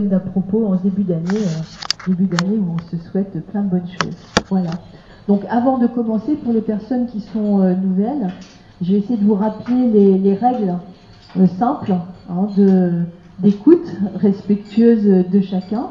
[0.00, 3.88] d'à propos en début d'année, euh, début d'année où on se souhaite plein de bonnes
[3.88, 4.16] choses.
[4.48, 4.70] Voilà.
[5.28, 8.28] Donc avant de commencer, pour les personnes qui sont euh, nouvelles,
[8.82, 10.76] je vais essayer de vous rappeler les, règles
[11.38, 11.94] euh, simples
[12.30, 12.46] hein,
[13.40, 13.86] d'écoute
[14.16, 15.88] respectueuse de chacun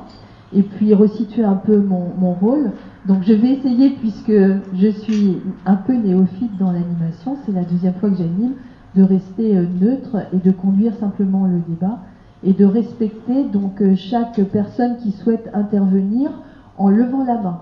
[0.53, 2.71] et puis resituer un peu mon, mon, rôle.
[3.07, 7.95] Donc je vais essayer, puisque je suis un peu néophyte dans l'animation, c'est la deuxième
[7.95, 8.53] fois que j'anime,
[8.95, 11.99] de rester neutre et de conduire simplement le débat
[12.43, 16.31] et de respecter donc euh, chaque personne qui souhaite intervenir
[16.77, 17.59] en levant la main.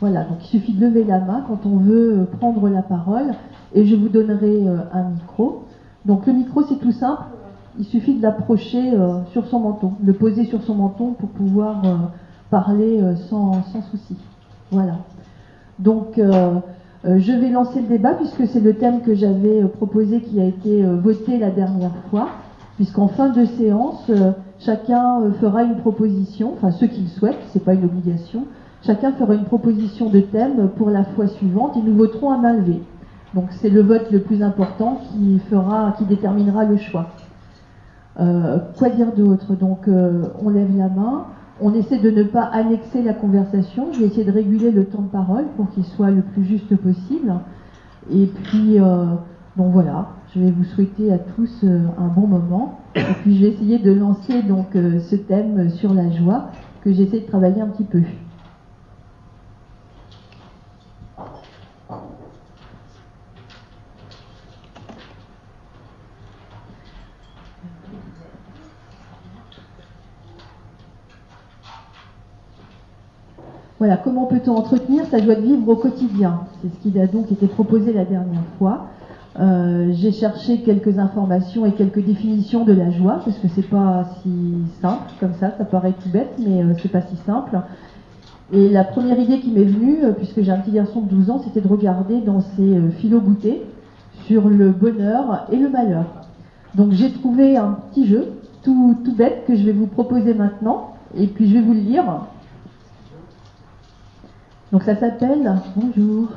[0.00, 3.32] Voilà, donc il suffit de lever la main quand on veut euh, prendre la parole
[3.74, 5.64] et je vous donnerai euh, un micro.
[6.04, 7.22] Donc le micro c'est tout simple,
[7.78, 8.94] il suffit de l'approcher
[9.32, 11.82] sur son menton, de le poser sur son menton pour pouvoir
[12.48, 14.16] parler sans, sans, souci.
[14.70, 14.94] Voilà.
[15.78, 16.18] Donc
[17.04, 20.84] je vais lancer le débat puisque c'est le thème que j'avais proposé qui a été
[20.84, 22.28] voté la dernière fois
[22.76, 27.42] puisqu'en fin de séance, euh, chacun euh, fera une proposition, enfin ceux qui le souhaitent,
[27.52, 28.44] c'est pas une obligation,
[28.82, 32.52] chacun fera une proposition de thème pour la fois suivante et nous voterons à main
[32.52, 32.82] levée.
[33.34, 37.08] Donc c'est le vote le plus important qui fera, qui déterminera le choix.
[38.18, 39.54] Euh, quoi dire d'autre?
[39.54, 41.26] Donc on lève la main,
[41.60, 45.02] on essaie de ne pas annexer la conversation, je vais essayer de réguler le temps
[45.02, 47.34] de parole pour qu'il soit le plus juste possible.
[48.10, 48.78] Et puis,
[49.56, 52.80] donc voilà, je vais vous souhaiter à tous euh, un bon moment.
[52.94, 56.50] Et puis je vais essayer de lancer donc euh, ce thème sur la joie
[56.82, 58.02] que j'essaie de travailler un petit peu.
[73.78, 76.40] Voilà, comment peut-on entretenir sa joie de vivre au quotidien?
[76.60, 78.88] C'est ce qui a donc été proposé la dernière fois.
[79.38, 84.04] Euh, j'ai cherché quelques informations et quelques définitions de la joie, parce que c'est pas
[84.22, 87.58] si simple comme ça, ça paraît tout bête, mais euh, c'est pas si simple.
[88.52, 91.30] Et la première idée qui m'est venue, euh, puisque j'ai un petit garçon de 12
[91.30, 93.62] ans, c'était de regarder dans ses philo goûtés
[94.26, 96.06] sur le bonheur et le malheur.
[96.74, 98.32] Donc j'ai trouvé un petit jeu
[98.62, 101.80] tout, tout bête que je vais vous proposer maintenant, et puis je vais vous le
[101.80, 102.04] lire.
[104.72, 106.28] Donc ça s'appelle Bonjour.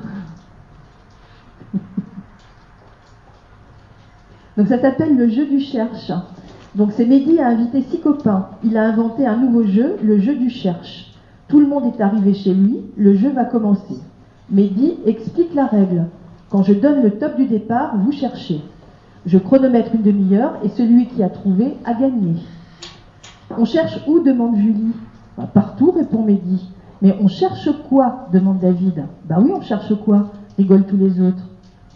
[4.59, 6.12] Donc ça s'appelle le jeu du cherche.
[6.75, 8.47] Donc c'est Mehdi a invité six copains.
[8.62, 11.14] Il a inventé un nouveau jeu, le jeu du cherche.
[11.47, 13.96] Tout le monde est arrivé chez lui, le jeu va commencer.
[14.52, 16.08] Mehdi explique la règle.
[16.50, 18.59] Quand je donne le top du départ, vous cherchez.
[19.25, 22.34] Je chronomètre une demi-heure et celui qui a trouvé a gagné.
[23.58, 24.92] On cherche où demande Julie.
[25.38, 26.68] Bah, partout, répond Mehdi.
[27.02, 29.06] Mais on cherche quoi demande David.
[29.24, 30.31] Bah oui, on cherche quoi?
[30.58, 31.48] Rigolent tous les autres.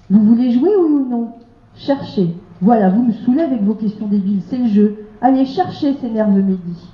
[0.09, 1.27] Vous voulez jouer oui ou non?
[1.75, 2.33] Cherchez.
[2.63, 4.95] Voilà, vous me saoulez avec vos questions débiles, c'est le jeu.
[5.19, 6.93] Allez, chercher, s'énerve Mehdi.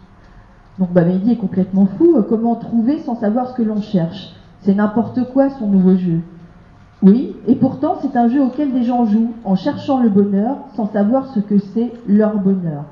[0.80, 2.16] Donc bah, Mehdi est complètement fou.
[2.16, 4.34] Euh, comment trouver sans savoir ce que l'on cherche?
[4.62, 6.22] C'est n'importe quoi son nouveau jeu.
[7.04, 10.88] Oui, et pourtant c'est un jeu auquel des gens jouent en cherchant le bonheur sans
[10.88, 12.86] savoir ce que c'est leur bonheur.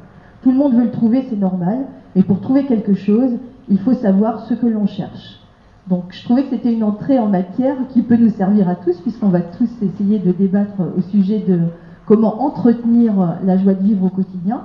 [0.43, 1.79] Tout le monde veut le trouver, c'est normal,
[2.15, 3.31] et pour trouver quelque chose,
[3.69, 5.39] il faut savoir ce que l'on cherche.
[5.87, 8.97] Donc je trouvais que c'était une entrée en matière qui peut nous servir à tous,
[8.97, 11.61] puisqu'on va tous essayer de débattre au sujet de
[12.07, 13.13] comment entretenir
[13.43, 14.61] la joie de vivre au quotidien.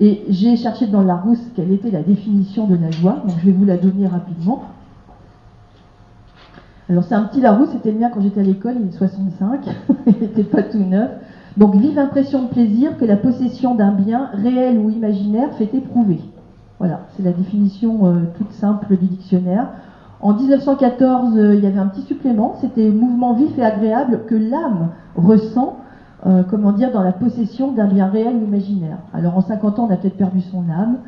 [0.00, 3.46] Et j'ai cherché dans la rousse quelle était la définition de la joie, donc je
[3.46, 4.62] vais vous la donner rapidement.
[6.88, 9.60] Alors c'est un petit Larousse, c'était le mien quand j'étais à l'école, il est 65,
[10.06, 11.10] il n'était pas tout neuf.
[11.56, 16.20] Donc vive impression de plaisir que la possession d'un bien réel ou imaginaire fait éprouver.
[16.78, 19.68] Voilà, c'est la définition euh, toute simple du dictionnaire.
[20.20, 24.34] En 1914, euh, il y avait un petit supplément, c'était mouvement vif et agréable que
[24.34, 25.78] l'âme ressent
[26.24, 28.98] euh, comment dire, dans la possession d'un bien réel ou imaginaire.
[29.12, 30.98] Alors en 50 ans, on a peut-être perdu son âme,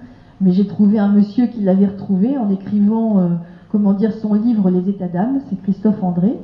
[0.41, 3.28] mais j'ai trouvé un monsieur qui l'avait retrouvé en écrivant, euh,
[3.72, 6.38] comment dire, son livre Les États d'âme, c'est Christophe André,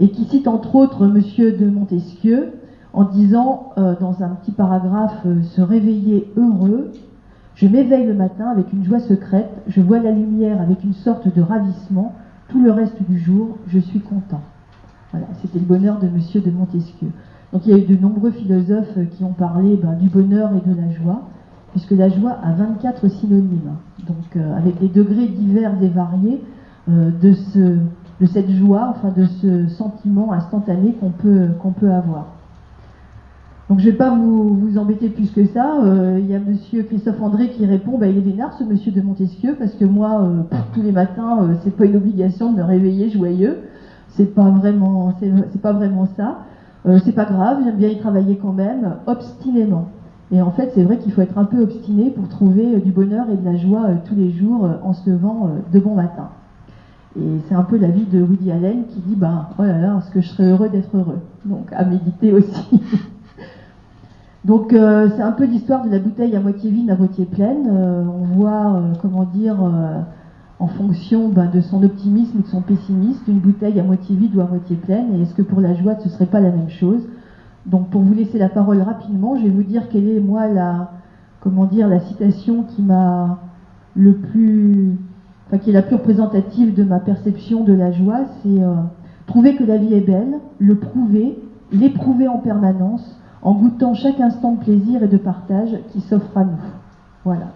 [0.00, 2.54] et qui cite entre autres monsieur de Montesquieu
[2.92, 6.92] en disant euh, dans un petit paragraphe Se réveiller heureux,
[7.54, 11.32] je m'éveille le matin avec une joie secrète, je vois la lumière avec une sorte
[11.32, 12.14] de ravissement,
[12.48, 14.40] tout le reste du jour, je suis content.
[15.12, 17.08] Voilà, c'était le bonheur de monsieur de Montesquieu.
[17.52, 20.68] Donc il y a eu de nombreux philosophes qui ont parlé ben, du bonheur et
[20.68, 21.22] de la joie,
[21.72, 23.72] puisque la joie a 24 synonymes,
[24.06, 26.42] donc euh, avec des degrés divers et variés
[26.88, 27.58] euh, de, ce,
[28.20, 32.28] de cette joie, enfin de ce sentiment instantané qu'on peut, avoir.
[33.68, 35.76] Donc je ne vais pas vous, embêter plus que ça.
[35.84, 38.92] Euh, il y a monsieur Christophe André qui répond bah, il est vénard ce monsieur
[38.92, 40.26] de Montesquieu parce que moi,
[40.74, 43.58] tous les matins, c'est pas une obligation de me réveiller joyeux.
[44.08, 44.50] C'est pas
[45.20, 46.38] c'est pas vraiment ça.
[46.86, 49.88] Euh, c'est pas grave, j'aime bien y travailler quand même, obstinément.
[50.32, 53.26] Et en fait, c'est vrai qu'il faut être un peu obstiné pour trouver du bonheur
[53.30, 56.30] et de la joie tous les jours en se levant de bon matin.
[57.18, 59.98] Et c'est un peu la vie de Woody Allen qui dit bah oh là là,
[59.98, 61.18] est-ce que je serais heureux d'être heureux?
[61.44, 62.80] Donc à méditer aussi.
[64.44, 67.68] Donc euh, c'est un peu l'histoire de la bouteille à moitié vide, à moitié pleine.
[67.70, 69.56] Euh, on voit, euh, comment dire,
[70.62, 74.36] en fonction bah, de son optimisme ou de son pessimisme, une bouteille à moitié vide
[74.36, 75.12] ou à moitié pleine.
[75.16, 77.02] Et est-ce que pour la joie, ce ne serait pas la même chose?
[77.66, 80.92] Donc pour vous laisser la parole rapidement, je vais vous dire quelle est moi la,
[81.40, 83.40] comment dire, la citation qui m'a
[83.96, 84.96] le plus
[85.60, 88.74] qui est la plus représentative de ma perception de la joie, c'est euh,
[89.26, 91.38] trouver que la vie est belle, le prouver,
[91.72, 96.44] l'éprouver en permanence, en goûtant chaque instant de plaisir et de partage qui s'offre à
[96.44, 96.62] nous.
[97.24, 97.48] Voilà.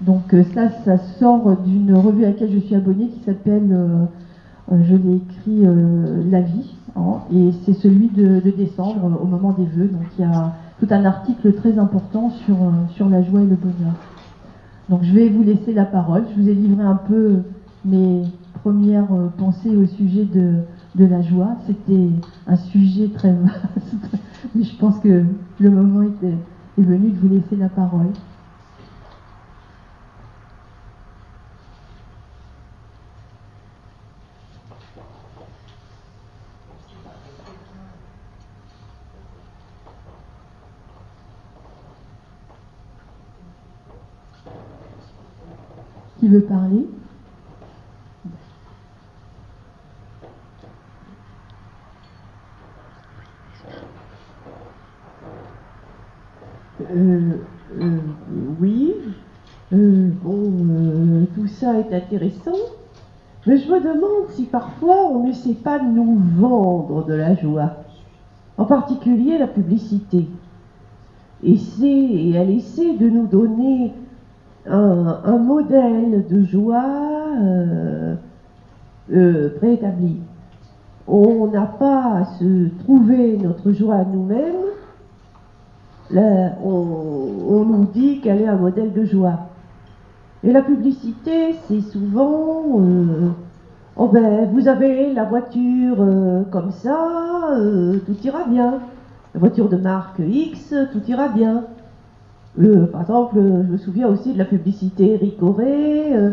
[0.00, 4.04] Donc euh, ça, ça sort d'une revue à laquelle je suis abonnée qui s'appelle, euh,
[4.84, 5.64] je l'ai écrit,
[6.30, 9.88] La vie, hein, et c'est celui de, décembre, au moment des vœux.
[9.88, 12.56] Donc il y a tout un article très important sur,
[12.94, 13.94] sur la joie et le bonheur.
[14.88, 16.24] Donc je vais vous laisser la parole.
[16.34, 17.42] Je vous ai livré un peu
[17.84, 18.22] mes
[18.62, 20.62] premières euh, pensées au sujet de,
[20.96, 21.56] la joie.
[21.66, 22.08] C'était
[22.46, 24.20] un sujet très vaste,
[24.54, 25.24] mais je pense que
[25.60, 28.08] le moment est venu de vous laisser la parole.
[46.28, 46.84] Veut parler.
[56.82, 57.32] Euh,
[57.80, 57.98] euh,
[58.60, 58.92] oui,
[59.72, 62.52] euh, bon, tout ça est intéressant,
[63.46, 67.72] mais je me demande si parfois on ne sait pas nous vendre de la joie,
[68.58, 70.28] en particulier la publicité.
[71.42, 73.94] Essaie, et elle essaie de nous donner
[74.70, 76.84] un, modèle de joie
[77.40, 78.14] euh,
[79.12, 80.16] euh, préétabli.
[81.06, 84.54] On n'a pas à se trouver notre joie nous-mêmes.
[86.64, 89.48] On, nous dit qu'elle est un modèle de joie.
[90.44, 93.30] Et la publicité, c'est souvent, euh,
[93.96, 95.96] oh ben, vous avez la voiture
[96.50, 97.08] comme ça,
[98.06, 98.80] tout ira bien.
[99.34, 101.64] La voiture de marque X, tout ira bien.
[102.60, 106.14] Euh, par exemple, je me souviens aussi de la publicité Ricoré.
[106.14, 106.30] Euh,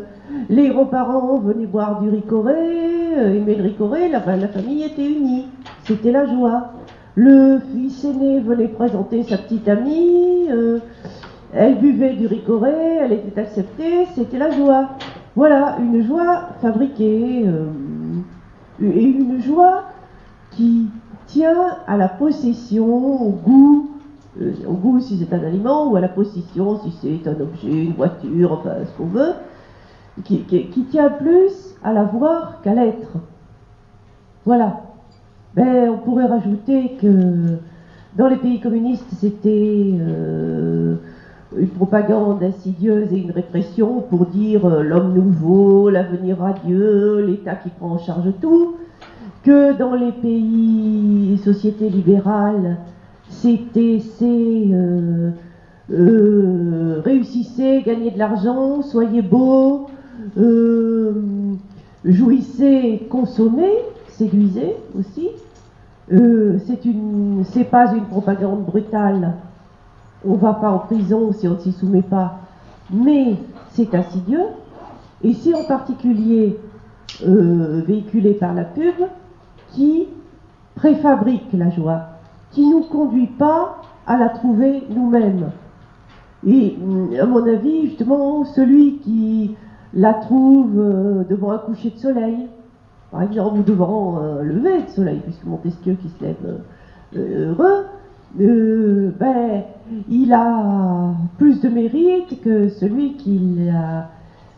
[0.50, 5.46] les grands-parents venaient boire du Ricoré, euh, aimaient le Ricoré, la, famille était unie.
[5.84, 6.72] C'était la joie.
[7.14, 10.50] Le fils aîné venait présenter sa petite amie,
[11.54, 14.90] elle buvait du Ricoré, elle était acceptée, c'était la joie.
[15.38, 17.46] Voilà, une joie fabriquée,
[18.82, 19.84] et une joie
[20.52, 20.88] qui
[21.28, 23.95] tient à la possession, au goût, euh,
[24.68, 27.94] au goût si c'est un aliment, ou à la position si c'est un objet, une
[27.94, 29.34] voiture, enfin ce qu'on veut,
[30.24, 30.46] qui,
[30.90, 33.18] tient plus à l'avoir qu'à l'être.
[34.46, 34.82] Voilà.
[35.56, 37.58] Ben, on pourrait rajouter que
[38.18, 40.96] dans les pays communistes, c'était euh,
[41.58, 47.70] une propagande insidieuse et une répression pour dire euh, l'homme nouveau, l'avenir radieux, l'État qui
[47.70, 48.76] prend en charge tout,
[49.44, 52.78] que dans les pays sociétés libérales,
[53.42, 53.60] c'est
[54.24, 55.32] euh,
[55.92, 59.88] euh, réussissez, gagnez de l'argent, soyez beau,
[60.38, 61.14] euh,
[62.04, 63.74] jouissez, consommez,
[64.10, 65.30] séduisez aussi.
[66.10, 69.34] c'est une, c'est pas une propagande brutale.
[70.28, 72.40] On va pas en prison si on ne s'y soumet pas,
[72.92, 73.36] mais
[73.72, 74.46] c'est insidieux.
[75.24, 76.58] Et c'est en particulier
[77.22, 78.96] véhiculé par la pub
[79.72, 80.08] qui
[80.76, 82.15] préfabrique la joie
[82.56, 85.52] qui nous conduit pas à la trouver nous-mêmes.
[86.48, 89.56] Et mm, à mon avis, justement, celui qui
[89.94, 92.48] la trouve euh, devant un coucher de soleil,
[93.12, 96.60] par exemple, ou devant un lever de soleil, puisque Montesquieu qui se lève
[97.16, 97.86] euh, heureux,
[98.40, 99.64] euh, ben,
[100.10, 103.70] il a plus de mérite que celui qui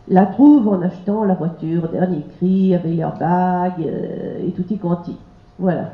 [0.08, 5.16] la, trouve en achetant la voiture dernier cri avec l'airbag et tout y quanti.
[5.58, 5.90] Voilà.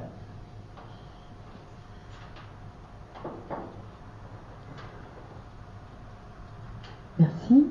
[7.19, 7.67] Merci.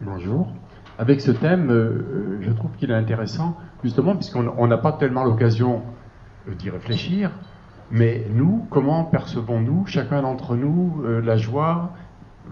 [0.00, 0.52] Bonjour.
[0.98, 5.82] Avec ce thème, euh, je trouve qu'il est intéressant, justement, puisqu'on n'a pas tellement l'occasion
[6.48, 7.32] euh, d'y réfléchir,
[7.90, 11.90] mais nous, comment percevons-nous, chacun d'entre nous, euh, la joie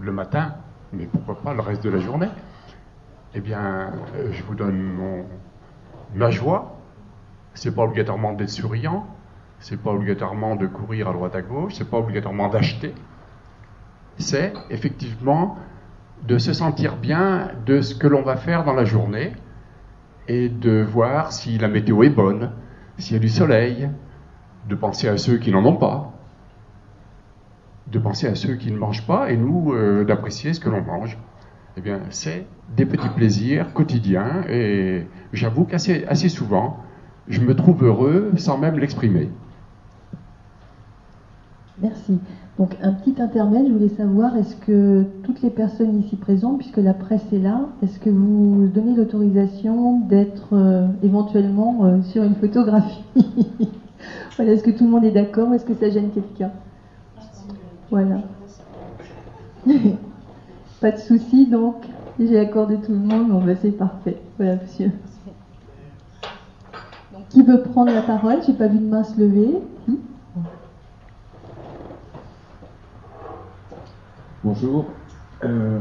[0.01, 0.55] le matin,
[0.91, 2.29] mais pourquoi pas le reste de la journée?
[3.33, 3.91] Eh bien,
[4.31, 5.25] je vous donne mon,
[6.15, 6.77] ma joie.
[7.53, 9.07] C'est pas obligatoirement d'être souriant,
[9.59, 12.93] c'est pas obligatoirement de courir à droite à gauche, c'est pas obligatoirement d'acheter.
[14.17, 15.57] C'est effectivement
[16.23, 19.33] de se sentir bien de ce que l'on va faire dans la journée
[20.27, 22.51] et de voir si la météo est bonne,
[22.97, 23.89] s'il y a du soleil,
[24.67, 26.13] de penser à ceux qui n'en ont pas,
[27.87, 30.81] de penser à ceux qui ne mangent pas et nous euh, d'apprécier ce que l'on
[30.81, 31.17] mange.
[31.77, 36.83] Eh bien, c'est des petits plaisirs quotidiens et j'avoue qu'assez assez souvent,
[37.27, 39.29] je me trouve heureux sans même l'exprimer.
[41.81, 42.17] Merci.
[42.57, 46.77] Donc un petit intermède, je voulais savoir, est-ce que toutes les personnes ici présentes, puisque
[46.77, 52.35] la presse est là, est-ce que vous donnez l'autorisation d'être euh, éventuellement euh, sur une
[52.35, 53.03] photographie
[54.37, 56.51] Voilà, est-ce que tout le monde est d'accord ou est-ce que ça gêne quelqu'un
[57.91, 58.21] Voilà.
[60.81, 61.75] Pas de souci, donc
[62.19, 64.17] j'ai accordé tout le monde, bon, ben, c'est parfait.
[64.37, 64.91] Voilà, monsieur.
[67.29, 68.37] qui veut prendre la parole?
[68.45, 69.59] J'ai pas vu de main se lever.
[74.47, 74.85] Bonjour.
[75.43, 75.77] Euh,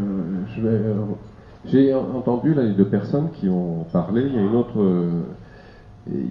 [1.67, 4.23] j'ai entendu là, les deux personnes qui ont parlé.
[4.27, 4.81] Il y a une autre.
[4.81, 5.23] Euh,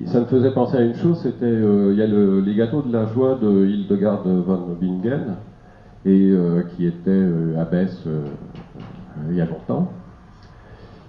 [0.08, 2.92] ça me faisait penser à une chose c'était euh, il y a les gâteaux de
[2.92, 5.36] la joie de Hildegard von Bingen,
[6.06, 6.36] et,
[6.76, 7.26] qui était
[7.58, 8.04] abbesse
[9.30, 9.94] il y a longtemps.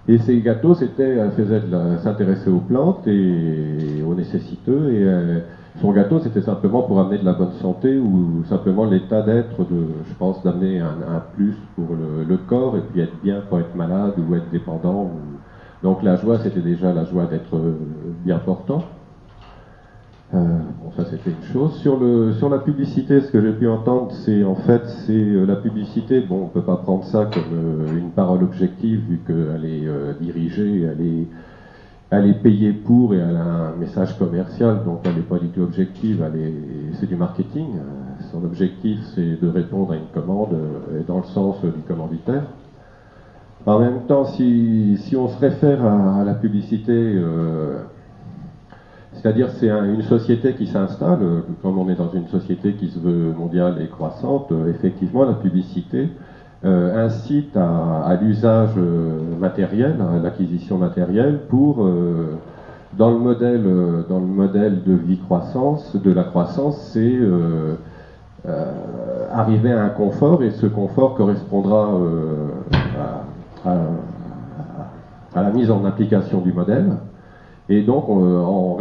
[0.06, 1.60] Et ces gâteaux, c'était, elle faisait
[2.04, 5.42] s'intéresser aux plantes et aux nécessiteux, et
[5.80, 9.86] son gâteau, c'était simplement pour amener de la bonne santé ou simplement l'état d'être, de,
[10.08, 14.14] je pense, d'amener un, plus pour le, corps et puis être bien pour être malade
[14.18, 15.10] ou être dépendant.
[15.82, 17.74] Donc la joie, c'était déjà la joie d'être euh,
[18.24, 18.84] bien portant.
[20.34, 20.38] Euh,
[20.82, 21.74] bon, ça c'était une chose.
[21.76, 25.44] Sur, le, sur la publicité, ce que j'ai pu entendre, c'est en fait, c'est euh,
[25.44, 26.20] la publicité.
[26.20, 29.86] Bon, on peut pas prendre ça comme une parole objective vu qu'elle est
[30.20, 31.26] dirigée, elle est
[32.10, 35.48] elle est payée pour et elle a un message commercial, donc elle n'est pas du
[35.48, 36.24] tout objective,
[37.00, 37.66] c'est du marketing.
[38.30, 42.42] Son objectif, c'est de répondre à une commande euh, dans le sens du commanditaire.
[43.66, 47.80] En même temps, si, on se réfère à, la publicité, euh,
[49.12, 53.00] c'est-à-dire c'est une société qui s'installe, euh, comme on est dans une société qui se
[53.00, 56.06] veut mondiale et croissante, effectivement, la publicité, euh,
[56.66, 62.36] incite à, l'usage euh, matériel, à l'acquisition matérielle pour euh,
[62.94, 63.62] dans le modèle
[64.08, 67.18] dans le modèle de vie croissance de la croissance c'est
[69.32, 71.90] arriver à un confort et ce confort correspondra
[73.64, 76.92] à, la mise en application du modèle.
[77.68, 78.78] Et donc en,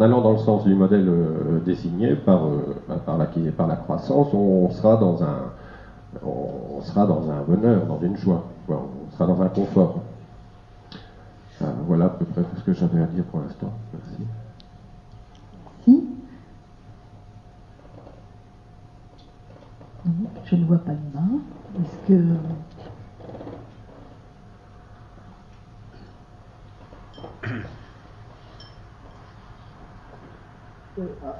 [0.00, 1.10] allant dans le sens du modèle
[1.66, 2.42] désigné par,
[3.04, 5.50] par la croissance on sera dans un
[6.24, 10.00] on sera dans un bonheur, dans une joie, on sera dans un confort.
[11.62, 13.72] Euh, voilà à peu près tout ce que j'avais à dire pour l'instant.
[13.92, 14.22] Merci.
[15.84, 16.08] Si
[20.44, 21.40] Je ne vois pas de main.
[21.80, 22.36] Est-ce que.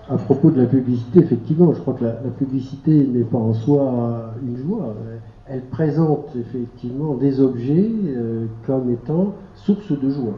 [0.09, 4.35] À propos de la publicité, effectivement, je crois que la, publicité n'est pas en soi
[4.43, 4.95] une joie.
[5.47, 10.37] Elle présente effectivement des objets euh, comme étant source de joie.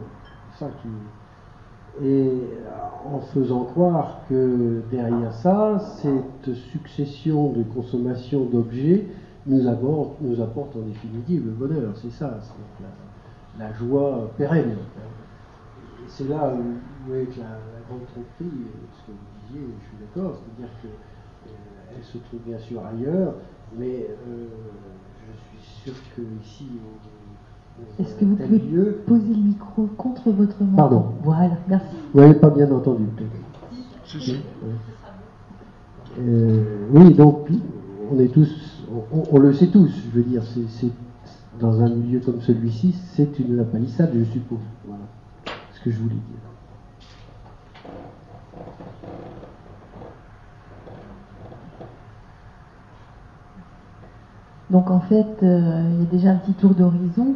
[0.57, 2.05] Ça qui...
[2.05, 2.31] Et
[3.13, 9.07] en faisant croire que derrière ça, cette succession de consommation d'objets
[9.47, 11.91] nous apporte, en définitive le bonheur.
[11.95, 12.39] C'est ça,
[13.59, 14.77] la, joie pérenne.
[16.07, 18.57] c'est là où, est la, grande tromperie,
[18.93, 23.33] ce que vous disiez, je suis d'accord, c'est-à-dire qu'elle euh, se trouve bien sûr ailleurs,
[23.77, 24.45] mais euh,
[25.25, 26.67] je suis sûr que ici,
[27.99, 28.59] est-ce que vous pouvez
[29.07, 31.05] poser le micro contre votre main Pardon.
[31.23, 31.95] Voilà, merci.
[32.13, 34.19] Vous n'avez pas bien entendu, peut-être.
[34.19, 34.37] Si,
[36.19, 37.47] euh, oui, donc,
[38.11, 38.85] on est tous,
[39.31, 40.91] on, le sait tous, je veux dire, c'est
[41.59, 44.59] dans un milieu comme celui-ci, c'est une palissade, je suppose.
[44.85, 45.03] Voilà
[45.79, 46.48] ce que je voulais dire.
[54.71, 57.35] Donc en fait, euh, il y a déjà un petit tour d'horizon.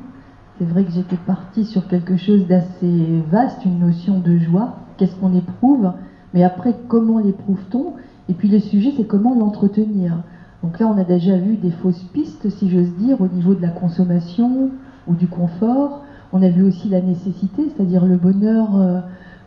[0.58, 4.76] C'est vrai que j'étais partie sur quelque chose d'assez vaste, une notion de joie.
[4.98, 5.92] Qu'est-ce qu'on éprouve?
[6.34, 7.94] Mais après, comment l'éprouve-t-on?
[8.30, 10.18] Et puis le sujet, c'est comment l'entretenir.
[10.62, 13.62] Donc là, on a déjà vu des fausses pistes, si j'ose dire, au niveau de
[13.62, 14.70] la consommation
[15.08, 16.04] ou du confort.
[16.32, 19.00] On a vu aussi la nécessité, c'est-à-dire le bonheur euh,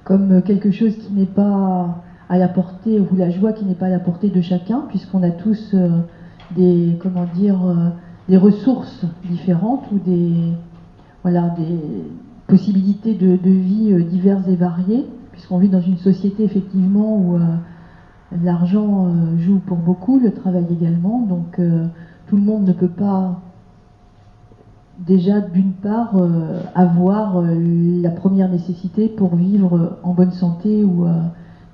[0.04, 3.86] comme quelque chose qui n'est pas à la portée, ou la joie qui n'est pas
[3.86, 5.70] à la portée de chacun, puisqu'on a tous...
[5.74, 6.00] Euh,
[6.54, 7.90] des, comment dire, euh,
[8.28, 10.52] des ressources différentes ou des,
[12.46, 17.40] possibilités de, vie euh, diverses et variées, puisqu'on vit dans une société effectivement où euh,
[18.42, 19.06] L'argent
[19.38, 21.60] joue pour beaucoup, le travail également, donc
[22.26, 23.40] tout le monde ne peut pas
[24.98, 26.16] déjà d'une part
[26.74, 31.06] avoir la première nécessité pour vivre en bonne santé ou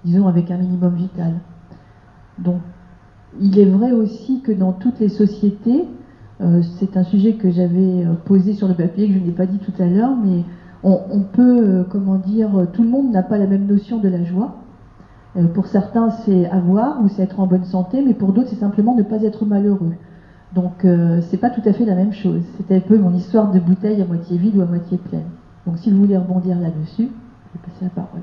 [0.05, 1.41] disons avec un minimum vital.
[3.41, 5.85] Il est vrai aussi que dans toutes les sociétés,
[6.79, 9.73] c'est un sujet que j'avais posé sur le papier que je n'ai pas dit tout
[9.81, 10.43] à l'heure, mais
[10.83, 14.57] on peut, comment dire, tout le monde n'a pas la même notion de la joie.
[15.37, 18.57] Euh, pour certains, c'est avoir ou c'est être en bonne santé, mais pour d'autres, c'est
[18.57, 19.95] simplement ne pas être malheureux.
[20.55, 22.43] Donc, euh, c'est pas tout à fait la même chose.
[22.59, 25.25] C'était un peu mon histoire de bouteille à moitié vide ou à moitié pleine.
[25.67, 28.21] Donc, si vous voulez rebondir là-dessus, je vais passer la parole.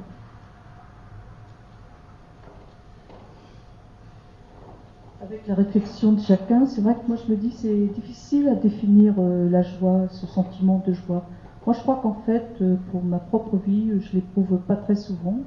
[5.21, 8.55] Avec la réflexion de chacun, c'est vrai que moi je me dis c'est difficile à
[8.55, 11.25] définir euh, la joie, ce sentiment de joie.
[11.65, 15.39] Moi je crois qu'en fait, pour ma propre vie, je l'éprouve pas très souvent.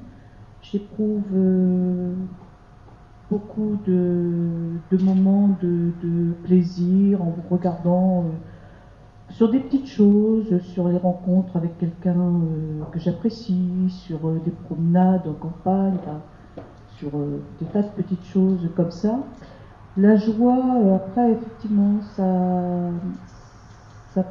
[0.62, 2.14] J'éprouve euh,
[3.28, 5.90] beaucoup de, moments de,
[6.44, 8.30] plaisir en regardant euh,
[9.30, 15.26] sur des petites choses, sur les rencontres avec quelqu'un euh, que j'apprécie, sur des promenades
[15.26, 15.98] en campagne,
[16.96, 17.10] sur
[17.58, 19.18] des tas de petites choses comme ça.
[19.96, 22.92] La joie, après, effectivement, ça,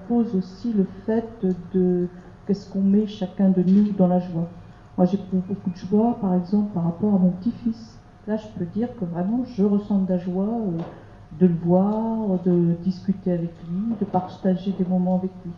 [0.08, 2.10] pose aussi le fait de
[2.46, 4.51] qu'est-ce qu'on met chacun de nous dans la joie.
[4.98, 8.00] Moi, j'éprouve beaucoup de joie, par exemple, par rapport à mon petit-fils.
[8.27, 10.84] Là, je peux dire que vraiment, je ressens de la joie euh,
[11.32, 15.56] de le voir, de discuter avec lui, de partager des moments avec lui.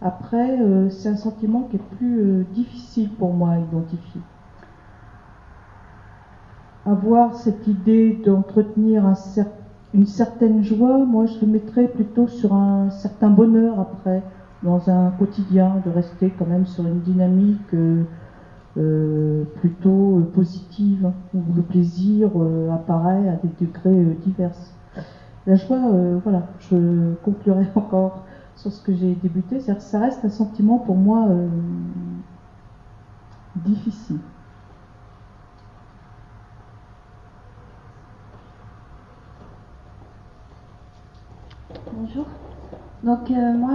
[0.00, 4.24] Après, euh, c'est un sentiment qui est plus euh, difficile pour moi à identifier.
[6.86, 9.04] Avoir cette idée d'entretenir
[9.92, 14.22] une certaine joie, moi je le mettrais plutôt sur un certain bonheur après,
[14.62, 17.74] dans un quotidien, de rester quand même sur une dynamique
[18.76, 24.54] euh, plutôt euh, positive, où le plaisir euh, apparaît à des degrés divers.
[25.46, 25.80] La joie,
[26.22, 30.78] voilà, je conclurai encore sur ce que j'ai débuté, c'est-à-dire que ça reste un sentiment
[30.78, 31.28] pour moi
[33.56, 34.18] difficile.
[41.92, 42.26] Bonjour.
[43.02, 43.72] Donc moi,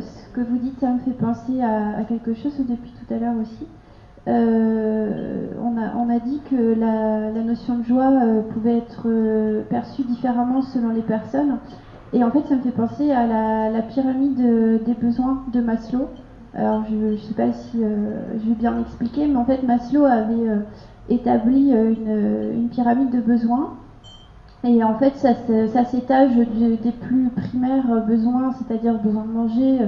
[0.00, 3.34] ce que vous dites, ça me fait penser à, quelque chose depuis tout à l'heure
[3.40, 3.66] aussi.
[4.28, 10.62] Euh, on, a, dit que la, notion de joie euh, pouvait être euh, perçue différemment
[10.62, 11.58] selon les personnes.
[12.12, 16.08] Et en fait, ça me fait penser à la, pyramide des besoins de Maslow.
[16.54, 20.58] Alors, je ne sais pas si je vais bien m'expliquer, mais en fait, Maslow avait
[21.08, 23.74] établi une, pyramide de besoins.
[24.64, 29.78] Et en fait, ça, s'étage des plus primaires besoins, c'est-à-dire besoin de manger,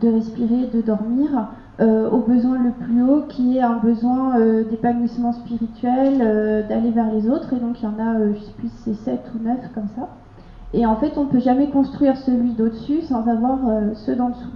[0.00, 1.48] de respirer, de dormir,
[1.80, 6.90] euh, au besoin le plus haut qui est un besoin euh, d'épanouissement spirituel, euh, d'aller
[6.90, 7.52] vers les autres.
[7.52, 10.08] Et donc il y en a, je sais plus c'est 7 ou 9 comme ça.
[10.74, 13.58] Et en fait, on ne peut jamais construire celui d'au-dessus sans avoir
[13.94, 14.50] ceux d'en dessous.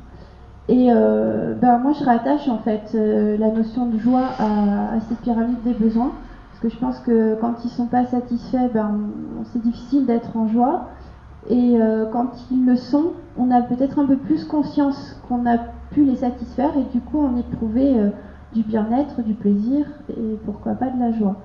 [0.69, 5.73] Et ben, moi, je rattache en fait la notion de joie à, cette pyramide des
[5.73, 6.13] besoins.
[6.63, 9.01] Que je pense que quand ils sont pas satisfaits, ben,
[9.53, 10.89] c'est difficile d'être en joie.
[11.51, 11.77] Et
[12.13, 15.59] quand ils le sont, on a peut-être un peu plus conscience qu'on a
[15.93, 18.11] pu les satisfaire et du coup on éprouvait euh,
[18.55, 21.37] du bien-être, du plaisir et pourquoi pas de la joie.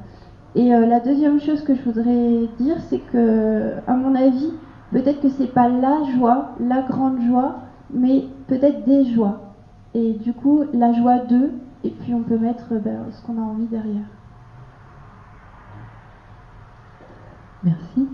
[0.55, 4.51] Et euh, la deuxième chose que je voudrais dire, c'est que, à mon avis,
[4.91, 7.57] peut-être que c'est pas la joie, la grande joie,
[7.93, 9.41] mais peut-être des joies.
[9.93, 11.51] Et du coup, la joie d'eux,
[11.83, 14.16] et puis on peut mettre ben, ce qu'on a envie derrière.
[17.63, 18.07] Merci.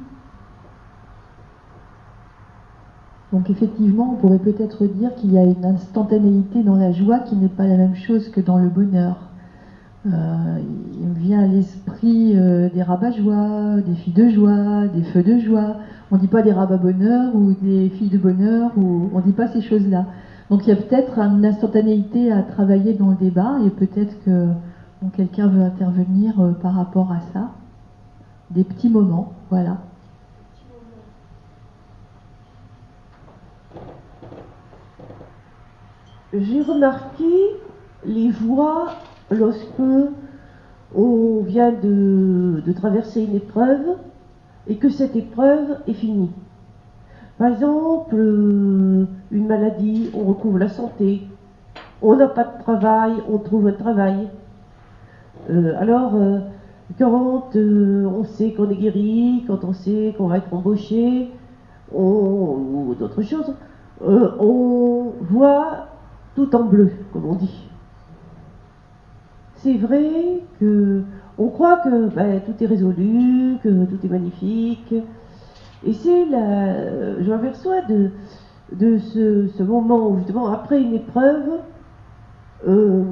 [3.32, 7.36] Donc effectivement, on pourrait peut-être dire qu'il y a une instantanéité dans la joie qui
[7.36, 9.18] n'est pas la même chose que dans le bonheur.
[10.06, 10.60] Euh,
[11.00, 15.40] il me vient à l'esprit euh, des rabat-joie, des filles de joie, des feux de
[15.40, 15.78] joie.
[16.12, 19.32] On ne dit pas des rabats-bonheur ou des filles de bonheur, ou on ne dit
[19.32, 20.06] pas ces choses-là.
[20.50, 24.50] Donc il y a peut-être une instantanéité à travailler dans le débat et peut-être que
[25.16, 27.52] quelqu'un veut intervenir euh, par rapport à ça.
[28.54, 29.78] Des petits moments, voilà.
[36.34, 37.26] j'ai remarqué
[38.06, 38.90] les joies
[39.30, 39.82] lorsque
[40.96, 43.98] on vient de, traverser une épreuve
[44.68, 46.32] et que cette épreuve est finie.
[47.38, 51.28] Par exemple, euh, une maladie, on recouvre la santé,
[52.02, 54.30] on n'a pas de travail, on trouve un travail.
[55.50, 56.40] Euh, alors, euh,
[56.98, 61.30] quand on sait qu'on est guéri, quand on sait qu'on va être embauché,
[61.92, 63.54] ou d'autres choses,
[64.02, 65.88] on voit
[66.36, 67.70] tout en bleu, comme on dit.
[69.56, 71.04] C'est vrai que
[71.38, 74.94] on croit que ben, tout est résolu, que tout est magnifique.
[75.86, 78.12] Et c'est la, je m'aperçois de,
[78.74, 81.60] de ce, ce moment où justement après une épreuve,
[82.68, 83.04] euh,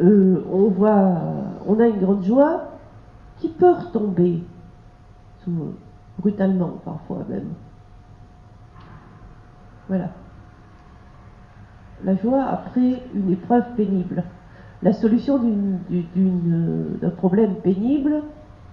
[0.00, 1.14] euh, on voit,
[1.66, 2.64] on a une grande joie
[3.38, 4.42] qui peut retomber,
[6.18, 7.48] brutalement parfois même.
[9.88, 10.10] Voilà.
[12.04, 14.22] La joie après une épreuve pénible.
[14.82, 18.22] La solution d'une- d'un problème pénible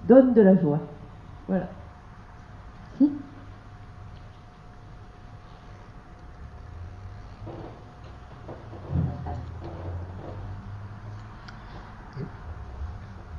[0.08, 0.80] donne de la joie.
[1.48, 1.68] Voilà.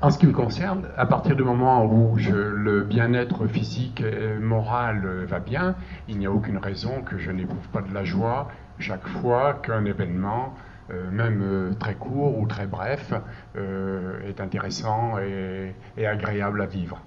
[0.06, 5.02] En ce qui me concerne, à partir du moment où le bien-être physique et moral
[5.04, 5.74] euh, va bien,
[6.06, 8.46] il n'y a aucune raison que je n'éprouve pas de la joie
[8.78, 10.54] chaque fois qu'un événement,
[10.92, 13.14] euh, même euh, très court ou très bref,
[13.56, 15.74] est intéressant et,
[16.06, 17.00] agréable à vivre.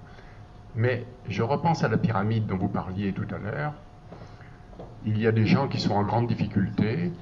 [0.76, 3.72] Mais je repense à la pyramide dont vous parliez tout à l'heure.
[5.06, 7.12] Il y a des gens qui sont en grande difficulté,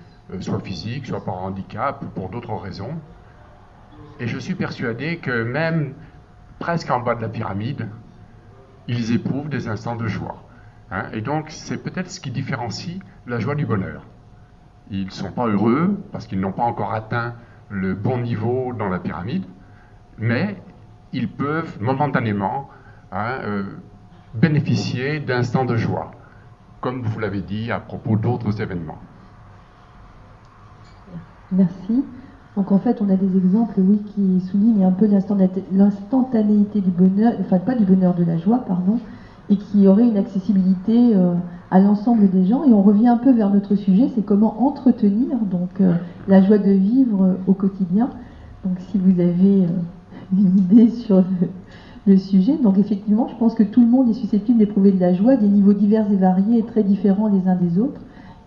[0.40, 2.98] soit physique, soit par handicap, ou pour d'autres raisons.
[4.20, 5.94] Et je suis persuadé que même
[6.59, 7.88] presque en bas de la pyramide,
[8.88, 10.42] ils éprouvent des instants de joie.
[10.90, 11.07] hein.
[11.12, 14.04] et donc, c'est peut-être ce qui différencie la joie du bonheur.
[14.90, 17.35] Ils ne sont pas heureux parce qu'ils n'ont pas encore atteint
[17.68, 19.44] le bon niveau dans la pyramide,
[20.16, 20.57] mais
[21.12, 22.70] ils peuvent momentanément
[23.12, 23.64] hein, euh,
[24.35, 26.11] bénéficier d'instants de joie,
[26.81, 28.98] comme vous l'avez dit à propos d'autres événements.
[31.52, 32.04] Merci.
[32.59, 36.90] Donc en fait, on a des exemples, oui, qui soulignent un peu l'instantané- l'instantanéité du
[36.90, 38.99] bonheur, enfin pas du bonheur, de la joie, pardon,
[39.49, 41.35] et qui aurait une accessibilité euh,
[41.71, 42.64] à l'ensemble des gens.
[42.64, 45.92] Et on revient un peu vers notre sujet, c'est comment entretenir donc euh,
[46.27, 48.11] la joie de vivre euh, au quotidien.
[48.64, 49.68] Donc si vous avez
[50.37, 51.23] une idée sur
[52.09, 55.14] le, sujet, donc effectivement, je pense que tout le monde est susceptible d'éprouver de la
[55.14, 58.01] joie, des niveaux divers et variés très différents les uns des autres,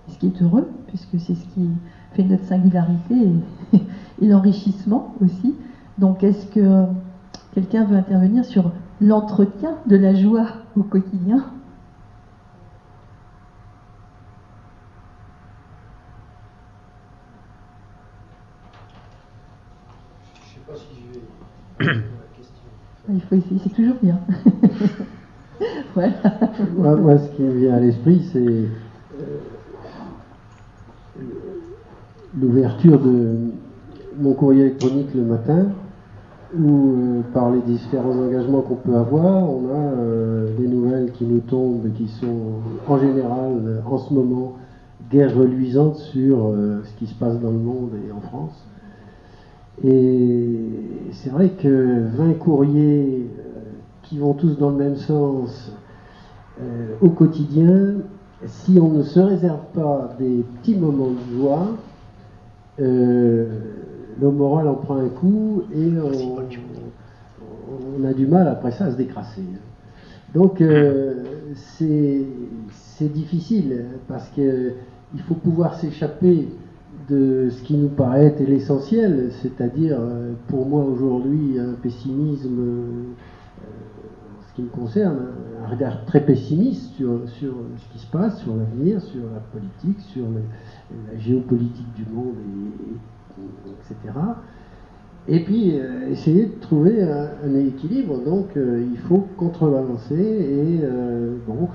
[0.10, 1.69] ce qui est heureux, puisque c'est ce qui
[2.13, 3.15] fait notre singularité
[3.74, 3.78] et,
[4.21, 5.56] et l'enrichissement aussi.
[5.97, 6.86] Donc, est-ce que
[7.54, 8.71] quelqu'un veut intervenir sur
[9.02, 10.47] l'entretien de la joie
[10.78, 11.45] au quotidien?
[20.34, 22.02] Je ne sais pas si je vais.
[22.38, 23.13] question.
[23.13, 24.19] Il faut essayer, c'est toujours bien.
[25.93, 26.13] voilà.
[26.76, 28.67] Moi, moi, ce qui me vient à l'esprit, c'est euh,
[32.39, 33.51] l'ouverture de
[34.17, 35.65] mon courrier électronique le matin,
[36.57, 41.25] où euh, par les différents engagements qu'on peut avoir, on a euh, des nouvelles qui
[41.25, 44.57] nous tombent et qui sont en général, en ce moment,
[45.09, 48.65] guère reluisantes sur euh, ce qui se passe dans le monde et en France.
[49.83, 50.59] Et
[51.13, 53.27] c'est vrai que 20 courriers
[54.03, 55.71] qui vont tous dans le même sens
[57.01, 57.95] au quotidien,
[58.45, 61.69] si on ne se réserve pas des petits moments de joie,
[62.81, 63.45] euh,
[64.19, 66.37] le moral en prend un coup et on,
[67.99, 69.43] on a du mal après ça à se décrasser.
[70.33, 71.23] Donc euh,
[71.55, 74.73] c'est difficile parce que
[75.13, 76.47] il faut pouvoir s'échapper
[77.09, 82.59] de ce qui nous paraît être l'essentiel, c'est-à-dire euh, pour moi aujourd'hui un pessimisme
[84.69, 85.17] concerne,
[85.63, 90.00] un regard très pessimiste sur, sur ce qui se passe, sur l'avenir, sur la politique,
[90.02, 94.17] sur la géopolitique du monde, et- et- etc.
[95.28, 98.19] Et puis euh, essayer de trouver un, équilibre.
[98.24, 101.69] Donc euh, il faut contrebalancer et euh, bon.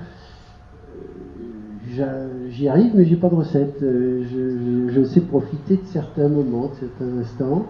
[2.49, 3.77] J'y arrive, mais j'ai pas de recette.
[3.79, 7.65] Je, je- sais profiter de certains moments, de certains instants,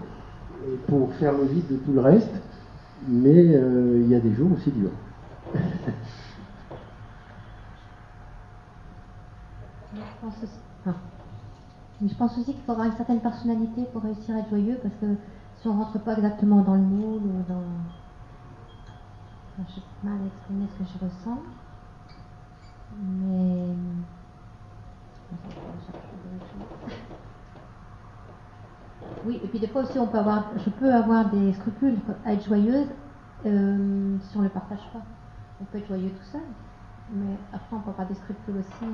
[0.88, 2.34] pour faire le vide de tout le reste.
[3.08, 4.90] Mais il y a des jours où c'est dur.
[12.00, 14.94] Je pense aussi, qu'il faut avoir une certaine personnalité pour réussir à être joyeux parce
[14.96, 15.16] que
[15.60, 17.64] si on rentre pas exactement dans le moule ou dans.
[19.54, 21.42] Enfin, je sais mal exprimer ce que je ressens.
[23.00, 23.76] Mais.
[29.26, 32.34] Oui, et puis des fois aussi, on peut avoir, je peux avoir des scrupules à
[32.34, 32.88] être joyeuse
[33.46, 35.02] euh, si on ne le partage pas.
[35.62, 36.42] On peut être joyeux tout seul,
[37.14, 38.86] mais après, on peut avoir des scrupules aussi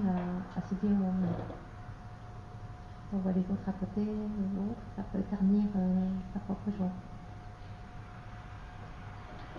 [0.58, 0.95] à, se dire
[3.13, 6.89] on, voit les autres à côté, les autres, ça peut ternir euh, sa propre joie.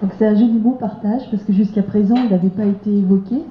[0.03, 3.45] Donc c'est un joli mot partage parce que jusqu'à présent il n'avait pas été évoqué.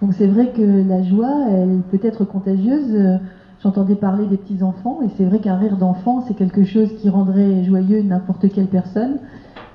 [0.00, 3.20] Donc c'est vrai que la joie, elle peut être contagieuse.
[3.62, 7.10] J'entendais parler des petits enfants, et c'est vrai qu'un rire d'enfant, c'est quelque chose qui
[7.10, 9.18] rendrait joyeux n'importe quelle personne.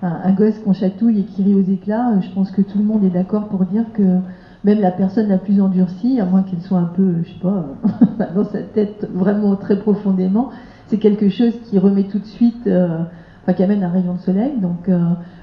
[0.06, 2.84] Un, gosse qu'on chatouille et qui rit aux éclats, euh, je pense que tout le
[2.84, 4.20] monde est d'accord pour dire que
[4.66, 7.66] même la personne la plus endurcie, à moins qu'elle soit un peu, je sais pas,
[8.36, 10.50] dans sa tête vraiment très profondément,
[10.88, 13.00] c'est quelque chose qui remet tout de suite, euh,
[13.44, 14.54] enfin qui amène un rayon de soleil.
[14.60, 15.00] Donc euh,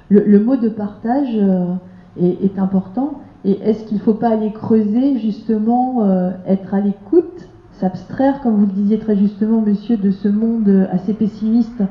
[0.08, 1.74] le, mot de partage euh,
[2.20, 3.20] est, est, important.
[3.44, 8.56] Et est-ce qu'il ne faut pas aller creuser justement, euh, être à l'écoute, s'abstraire, comme
[8.56, 11.82] vous le disiez très justement, monsieur, de ce monde assez pessimiste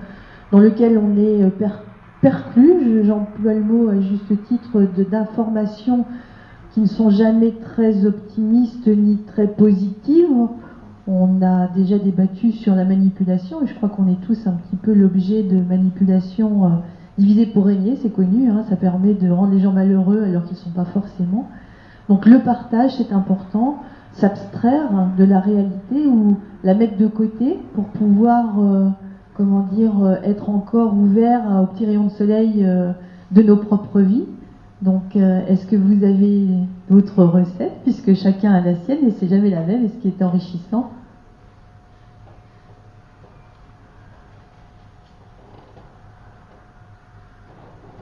[0.51, 1.69] dans lequel on est per
[2.21, 6.05] perclus, j'emploie le mot à juste titre, d'informations
[6.73, 10.29] qui ne sont jamais très optimistes ni très positives.
[11.07, 14.75] On a déjà débattu sur la manipulation et je crois qu'on est tous un petit
[14.77, 16.69] peu l'objet de manipulation euh,
[17.17, 20.53] divisée pour régner, c'est connu, hein, ça permet de rendre les gens malheureux alors qu'ils
[20.53, 21.49] ne sont pas forcément.
[22.07, 23.79] Donc le partage, c'est important,
[24.13, 28.89] s'abstraire de la réalité ou la mettre de côté pour pouvoir, euh,
[29.41, 32.91] comment dire, euh, être encore ouvert au petit rayon de soleil euh,
[33.31, 34.27] de nos propres vies.
[34.83, 36.45] Donc, euh, est-ce que vous avez
[36.91, 40.09] d'autres recettes, puisque chacun a la sienne et c'est jamais la même, et ce qui
[40.09, 40.91] est enrichissant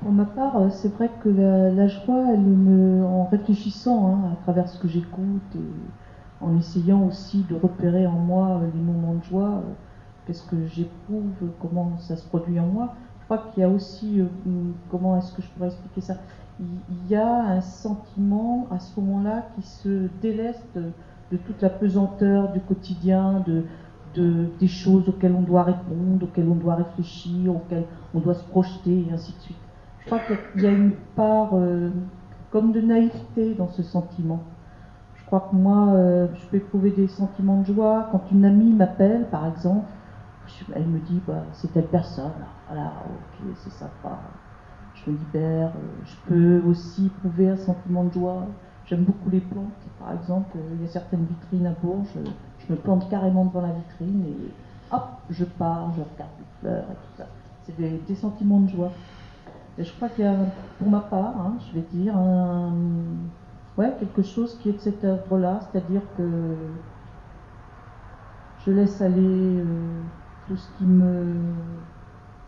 [0.01, 4.43] Pour ma part, euh, c'est vrai que la, joie, elle me, en réfléchissant hein, à
[4.43, 9.23] travers ce que j'écoute et en essayant aussi de repérer en moi les moments de
[9.23, 9.73] joie, euh,
[10.29, 14.21] qu'est-ce que j'éprouve, comment ça se produit en moi, je crois qu'il y a aussi,
[14.91, 16.17] comment est-ce que je pourrais expliquer ça?
[16.59, 22.51] Il y a un sentiment à ce moment-là qui se déleste de, toute la pesanteur
[22.51, 23.65] du quotidien, de,
[24.59, 29.05] des choses auxquelles on doit répondre, auxquelles on doit réfléchir, auxquelles on doit se projeter,
[29.09, 29.57] et ainsi de suite.
[30.01, 31.89] Je crois qu'il y a une part euh,
[32.51, 34.43] comme de naïveté dans ce sentiment.
[35.15, 38.73] Je crois que moi, euh, je peux éprouver des sentiments de joie quand une amie
[38.73, 39.85] m'appelle, par exemple.
[40.73, 42.31] Elle me dit, bah, c'est telle personne.
[42.67, 44.19] Voilà, ok, c'est sympa
[45.05, 45.71] je me libère.
[46.05, 48.47] Je peux aussi éprouver un sentiment de joie.
[48.85, 49.73] J'aime beaucoup les plantes.
[49.99, 52.07] Par exemple, il y a certaines vitrines à Bourges.
[52.59, 56.83] Je me plante carrément devant la vitrine et hop, je pars, je regarde les fleurs
[56.83, 57.27] et tout ça.
[57.63, 58.91] C'est des, sentiments de joie.
[59.77, 60.35] Et je crois qu'il y a,
[60.79, 62.15] pour ma part, hein, je vais dire,
[63.77, 66.55] ouais, quelque chose qui est de cet ordre-là, c'est-à-dire que
[68.65, 69.21] je laisse aller
[69.59, 70.01] euh,
[70.49, 71.35] tout ce qui me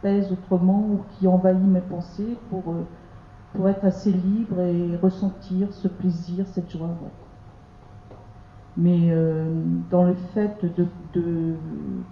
[0.02, 2.84] pèse autrement ou qui envahit mes pensées pour, euh,
[3.54, 6.90] pour être assez libre et ressentir ce plaisir, cette joie.
[8.76, 9.46] Mais euh,
[9.92, 11.54] dans le fait de, de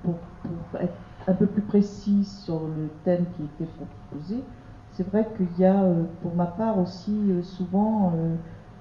[0.03, 0.93] pour, pour, être
[1.27, 4.43] un peu plus précis sur le thème qui était proposé,
[4.91, 8.13] c'est vrai qu'il y a euh, pour ma part aussi souvent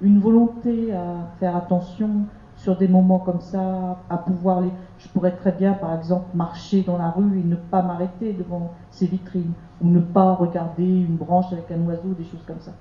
[0.03, 2.27] une volonté à faire attention
[2.59, 4.71] sur des moments comme ça, à pouvoir les.
[4.99, 8.75] Je pourrais très bien, par exemple, marcher dans la rue et ne pas m'arrêter devant
[8.91, 12.73] ces vitrines, ou ne pas regarder une branche avec un oiseau, des choses comme ça.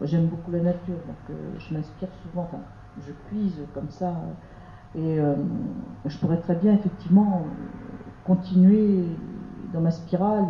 [0.00, 2.64] Moi, j'aime beaucoup la nature, donc euh, je m'inspire souvent, enfin,
[2.98, 4.36] je puise comme ça,
[4.94, 5.36] et euh,
[6.06, 7.56] je pourrais très bien, effectivement,
[8.24, 9.20] continuer
[9.72, 10.46] dans ma spirale,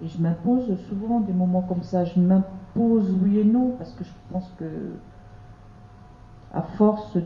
[0.00, 2.04] et, et je m'impose souvent des moments comme ça.
[2.04, 5.02] Je m'impose oui et non, parce que je pense que
[6.52, 7.18] à force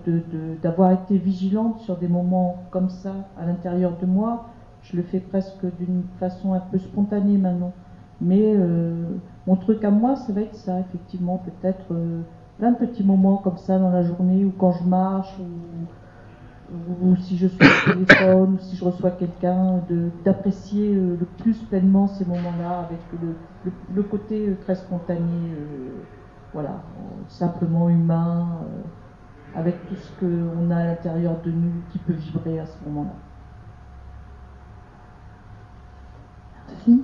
[0.63, 4.47] d'avoir été vigilante sur des moments comme ça à l'intérieur de moi,
[4.83, 7.73] je le fais presque d'une façon un peu spontanée maintenant.
[8.21, 9.05] Mais euh,
[9.47, 12.23] mon truc à moi, ça va être ça, effectivement, peut-être euh,
[12.59, 15.35] plein de petits moments comme ça dans la journée, ou quand je marche,
[17.03, 19.81] ou, si je suis au téléphone, ou si je reçois quelqu'un,
[20.25, 25.55] d'apprécier euh, le plus pleinement ces moments-là, avec le, le, le, côté très spontané,
[26.53, 26.83] voilà,
[27.29, 28.49] simplement humain
[29.55, 33.15] avec tout ce qu'on a à l'intérieur de nous qui peut vibrer à ce moment-là.
[36.69, 37.03] Merci.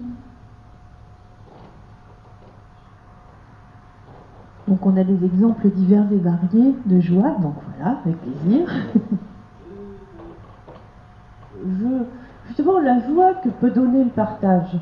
[4.67, 8.69] Donc on a des exemples divers et variés de joie, donc voilà, avec plaisir.
[11.67, 12.05] Je,
[12.47, 14.79] justement, la joie que peut donner le partage.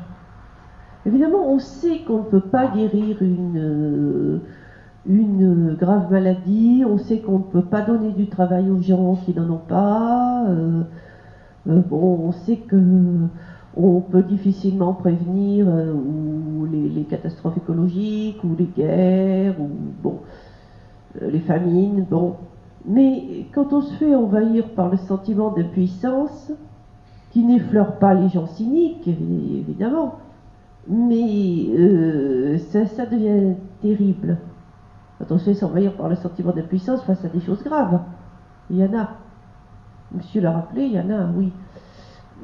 [1.05, 4.41] Évidemment, on sait qu'on ne peut pas guérir une...
[5.07, 9.33] Une grave maladie, on sait qu'on ne peut pas donner du travail aux gens qui
[9.33, 10.81] n'en ont pas, euh,
[11.69, 12.77] euh, bon, on sait que
[13.77, 19.69] on peut difficilement prévenir euh, ou les, catastrophes écologiques ou les guerres ou
[20.03, 20.19] bon
[21.21, 22.35] les famines, bon.
[22.85, 26.51] Mais quand on se fait envahir par le sentiment d'impuissance,
[27.31, 30.15] qui n'effleure pas les gens cyniques, évidemment,
[30.89, 34.37] mais ça devient terrible.
[35.19, 37.99] Quand on par le sentiment d'impuissance face à des choses graves,
[38.69, 39.09] il y en a.
[40.11, 41.51] Monsieur l'a rappelé, il y en a, oui.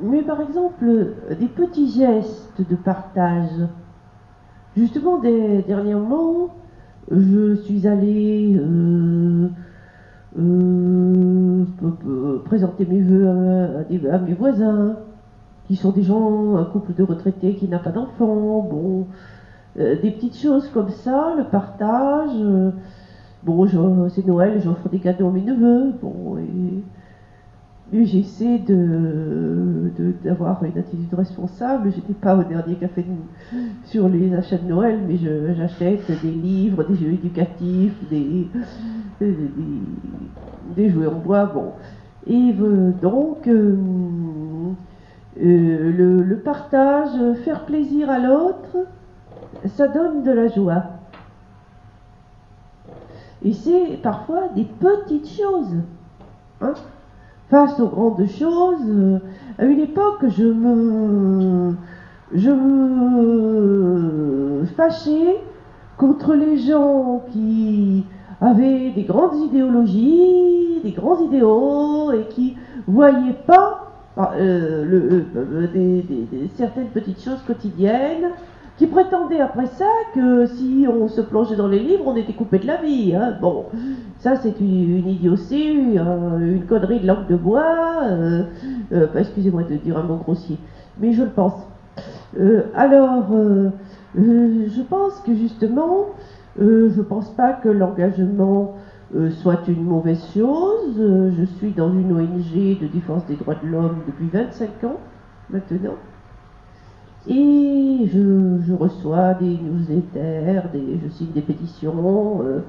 [0.02, 3.68] Mais par exemple, des petits gestes de partage.
[4.76, 6.50] Justement, des, dernièrement,
[7.12, 9.50] je suis allée euh,
[10.40, 11.64] euh,
[12.46, 14.98] présenter mes voeux à, mes voisins,
[15.68, 19.06] qui sont des gens, un couple de retraités qui n'a pas d'enfants, bon,
[19.80, 22.32] euh, des petites choses comme ça, le partage.
[23.44, 23.68] bon,
[24.10, 26.84] c'est Noël, j'offre des cadeaux à mes neveux, bon, et
[28.06, 29.92] j'essaie de,
[30.24, 31.92] d'avoir une attitude responsable.
[31.94, 33.06] J'étais pas au dernier café
[33.86, 35.18] sur les achats de Noël, mais
[35.56, 38.48] j'achète des livres, des jeux éducatifs, des,
[40.76, 41.46] des, jouets en bois.
[41.46, 41.72] Bon.
[42.26, 42.54] Et
[43.02, 43.76] donc, euh,
[45.42, 47.12] euh, le, le, partage,
[47.44, 48.78] faire plaisir à l'autre,
[49.66, 50.84] ça donne de la joie.
[53.44, 55.76] Et c'est parfois des petites choses.
[56.62, 56.74] Hein
[57.54, 58.88] face aux grandes choses.
[58.88, 59.20] Euh,
[59.60, 61.76] à une époque, je me,
[62.34, 63.46] je me
[64.76, 65.40] fâchais
[65.98, 68.06] contre les gens qui
[68.42, 76.06] avaient des grandes idéologies, des grands idéaux et qui voyaient pas euh, euh,
[76.56, 78.32] certaines petites choses quotidiennes
[78.78, 82.58] qui prétendait après ça que si on se plongeait dans les livres, on était coupé
[82.60, 83.14] de la vie.
[83.16, 83.38] Hein.
[83.40, 83.66] Bon,
[84.20, 88.44] ça c'est une, idiotie, une connerie de langue de bois, euh,
[88.92, 90.58] euh, excusez-moi de dire un mot grossier,
[91.00, 91.68] mais je le pense.
[92.40, 93.28] Euh, alors,
[94.16, 96.08] je pense que justement,
[96.60, 98.76] je pense pas que l'engagement
[99.42, 100.96] soit une mauvaise chose.
[100.98, 104.98] je suis dans une ONG de défense des droits de l'homme depuis 25 ans
[105.52, 105.94] maintenant.
[107.28, 112.60] Et je, reçois des newsletters, des, je signe des pétitions euh,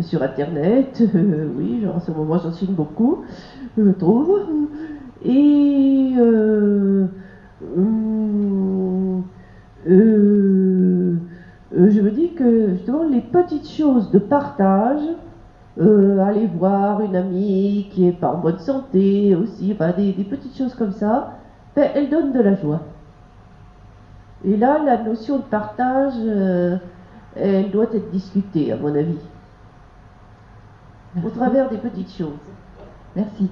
[0.00, 1.02] sur Internet.
[1.14, 3.24] Euh, oui, en ce moment j'en signe beaucoup,
[3.76, 4.38] je trouve.
[5.24, 7.06] Et euh,
[11.72, 15.02] je me dis que justement les petites choses de partage,
[15.80, 20.92] aller voir une amie qui est pas en bonne santé aussi, des, petites choses comme
[20.92, 21.38] ça,
[21.74, 22.80] ben, elles donnent de la joie.
[24.44, 26.76] Et là, la notion de partage, euh,
[27.34, 29.18] elle doit être discutée, à mon avis.
[31.24, 32.28] Au travers des petites choses.
[33.16, 33.50] Merci.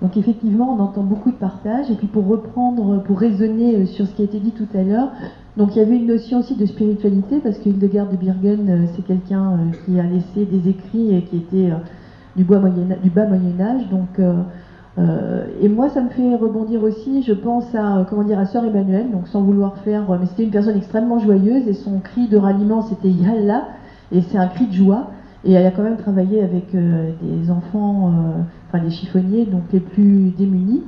[0.00, 1.90] Donc effectivement, on entend beaucoup de partage.
[1.90, 4.82] Et puis pour reprendre, pour raisonner euh, sur ce qui a été dit tout à
[4.82, 5.10] l'heure,
[5.58, 8.86] donc il y avait une notion aussi de spiritualité, parce que Hildegard de Birgen, euh,
[8.96, 11.70] c'est quelqu'un qui a laissé des écrits et qui était
[12.36, 13.88] du, bas Moyen Âge.
[13.90, 14.18] Donc
[15.00, 18.64] euh, et moi, ça me fait rebondir aussi, je pense à, comment dire, à Sœur
[18.64, 22.28] Emmanuelle, donc sans vouloir faire, euh, mais c'était une personne extrêmement joyeuse et son cri
[22.28, 23.68] de ralliement c'était Yalla,
[24.12, 25.10] et c'est un cri de joie.
[25.44, 28.12] Et elle a quand même travaillé avec euh, des enfants,
[28.68, 30.82] enfin des chiffonniers, donc les plus démunis.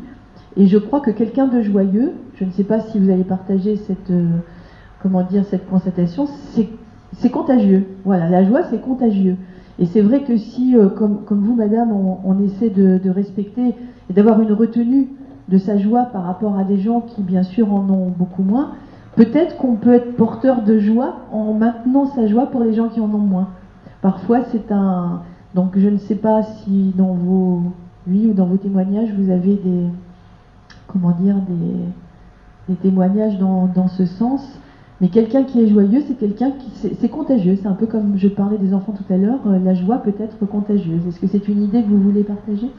[0.59, 3.77] Et je crois que quelqu'un de joyeux, je ne sais pas si vous allez partager
[3.77, 4.12] cette,
[5.03, 6.27] comment dire, cette constatation,
[7.14, 7.87] c'est contagieux.
[8.05, 9.37] Voilà, la joie c'est contagieux.
[9.79, 13.75] Et c'est vrai que si, comme, vous, madame, on, essaie de respecter
[14.11, 15.09] et d'avoir une retenue
[15.49, 18.73] de sa joie par rapport à des gens qui, bien sûr, en ont beaucoup moins,
[19.17, 23.01] peut-être qu'on peut être porteur de joie en maintenant sa joie pour les gens qui
[23.01, 23.49] en ont moins.
[24.01, 25.23] Parfois, c'est un.
[25.55, 27.62] Donc, je ne sais pas si dans vos
[28.09, 29.87] oui ou dans vos témoignages, vous avez des.
[30.87, 34.59] Comment dire Des, des témoignages dans, dans ce sens.
[35.01, 36.71] Mais quelqu'un qui est joyeux, c'est quelqu'un qui.
[36.99, 37.59] C'est contagieux.
[37.61, 39.41] C'est un peu comme je parlais des enfants tout à l'heure.
[39.47, 41.07] Euh, la joie peut être contagieuse.
[41.07, 42.71] Est-ce que c'est une idée que vous voulez partager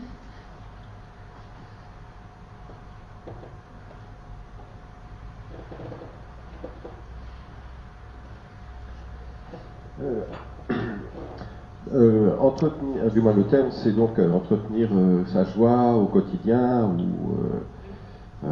[11.94, 16.86] Euh, entretenir, du moins le thème, c'est donc euh, entretenir euh, sa joie au quotidien.
[16.86, 18.48] Ou,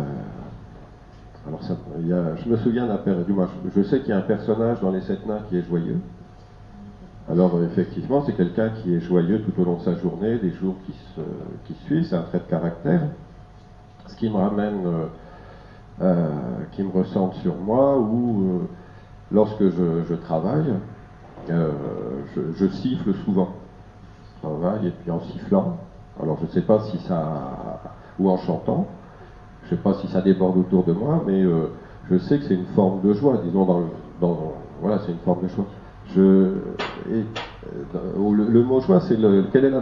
[1.48, 4.80] alors ça, je me souviens d'un du moins, je, sais qu'il y a un personnage
[4.80, 6.00] dans les sept nains qui est joyeux.
[7.30, 10.76] Alors effectivement, c'est quelqu'un qui est joyeux tout au long de sa journée, des jours
[10.86, 13.02] qui, suivent, c'est un trait de caractère.
[14.08, 14.82] Ce qui me ramène,
[16.72, 18.62] qui me ressemble sur moi, ou
[19.32, 20.74] lorsque je, travaille,
[21.50, 21.72] euh,
[22.56, 23.50] je, siffle souvent.
[24.42, 25.78] Je travaille et puis en sifflant.
[26.22, 27.82] Alors je ne sais pas si ça.
[28.20, 28.88] ou en chantant.
[29.64, 31.68] Je ne sais pas si ça déborde autour de moi, mais euh,
[32.10, 33.84] je sais que c'est une forme de joie, disons, dans,
[34.20, 35.66] dans voilà, c'est une forme de joie.
[36.14, 36.56] Je,
[37.10, 37.24] et,
[37.96, 39.82] euh, le, mot joie, c'est le, quelle est la,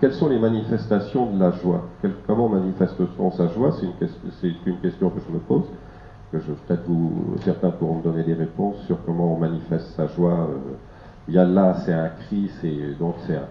[0.00, 1.82] quelles sont les manifestations de la joie?
[2.26, 3.72] Comment manifeste-t-on sa joie?
[3.72, 3.86] C'est
[4.46, 5.64] une, une, question que je me pose.
[6.30, 6.82] Que je, peut-être
[7.44, 10.48] certains pourront me donner des réponses sur comment on manifeste sa joie.
[11.28, 13.48] Yallah, c'est un cri, c'est donc c'est un,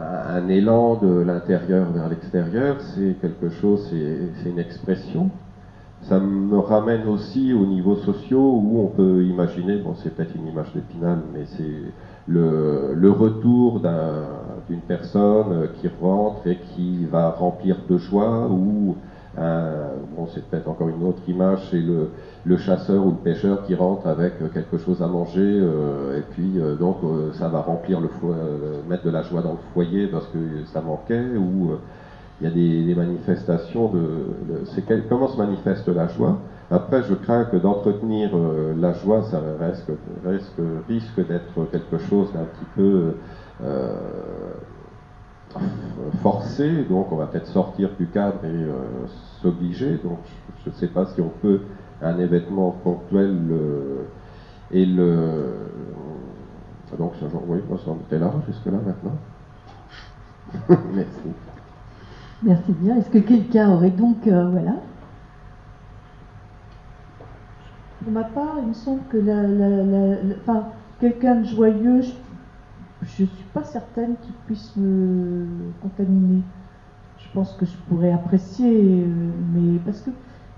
[0.00, 5.30] un élan de l'intérieur vers l'extérieur, c'est quelque chose, c'est une expression.
[6.02, 10.46] Ça me ramène aussi au niveau social où on peut imaginer, bon c'est peut-être une
[10.48, 11.94] image d'épinal, mais c'est
[12.26, 14.26] le, retour d'un-
[14.68, 18.96] d'une personne qui rentre et qui va remplir de joie ou
[19.36, 22.10] un- bon c'est peut-être encore une autre image, c'est le,
[22.44, 26.58] le chasseur ou le pêcheur qui rentre avec quelque chose à manger euh, et puis
[26.60, 30.08] euh, donc euh, ça va remplir le euh, mettre de la joie dans le foyer
[30.08, 31.78] parce que ça manquait ou euh,
[32.40, 36.42] il y a des, manifestations de, de- quel- comment se manifeste la joie?
[36.70, 39.90] Après, je crains que d'entretenir euh, la joie, ça risque,
[40.24, 43.16] risque, risque d'être quelque chose d'un petit peu
[43.60, 44.54] euh,
[46.22, 46.84] forcé.
[46.88, 48.72] Donc, on va peut-être sortir du cadre et euh,
[49.40, 49.98] s'obliger.
[50.02, 50.18] Donc,
[50.64, 51.60] je ne sais pas si on peut
[52.02, 53.36] un événement ponctuel
[54.70, 55.70] et le.
[56.98, 59.16] Donc, ce genre, oui, moi, ça en était là jusque là maintenant.
[60.94, 61.28] Merci.
[62.42, 62.96] Merci bien.
[62.98, 64.74] Est-ce que quelqu'un aurait donc, euh, voilà,
[68.02, 70.64] Pour ma part, il me semble que la, la- la- la- enfin,
[71.00, 72.10] quelqu'un de joyeux, je
[73.04, 76.42] ne suis pas certaine qu'il puisse me contaminer.
[77.16, 80.10] Je pense que je pourrais apprécier, euh, mais parce que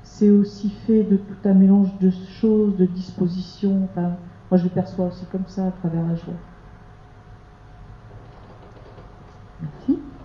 [0.03, 3.85] c'est aussi fait de tout un mélange de choses, de dispositions.
[3.85, 4.19] Enfin,
[4.51, 6.41] moi, je le perçois aussi comme ça à travers la joie.
[9.61, 10.16] merci.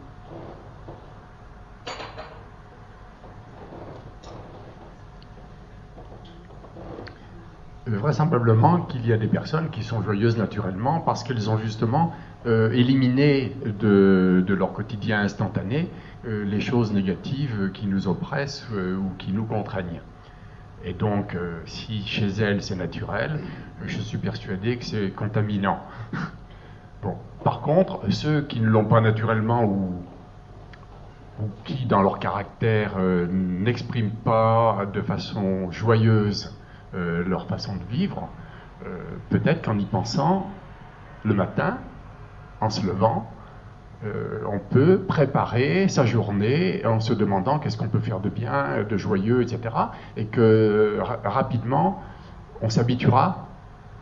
[7.88, 12.14] Vraisemblablement qu'il y a des personnes qui sont joyeuses naturellement parce qu'elles ont justement
[12.46, 15.90] euh, éliminé de, leur quotidien instantané
[16.28, 20.02] euh, les choses négatives qui nous oppressent euh, ou qui nous contraignent.
[20.84, 23.40] Et donc, euh, si chez elles c'est naturel,
[23.86, 25.80] je suis persuadé que c'est contaminant.
[27.04, 27.16] Bon.
[27.44, 30.04] Par contre, ceux qui ne l'ont pas naturellement ou,
[31.66, 36.56] qui, dans leur caractère, euh, n'expriment pas de façon joyeuse
[36.94, 38.30] euh, leur façon de vivre,
[38.86, 38.98] euh,
[39.30, 40.48] peut-être qu'en y pensant,
[41.24, 41.78] le matin,
[42.60, 43.32] en se levant,
[44.04, 48.84] euh, on peut préparer sa journée en se demandant qu'est-ce qu'on peut faire de bien,
[48.90, 49.76] de joyeux, etc.
[50.18, 52.02] Et que ra- rapidement,
[52.62, 53.48] on s'habituera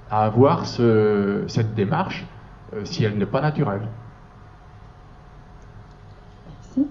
[0.10, 2.26] à avoir ce- cette démarche
[2.86, 3.90] si elle n'est pas naturelle.
[6.48, 6.88] Merci.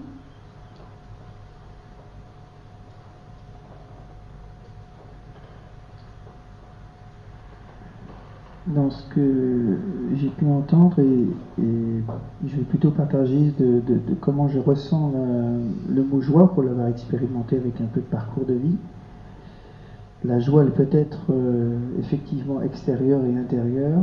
[8.69, 9.77] Dans ce que
[10.13, 11.27] j'ai pu entendre et,
[12.45, 13.81] je vais plutôt partager de,
[14.21, 15.11] comment je ressens
[15.89, 18.77] le mot joie pour l'avoir expérimenté avec un peu de parcours de vie.
[20.23, 24.01] La joie, elle peut être euh, effectivement extérieure et intérieure.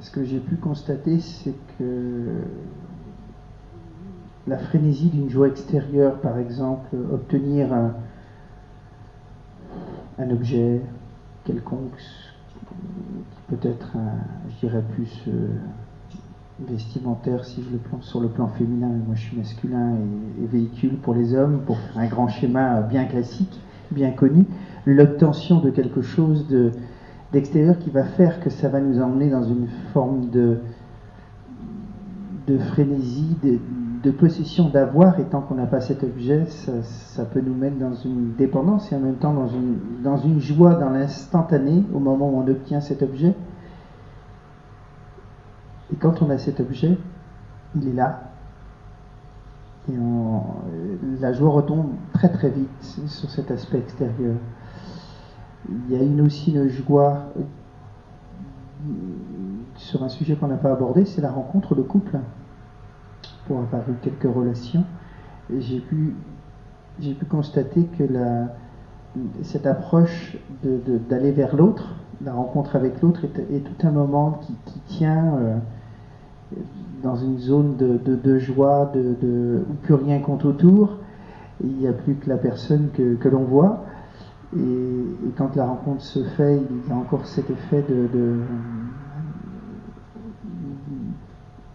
[0.00, 2.24] Ce que j'ai pu constater, c'est que
[4.46, 7.68] la frénésie d'une joie extérieure, par exemple, obtenir
[10.18, 10.80] un objet
[11.44, 12.00] quelconque,
[13.30, 15.48] qui peut être, un- je dirais plus euh,
[16.68, 19.94] vestimentaire si je le pense sur le plan féminin, mais moi je suis masculin
[20.42, 23.60] et, véhicule pour les hommes, pour un grand schéma bien classique,
[23.90, 24.44] bien connu,
[24.86, 26.72] l'obtention de quelque chose de
[27.32, 30.58] d'extérieur qui va faire que ça va nous emmener dans une forme de
[32.46, 33.58] de frénésie, de,
[34.02, 37.94] de possession d'avoir, et tant qu'on n'a pas cet objet, ça, peut nous mettre dans
[37.94, 42.30] une dépendance et en même temps dans une, dans une joie dans l'instantané, au moment
[42.30, 43.34] où on obtient cet objet.
[45.92, 46.96] Et quand on a cet objet,
[47.74, 48.22] il est là.
[49.88, 49.94] Et
[51.20, 54.36] la joie retombe très très vite sur cet aspect extérieur.
[55.68, 57.42] Il y a une, aussi une joie euh,
[59.76, 62.18] sur un sujet qu'on n'a pas abordé, c'est la rencontre de couple
[63.50, 64.84] pour avoir quelques relations,
[65.58, 66.14] j'ai pu,
[67.28, 68.04] constater que
[69.42, 75.34] cette approche d'aller vers l'autre, la rencontre avec l'autre, est, tout un moment qui, tient
[75.34, 75.56] euh,
[77.02, 80.98] dans une zone de, joie, où plus rien compte autour.
[81.64, 83.82] Il n'y a plus que la personne que, l'on voit.
[84.56, 88.38] Et, quand la rencontre se fait, il y a encore cet effet de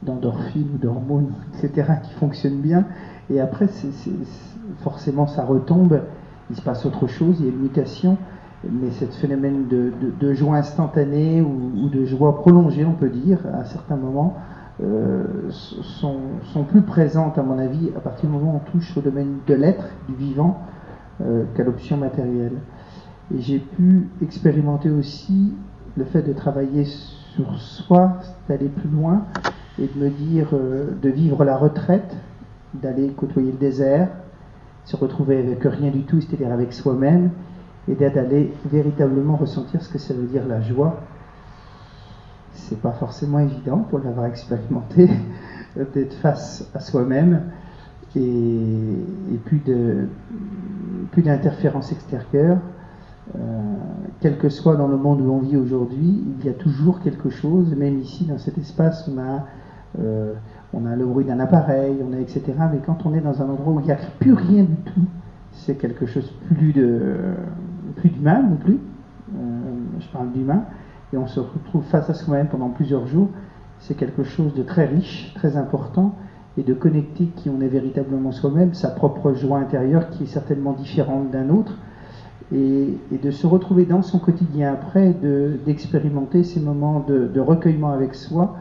[0.06, 2.86] d'endorphines ou d'hormones, etc., qui fonctionnent bien.
[3.30, 3.68] Et après,
[4.80, 6.02] forcément, ça retombe,
[6.50, 8.18] il se passe autre chose, il y a une mutation.
[8.72, 13.40] Mais ce phénomène de, de- de joie instantanée ou, de joie prolongée, on peut dire,
[13.54, 14.36] à certains moments,
[14.84, 16.18] euh, sont,
[16.54, 19.38] sont plus présentes, à mon avis, à partir du moment où on touche au domaine
[19.46, 20.60] de l'être, du vivant,
[21.22, 22.58] euh, qu'à l'option matérielle.
[23.34, 25.54] Et j'ai pu expérimenter aussi
[25.96, 28.18] le fait de travailler sur soi,
[28.50, 29.26] d'aller plus loin,
[29.80, 32.16] et de me dire euh, de vivre la retraite,
[32.74, 34.10] d'aller côtoyer le désert,
[34.86, 37.32] se retrouver avec rien du tout, c'est-à-dire avec soi-même,
[37.88, 41.02] et d'aller véritablement ressentir ce que ça veut dire la joie.
[42.54, 45.10] C'est pas forcément évident pour l'avoir expérimenté,
[45.94, 47.44] d'être face à soi-même
[48.16, 50.08] et, plus de
[51.12, 52.60] plus d'interférences extérieures.
[53.36, 53.40] Euh,
[54.22, 57.30] quel que soit dans le monde où on vit aujourd'hui, il y a toujours quelque
[57.30, 59.46] chose, même ici dans cet espace, on a,
[60.00, 60.34] euh,
[60.74, 62.44] on a le bruit d'un appareil, on a etc.
[62.72, 65.06] Mais quand on est dans un endroit où il n'y a plus rien du tout,
[65.52, 67.36] c'est quelque chose plus de
[67.96, 68.80] plus d'humain non plus.
[69.38, 69.62] Euh,
[70.00, 70.64] je parle d'humain,
[71.14, 73.30] et on se retrouve face à soi-même pendant plusieurs jours.
[73.80, 76.16] C'est quelque chose de très riche, très important,
[76.58, 80.74] et de connecter qui on est véritablement soi-même, sa propre joie intérieure qui est certainement
[80.74, 81.78] différente d'un autre,
[82.54, 85.16] et, de se retrouver dans son quotidien après,
[85.66, 88.56] d'expérimenter ces moments de, recueillement avec soi,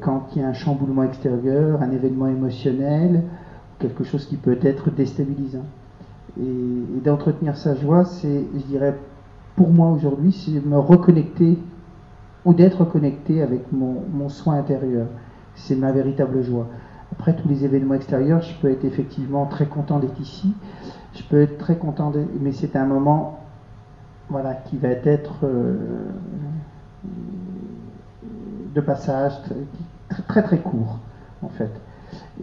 [0.00, 3.22] quand il y a un chamboulement extérieur, un événement émotionnel,
[3.78, 5.64] quelque chose qui peut être déstabilisant.
[6.38, 8.96] Et, d'entretenir sa joie, c'est, je dirais,
[9.56, 11.58] pour moi aujourd'hui, c'est me reconnecter
[12.44, 15.06] ou d'être connecté avec mon, soin intérieur.
[15.54, 16.66] C'est ma véritable joie.
[17.12, 20.54] Après tous les événements extérieurs, je peux être effectivement très content d'être ici.
[21.14, 23.40] Je peux être très content, mais c'est un moment
[24.28, 25.76] voilà, qui va être euh,
[28.74, 29.32] de passage
[30.26, 30.98] très, très court
[31.42, 31.70] en fait.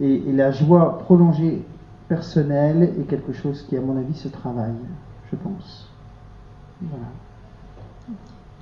[0.00, 1.64] Et, la joie prolongée
[2.08, 4.74] personnel est quelque chose qui, à mon avis, se travaille,
[5.30, 5.90] je pense.
[6.80, 7.06] Voilà.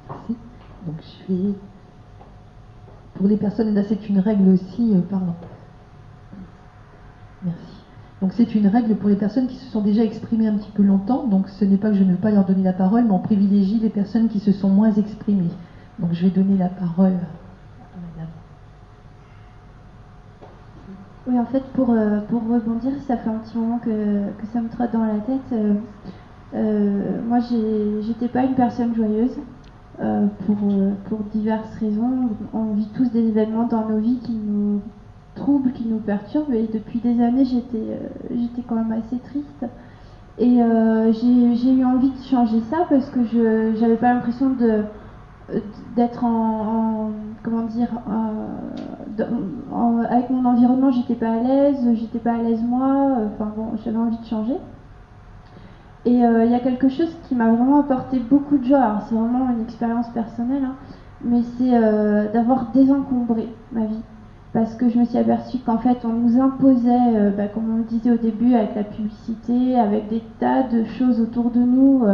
[0.09, 0.37] Merci.
[0.87, 0.97] Donc,
[1.29, 1.55] je vais.
[3.15, 4.95] Pour les personnes, là, c'est une règle aussi.
[4.95, 5.35] Euh, pardon.
[7.45, 7.61] Merci.
[8.23, 10.83] Donc, c'est une règle pour les personnes qui se sont déjà exprimées un petit peu
[10.83, 11.27] longtemps.
[11.27, 13.19] Donc, ce n'est pas que je ne veux pas leur donner la parole, mais on
[13.19, 15.51] privilégie les personnes qui se sont moins exprimées.
[15.99, 17.19] Donc, je vais donner la parole
[21.27, 24.61] Oui, en fait, pour, euh, pour rebondir, ça fait un petit moment que, que ça
[24.61, 25.41] me trotte dans la tête.
[25.53, 25.75] Euh,
[26.55, 29.37] euh, moi, j'étais pas une personne joyeuse
[30.47, 30.57] pour,
[31.09, 32.29] pour diverses raisons.
[32.53, 34.81] On vit tous des événements dans nos vies qui nous
[35.35, 36.53] troublent, qui nous perturbent.
[36.53, 37.99] Et depuis des années, j'étais
[38.31, 39.67] j'étais quand même assez triste.
[40.39, 40.61] Et
[41.13, 44.83] j'ai eu envie de changer ça parce que je n'avais pas l'impression de
[45.95, 47.11] d'être en,
[47.43, 47.89] comment dire
[50.11, 53.97] avec mon environnement j'étais pas à l'aise j'étais pas à l'aise moi enfin bon j'avais
[53.97, 54.57] envie de changer.
[56.07, 58.79] Et euh, il y a quelque chose qui m'a vraiment apporté beaucoup de joie.
[58.79, 60.77] Alors c'est vraiment une expérience personnelle hein,
[61.25, 64.03] mais c'est euh, d'avoir désencombré ma vie.
[64.53, 67.79] Parce que je me suis aperçue qu'en fait on nous imposait euh, bah, comme on
[67.79, 72.05] le disait au début avec la publicité avec des tas de choses autour de nous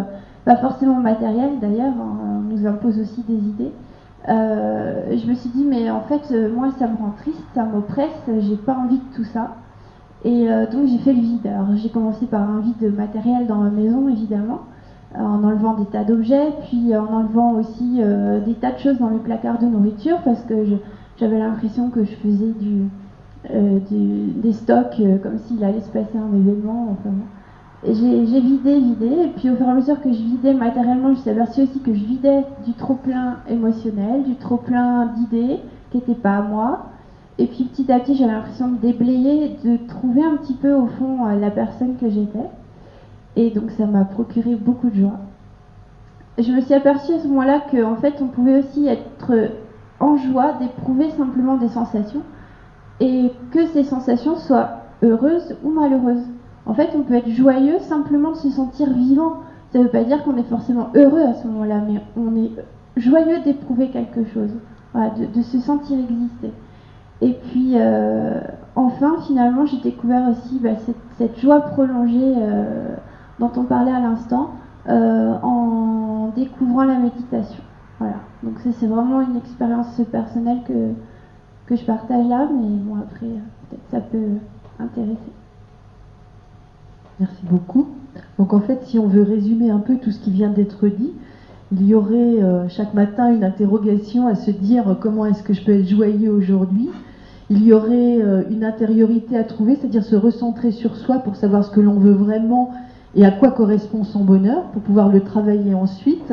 [0.45, 3.72] pas forcément matériel d'ailleurs, hein, on nous impose aussi des idées.
[4.28, 7.64] Euh, je me suis dit, mais en fait, euh, moi, ça me rend triste, ça
[7.64, 9.57] m'oppresse, j'ai pas envie de tout ça.
[10.24, 11.47] Et euh, donc, j'ai fait le vide.
[11.47, 14.61] Alors, j'ai commencé par un vide matériel dans ma maison, évidemment,
[15.18, 18.01] en enlevant des tas d'objets, puis en enlevant aussi
[18.47, 20.64] des tas de choses dans le placard de nourriture, parce que
[21.18, 22.88] j'avais l'impression que je faisais du,
[23.51, 26.88] des stocks comme s'il allait se passer un événement.
[26.93, 27.14] Enfin,
[27.85, 31.20] j'ai vidé, vidé, et puis au fur et à mesure que je vidais matériellement, je
[31.20, 35.59] suis aperçue aussi que je vidais du trop-plein émotionnel, du trop-plein d'idées
[35.91, 36.87] qui n'étaient pas à moi.
[37.39, 40.87] Et puis petit à petit, j'avais l'impression de déblayer, de trouver un petit peu au
[40.87, 42.49] fond euh, la personne que j'étais.
[43.35, 45.18] Et donc ça m'a procuré beaucoup de joie.
[46.39, 49.33] Je me suis aperçue à ce moment-là qu'en fait, on pouvait aussi être
[49.99, 52.22] en joie d'éprouver simplement des sensations
[53.01, 56.26] et que ces sensations soient heureuses ou malheureuses.
[56.67, 59.41] En fait, on peut être joyeux simplement se sentir vivant.
[59.73, 62.53] Ça ne veut pas dire qu'on est forcément heureux à ce moment-là, mais on est
[62.97, 64.51] joyeux d'éprouver quelque chose,
[64.95, 66.53] de, se sentir exister.
[67.21, 68.41] Et puis, euh,
[68.77, 70.71] enfin, finalement, j'ai découvert aussi bah,
[71.19, 72.95] cette, joie prolongée euh,
[73.39, 74.51] dont on parlait à l'instant
[74.89, 77.63] euh, en découvrant la méditation.
[77.99, 78.17] Voilà.
[78.43, 80.91] Donc, c'est vraiment une expérience personnelle que,
[81.67, 84.39] que je partage là, mais bon, après, peut-être ça peut
[84.81, 85.33] intéresser.
[87.23, 87.87] Merci beaucoup.
[88.37, 91.12] Donc en fait, si on veut résumer un peu tout ce qui vient d'être dit,
[91.70, 95.53] il y aurait euh, chaque matin une interrogation à se dire euh, comment est-ce que
[95.53, 96.91] je peux être joyeux aujourd'hui?
[97.49, 101.64] Il y aurait euh, une intériorité à trouver, c'est-à-dire se recentrer sur soi pour savoir
[101.64, 102.73] ce que l'on veut vraiment
[103.14, 106.33] et à quoi correspond son bonheur, pour pouvoir le travailler ensuite.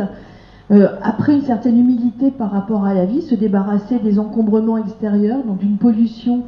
[1.04, 5.60] après une certaine humilité par rapport à la vie, se débarrasser des encombrements extérieurs, donc
[5.60, 6.46] d'une pollution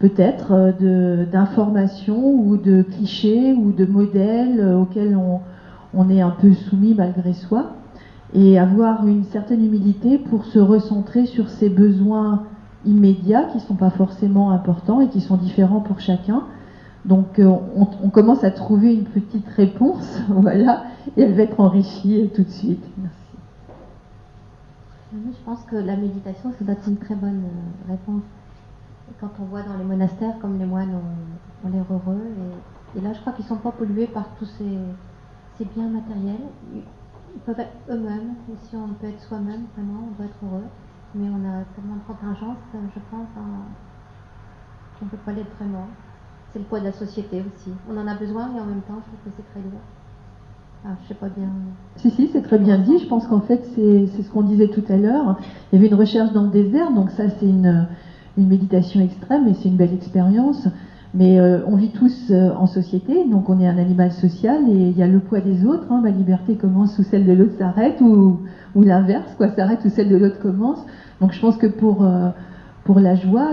[0.00, 5.16] peut-être euh, d'informations ou de clichés ou de modèles euh, auxquels
[5.94, 7.72] on, est un peu soumis malgré soi,
[8.32, 12.44] et avoir une certaine humilité pour se recentrer sur ses besoins
[12.86, 16.44] immédiats qui ne sont pas forcément importants et qui sont différents pour chacun.
[17.04, 20.84] Donc euh, on, on commence à trouver une petite réponse, voilà,
[21.16, 22.84] et elle va être enrichie tout de suite.
[22.98, 23.16] Merci.
[25.12, 27.42] Je pense que la méditation, ça doit être une très bonne
[27.88, 28.22] réponse.
[29.20, 32.22] Quand on voit dans les monastères comme les moines ont, ont l'air heureux,
[32.96, 36.48] et, là je crois qu'ils ne sont pas pollués par tous ces, biens matériels.
[36.74, 36.82] Ils,
[37.44, 40.64] peuvent être eux-mêmes, et si on peut être soi-même, vraiment, on doit être heureux.
[41.14, 43.62] Mais on a tellement de contingence, je pense, hein,
[44.98, 45.86] qu'on ne peut pas l'être vraiment.
[46.52, 47.70] C'est le poids de la société aussi.
[47.88, 49.78] On en a besoin et en même temps, je trouve que c'est très dur.
[50.84, 51.50] Ah, je sais pas bien.
[51.96, 52.98] Si, si, c'est très bien dit.
[52.98, 55.38] Je pense qu'en fait, c'est ce qu'on disait tout à l'heure.
[55.70, 57.86] Il y avait une recherche dans le désert, donc ça, c'est une,
[58.38, 60.68] une méditation extrême et c'est une belle expérience.
[61.12, 64.90] Mais euh, on vit tous euh, en société, donc on est un animal social et
[64.90, 65.90] il y a le poids des autres.
[65.90, 66.00] hein.
[66.02, 68.38] Ma liberté commence où celle de l'autre s'arrête, ou,
[68.76, 70.78] l'inverse, quoi, s'arrête où celle de l'autre commence.
[71.20, 72.28] Donc je pense que pour, euh,
[72.84, 73.50] pour la joie,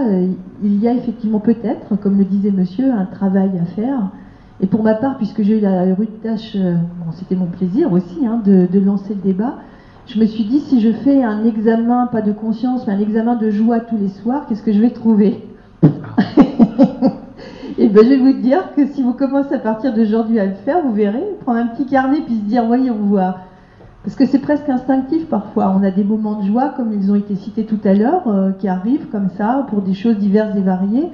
[0.63, 4.11] il y a effectivement peut-être, comme le disait monsieur, un travail à faire.
[4.61, 8.25] Et pour ma part, puisque j'ai eu la rude tâche, bon, c'était mon plaisir aussi
[8.25, 9.55] hein, de, de lancer le débat,
[10.08, 13.36] je me suis dit si je fais un examen, pas de conscience, mais un examen
[13.36, 15.43] de joie tous les soirs, qu'est-ce que je vais trouver
[17.80, 20.55] Et ben je vais vous dire que si vous commencez à partir d'aujourd'hui à le
[20.66, 23.41] faire, vous verrez, prendre un petit carnet puis se dire voyons voir.
[24.03, 25.76] Parce que c'est presque instinctif parfois.
[25.78, 28.51] On a des moments de joie, comme ils ont été cités tout à l'heure, euh,
[28.51, 31.10] qui arrivent comme ça pour des choses diverses et variées.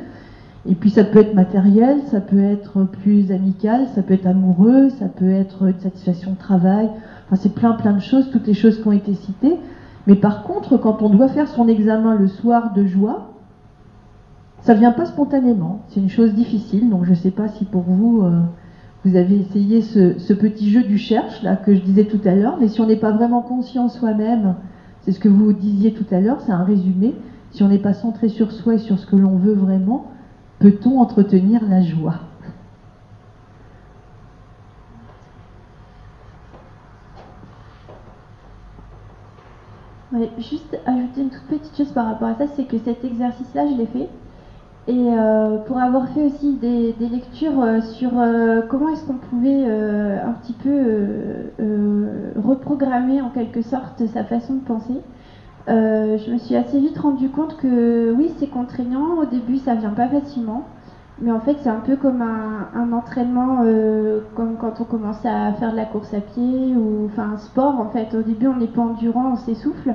[0.70, 4.90] Et puis ça peut être matériel, ça peut être plus amical, ça peut être amoureux,
[5.00, 6.90] ça peut être une satisfaction de travail.
[7.36, 9.58] C'est plein plein de choses, toutes les choses qui ont été citées.
[10.08, 13.30] Mais par contre, quand on doit faire son examen le soir de joie,
[14.62, 15.82] ça vient pas spontanément.
[15.88, 16.90] C'est une chose difficile.
[16.90, 18.40] Donc je ne sais pas si pour vous, euh,
[19.04, 22.36] vous avez essayé ce, ce petit jeu du cherche là que je disais tout à
[22.36, 22.58] l'heure.
[22.60, 24.56] Mais si on n'est pas vraiment conscient soi-même,
[25.02, 27.16] c'est ce que vous disiez tout à l'heure, c'est un résumé.
[27.52, 30.06] Si on n'est pas centré sur soi et sur ce que l'on veut vraiment,
[30.60, 32.16] peut-on entretenir la joie?
[40.38, 43.78] Juste ajouter une toute petite chose par rapport à ça, c'est que cet exercice-là, je
[43.78, 44.10] l'ai fait.
[44.88, 49.66] Et euh, pour avoir fait aussi des, lectures euh, sur euh, comment est-ce qu'on pouvait
[49.66, 51.50] un petit peu
[52.36, 54.96] reprogrammer en quelque sorte sa façon de penser,
[55.68, 59.18] je me suis assez vite rendu compte que oui, c'est contraignant.
[59.20, 60.66] Au début, ça vient pas facilement.
[61.22, 65.54] Mais en fait, c'est un peu comme un, entraînement, euh, comme quand on commence à
[65.54, 67.80] faire de la course à pied ou enfin un sport.
[67.80, 69.94] En fait, au début, on n'est pas endurant, on s'essouffle.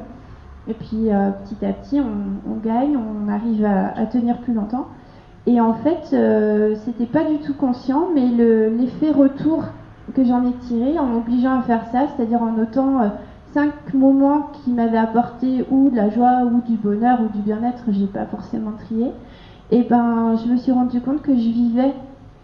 [0.69, 4.87] Et puis euh, petit à petit, on, gagne, on arrive à, tenir plus longtemps.
[5.47, 9.65] Et en fait, euh, c'était pas du tout conscient, mais le- l'effet retour
[10.15, 13.09] que j'en ai tiré en m'obligeant à faire ça, c'est-à-dire en notant euh,
[13.55, 17.85] cinq moments qui m'avaient apporté ou de la joie ou du bonheur ou du bien-être,
[17.89, 19.11] j'ai pas forcément trié.
[19.71, 21.93] Et ben, je me suis rendu compte que je vivais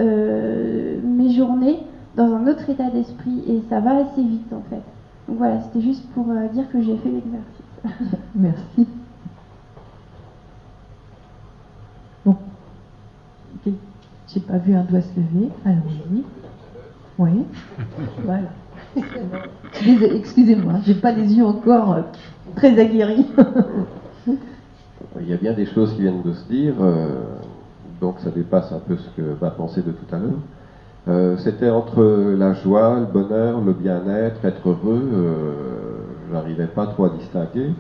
[0.01, 1.81] euh, mes journées
[2.17, 4.83] dans un autre état d'esprit et ça va assez vite en fait.
[5.29, 8.19] Donc voilà, c'était juste pour euh, dire que j'ai fait l'exercice.
[8.35, 8.87] Merci.
[12.25, 12.37] Bon.
[13.67, 13.73] Ok.
[14.29, 15.51] J'ai pas vu un doigt se lever.
[15.65, 16.25] Allons-y.
[17.19, 17.45] Oui.
[18.25, 18.49] Voilà.
[19.85, 22.03] Désolé, Excusez-moi, j'ai pas les yeux encore euh,
[22.57, 23.27] très aguerris.
[25.21, 27.07] Il y a bien des choses qui viennent de se dire, euh,
[28.01, 30.31] donc ça dépasse un peu ce que ma pensée de tout à l'heure.
[31.09, 32.03] Euh, C'était entre
[32.37, 35.53] la joie, le bonheur, le bien-être, être heureux, euh,
[36.33, 37.71] j'arrivais pas trop à distinguer.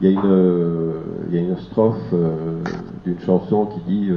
[0.00, 0.92] Il y a une,
[1.30, 2.12] il strophe
[3.04, 4.10] d'une chanson qui dit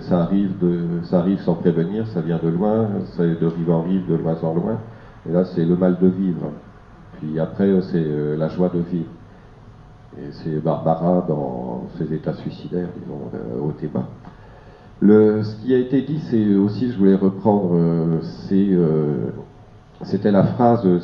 [0.00, 4.36] ça, arrive sans prévenir, ça vient de loin, c'est de rive en rive, de loin
[4.42, 4.78] en loin.
[5.28, 6.50] Et là, c'est le mal de vivre.
[7.18, 9.10] Puis après, c'est la joie de vivre.
[10.18, 14.06] Et c'est Barbara dans ses états suicidaires, disons, euh, au Théba.
[15.00, 18.20] Le, ce qui a été dit, c'est aussi, je voulais reprendre, euh,
[18.52, 19.30] euh,
[20.02, 21.02] c'était la phrase, le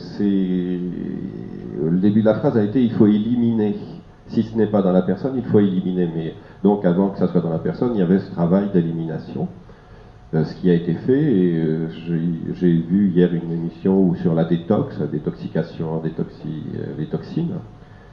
[1.98, 3.76] début de la phrase a été il faut éliminer.
[4.28, 6.08] Si ce n'est pas dans la personne, il faut éliminer.
[6.14, 9.48] Mais donc, avant que ça soit dans la personne, il y avait ce travail d'élimination.
[10.32, 11.64] Ce qui a été fait, et
[12.54, 17.56] j'ai- vu hier une émission sur la détox, la détoxication des, toxi- euh, des toxines.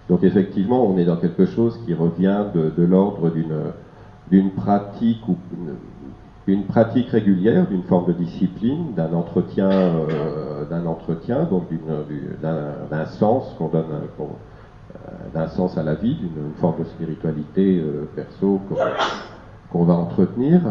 [0.09, 3.29] Donc effectivement, on est dans quelque chose qui revient de, de l'ordre
[4.29, 5.35] d'une pratique ou
[6.47, 11.63] une, pratique régulière, d'une forme de discipline, d'un entretien, euh, d'un entretien, donc
[12.41, 14.23] d'un sens qu'on donne, euh,
[15.33, 18.61] d'un sens à la vie, d'une forme de spiritualité euh, perso
[19.71, 20.61] qu'on va entretenir.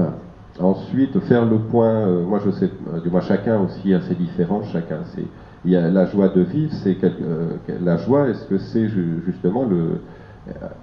[0.58, 2.70] Ensuite, faire le point, moi je sais,
[3.02, 5.26] du moins chacun aussi a ses différences, chacun c'est.
[5.66, 9.98] La joie de vivre, c'est euh, la joie, est-ce que c'est ju- justement euh,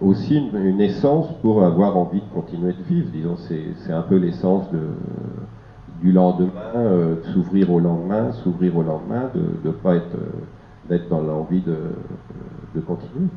[0.01, 3.09] aussi une, essence pour avoir envie de continuer de vivre?
[3.09, 4.67] Disons, c'est un peu l'essence
[5.87, 10.49] du lendemain, euh, de s'ouvrir au lendemain, s'ouvrir au lendemain, de ne pas être, euh,
[10.83, 11.95] d'être dans l'envie de,
[12.73, 13.29] de continuer.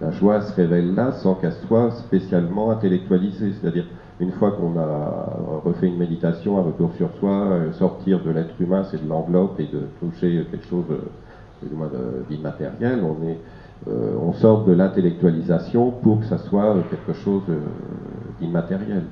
[0.00, 3.52] La joie se révèle là sans qu'elle soit spécialement intellectualisée.
[3.52, 3.86] C'est-à-dire,
[4.20, 8.60] une fois qu'on a refait une méditation, un retour sur soi, euh, sortir de l'être
[8.60, 10.98] humain, c'est de l'enveloppe et de toucher quelque chose euh,
[11.60, 13.38] plus ou moins de- d'immatériel, on, est,
[13.88, 17.44] euh, on sort de l'intellectualisation pour que ça soit quelque chose
[18.38, 19.04] d'immatériel.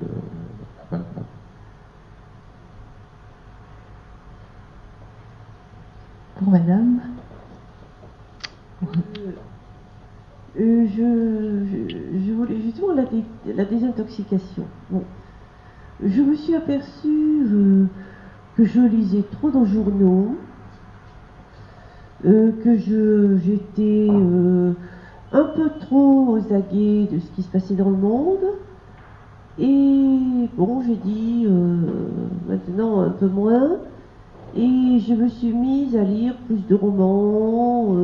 [6.35, 7.01] Pour madame?
[10.59, 10.85] Euh,
[12.25, 14.65] je, voulais justement la, dé- la désintoxication.
[16.03, 17.85] Je me suis aperçue euh,
[18.57, 20.35] que je lisais trop dans journaux,
[22.25, 24.09] euh, que je j'étais
[25.31, 28.43] un peu trop aux aguets de ce qui se passait dans le monde.
[29.57, 31.45] Et bon, j'ai dit
[32.47, 33.77] maintenant un peu moins.
[34.57, 37.95] Et je me suis mise à lire plus de romans,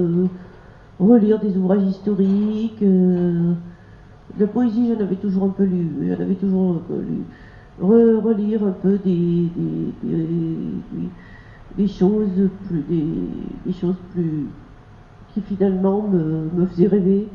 [1.00, 2.82] relire des ouvrages historiques.
[2.82, 3.54] euh,
[4.40, 5.88] la poésie, j'en avais toujours un peu lu.
[6.08, 7.24] J'en avais toujours un peu lu.
[7.82, 9.50] Re- relire un peu des,
[11.88, 14.46] choses plus, des, choses plus
[15.34, 17.28] qui finalement me, me faisaient rêver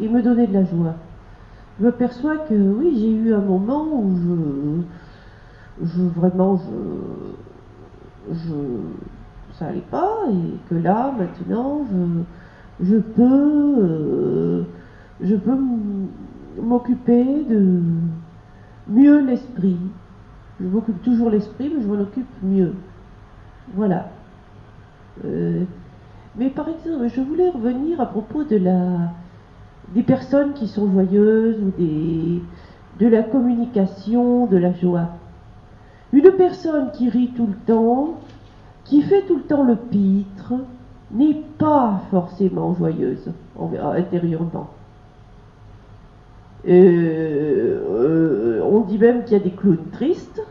[0.00, 0.94] et me donnaient de la joie.
[1.78, 4.84] Je m'aperçois que oui, j'ai eu un moment où
[5.82, 6.60] je, vraiment,
[8.28, 8.54] je, je,
[9.58, 12.22] ça allait pas et que là, maintenant, je,
[12.82, 14.62] je peux, euh,
[16.60, 17.80] m'occuper de
[18.88, 19.78] mieux l'esprit.
[20.60, 22.74] Je m'occupe toujours l'esprit, mais je m'en occupe mieux.
[23.74, 24.10] Voilà.
[25.24, 25.64] Euh,
[26.36, 29.12] mais par exemple, je voulais revenir à propos de la,
[29.94, 32.42] des personnes qui sont joyeuses ou des,
[32.98, 35.08] de la communication, de la joie.
[36.12, 38.14] Une personne qui rit tout le temps,
[38.84, 40.54] qui fait tout le temps le pitre,
[41.12, 44.68] n'est pas forcément joyeuse en- intérieurement.
[46.68, 50.42] Euh, euh, on dit même qu'il y a des clowns tristes,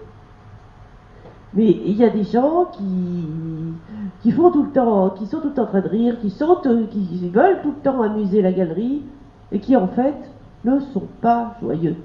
[1.54, 5.54] mais il y a des gens qui, font tout le temps, qui sont tout le
[5.54, 8.52] temps en train de rire, qui sont, euh, qui veulent tout le temps amuser la
[8.52, 9.04] galerie,
[9.52, 10.16] et qui en fait
[10.66, 11.96] ne sont pas joyeux.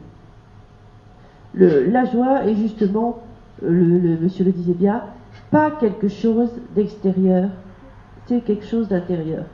[1.54, 3.18] La joie est justement,
[3.62, 5.02] euh, le monsieur le disait bien,
[5.50, 7.48] pas quelque chose d'extérieur,
[8.26, 9.44] quelque chose d'intérieur.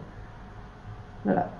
[1.25, 1.51] Voilà.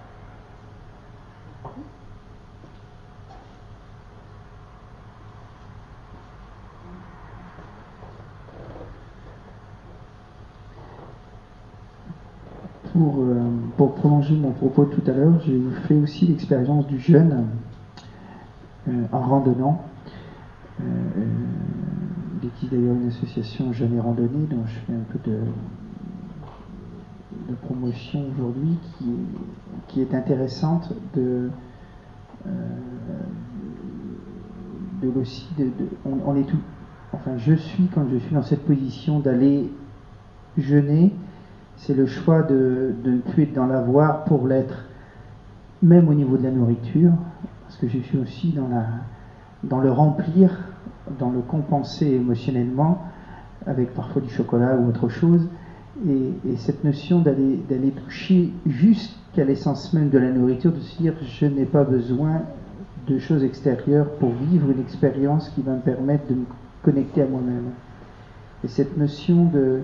[12.93, 13.35] Pour, euh,
[13.77, 17.47] pour prolonger mon propos tout à l'heure, j'ai fait aussi l'expérience du jeûne
[18.89, 19.85] euh, en randonnant.
[20.81, 21.25] Euh, euh,
[22.43, 25.39] il existe d'ailleurs une association Jeûne et Randonnée dont je fais un peu de,
[27.51, 29.07] de promotion aujourd'hui qui,
[29.89, 31.51] qui est intéressante de,
[32.47, 32.51] euh,
[35.03, 35.09] de
[35.59, 36.59] de- on, on est tout
[37.13, 39.71] enfin je suis quand je suis dans cette position d'aller
[40.57, 41.13] jeûner
[41.81, 44.85] c'est le choix de, de ne plus être dans l'avoir pour l'être,
[45.83, 47.13] même au niveau de la nourriture,
[47.63, 48.85] parce que je suis aussi dans, la,
[49.65, 50.59] dans le remplir,
[51.19, 53.03] dans le compenser émotionnellement,
[53.67, 55.49] avec parfois du chocolat ou autre chose.
[56.09, 61.15] Et, et cette notion d'aller toucher jusqu'à l'essence même de la nourriture, de se dire
[61.23, 62.43] je n'ai pas besoin
[63.07, 66.45] de choses extérieures pour vivre une expérience qui va me permettre de me
[66.83, 67.71] connecter à moi-même.
[68.65, 69.81] Et cette notion de,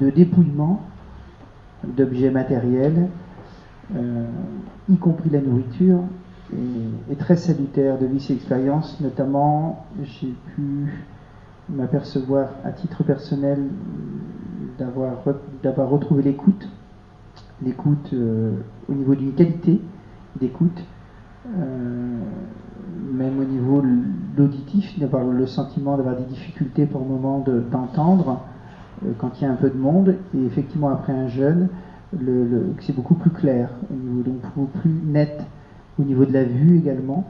[0.00, 0.82] dépouillement
[1.84, 3.08] d'objets matériels,
[3.94, 4.24] euh,
[4.88, 6.00] y compris la nourriture,
[7.10, 9.00] est, très salutaire de vivre ces expériences.
[9.00, 11.04] Notamment, j'ai pu
[11.68, 13.58] m'apercevoir à titre personnel
[14.78, 15.18] d'avoir
[15.62, 16.68] d'avoir retrouvé l'écoute,
[17.62, 18.52] l'écoute euh,
[18.88, 19.80] au niveau d'une qualité
[20.38, 20.84] d'écoute,
[21.58, 22.18] euh,
[23.12, 23.82] même au niveau
[24.36, 28.40] l'auditif, d'avoir le sentiment d'avoir des difficultés pour le moment de- d'entendre
[29.04, 31.68] euh, quand il y a un peu de monde, et effectivement après un jeûne,
[32.80, 35.42] c'est beaucoup plus clair, au niveau, donc beaucoup plus net
[35.98, 37.24] au niveau de la vue également,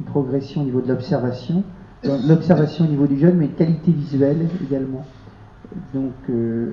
[0.00, 1.62] une progression au niveau de l'observation,
[2.04, 5.04] l'observation au niveau du jeûne, mais une qualité visuelle également.
[5.92, 6.72] Donc euh,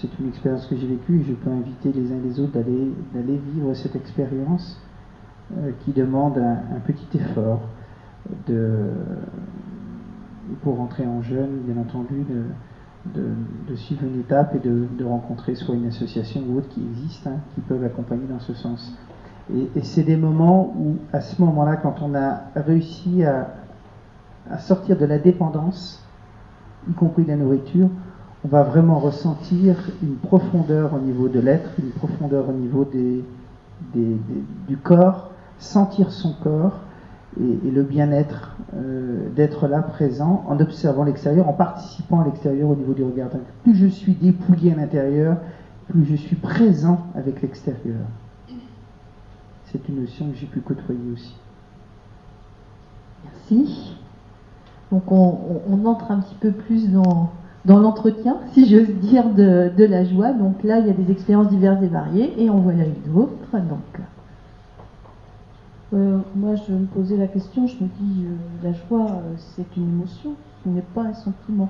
[0.00, 2.52] c'est une expérience que j'ai vécue et je peux inviter les uns et les autres
[2.52, 4.80] d'aller vivre cette expérience
[5.58, 7.62] euh, qui demande un, petit effort
[8.46, 8.90] de,
[10.62, 12.24] pour entrer en jeûne, bien entendu,
[13.14, 17.38] de, suivre une étape et de, rencontrer soit une association ou autre qui existe, hein,
[17.54, 18.96] qui peuvent accompagner dans ce sens.
[19.52, 23.48] Et, c'est des moments où, à ce moment-là, quand on a réussi à,
[24.58, 26.02] sortir de la dépendance,
[26.88, 27.88] y compris de la nourriture,
[28.44, 32.88] on va vraiment ressentir une profondeur au niveau de l'être, une profondeur au niveau
[33.94, 36.80] du corps, sentir son corps
[37.38, 42.74] et, le bien-être euh, d'être là présent en observant l'extérieur, en participant à l'extérieur au
[42.74, 43.28] niveau du regard.
[43.62, 45.36] plus je suis dépouillé à l'intérieur,
[45.88, 48.06] plus je suis présent avec l'extérieur.
[49.66, 51.36] C'est une notion que j'ai pu côtoyer aussi.
[53.24, 53.96] Merci.
[54.92, 57.30] Donc on, entre un petit peu plus dans,
[57.64, 60.32] dans l'entretien, si j'ose dire, de, de, la joie.
[60.32, 63.52] Donc là, il y a des expériences diverses et variées, et on voit une d'autres.
[63.52, 64.00] Donc
[65.92, 69.76] euh, moi, je me posais la question, je me dis, euh, la joie, euh, c'est
[69.76, 71.68] une émotion, ce n'est pas un sentiment.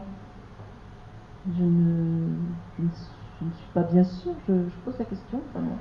[1.57, 2.29] Je ne,
[3.41, 4.53] suis pas bien sûre, je,
[4.85, 5.41] pose la question.
[5.55, 5.79] Vraiment.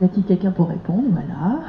[0.00, 1.08] Y a-t-il quelqu'un pour répondre?
[1.10, 1.60] Voilà.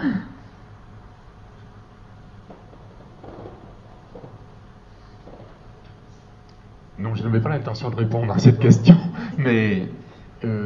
[6.99, 8.95] Non, je n'avais pas l'intention de répondre à cette question,
[9.37, 9.87] mais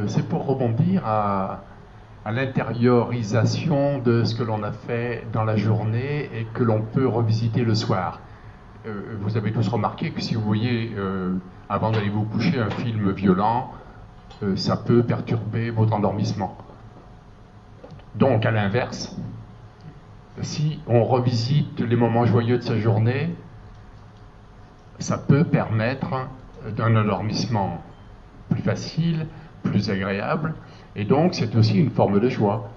[0.08, 1.62] c'est pour rebondir à,
[2.30, 7.64] l'intériorisation de ce que l'on a fait dans la journée et que l'on peut revisiter
[7.64, 8.20] le soir.
[8.86, 11.34] Euh, vous avez tous remarqué que si vous voyez, euh,
[11.68, 13.72] avant d'aller vous coucher, un film violent,
[14.42, 16.56] euh, ça peut perturber votre endormissement.
[18.14, 19.16] Donc, à l'inverse,
[20.42, 23.34] si on revisite les moments joyeux de sa journée,
[24.98, 26.28] ça peut permettre
[26.76, 27.82] d'un endormissement
[28.50, 29.26] plus facile,
[29.62, 30.54] plus agréable,
[30.98, 32.70] et donc, c'est aussi une forme de joie.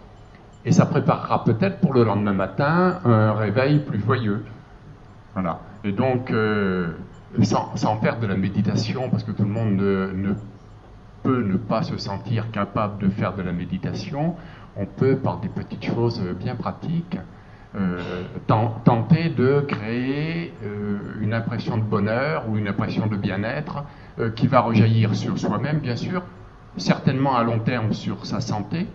[0.64, 4.46] Et ça préparera peut-être pour le lendemain matin un réveil plus joyeux.
[5.34, 5.60] Voilà.
[5.84, 6.90] Et donc, euh,
[7.42, 10.36] sans, faire de la méditation, parce que tout le monde ne,
[11.24, 14.36] peut ne pas se sentir capable de faire de la méditation,
[14.78, 17.22] on peut, par des petites choses bien pratiques, euh,
[18.48, 23.86] tenter de créer euh, une impression de bonheur ou une impression de bien-être
[24.36, 26.22] qui va rejaillir sur soi-même, bien sûr,
[26.78, 28.88] certainement à long terme sur sa santé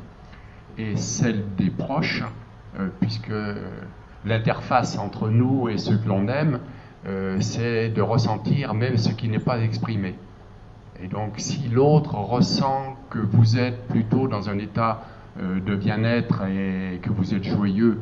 [0.78, 2.22] et celle des proches,
[2.78, 3.32] euh, puisque
[4.24, 6.60] l'interface entre nous et ceux que l'on aime,
[7.06, 10.14] euh, c'est de ressentir même ce qui n'est pas exprimé.
[11.02, 15.02] Et donc si l'autre ressent que vous êtes plutôt dans un état
[15.40, 18.00] euh, de bien-être et que vous êtes joyeux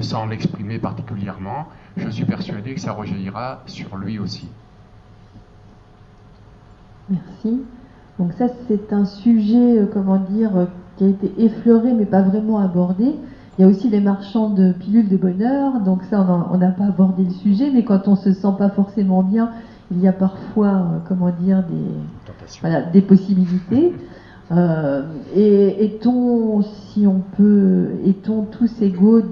[0.00, 1.66] sans l'exprimer particulièrement,
[1.96, 4.48] je suis persuadé que ça rejaillira sur lui aussi.
[7.10, 7.62] Merci.
[8.18, 10.64] Donc ça, c'est un sujet, euh, comment dire, euh,
[10.96, 13.14] qui a été effleuré mais pas vraiment abordé.
[13.58, 16.86] Il y a aussi les marchands de pilules de bonheur, donc ça, on n'a pas
[16.86, 19.50] abordé le sujet, mais quand on se sent pas forcément bien,
[19.92, 23.94] il y a parfois, euh, comment dire, des, voilà, des possibilités.
[25.34, 29.22] et est-on, si on peut, est-on tous égaux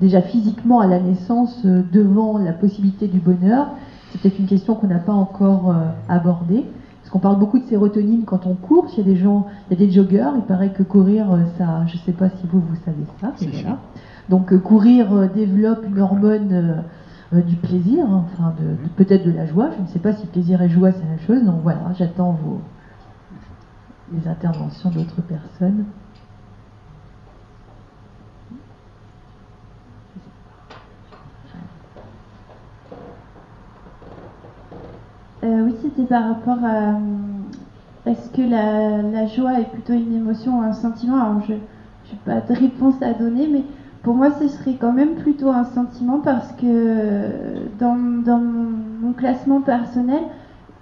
[0.00, 3.68] déjà physiquement à la naissance devant la possibilité du bonheur
[4.10, 5.74] C'est peut-être une question qu'on n'a pas encore
[6.08, 6.64] abordée.
[7.08, 8.86] Parce qu'on parle beaucoup de sérotonine quand on court.
[8.92, 10.34] Il y a des gens, il y a des joggeurs.
[10.36, 13.32] Il paraît que courir, euh, ça, je ne sais pas si vous vous savez ça.
[13.50, 13.78] Voilà.
[14.28, 16.84] Donc euh, courir euh, développe une hormone
[17.32, 19.70] du plaisir, hein, enfin de, peut-être de la joie.
[19.74, 21.42] Je ne sais pas si plaisir et joie c'est la même chose.
[21.44, 22.60] Donc voilà, j'attends vos
[24.12, 25.84] les interventions d'autres personnes.
[35.44, 36.92] Euh, oui, c'était par rapport à euh,
[38.06, 41.16] est-ce que la, joie est plutôt une émotion ou un sentiment?
[41.16, 43.62] Alors, je n'ai pas de réponse à donner, mais
[44.02, 50.22] pour moi, ce serait quand même plutôt un sentiment parce que dans, mon, classement personnel,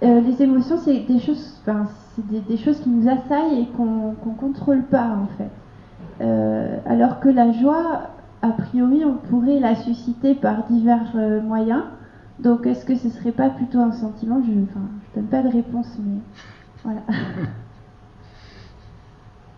[0.03, 1.61] euh, les émotions, c'est des choses,
[2.15, 6.23] c'est des, choses qui nous assaillent et qu'on ne contrôle pas en fait.
[6.87, 8.09] alors que la joie,
[8.41, 11.83] a priori, on pourrait la susciter par divers moyens.
[12.39, 14.65] Donc, est-ce que ce serait pas plutôt un sentiment Je ne
[15.15, 16.19] donne pas de réponse, mais
[16.83, 17.01] voilà.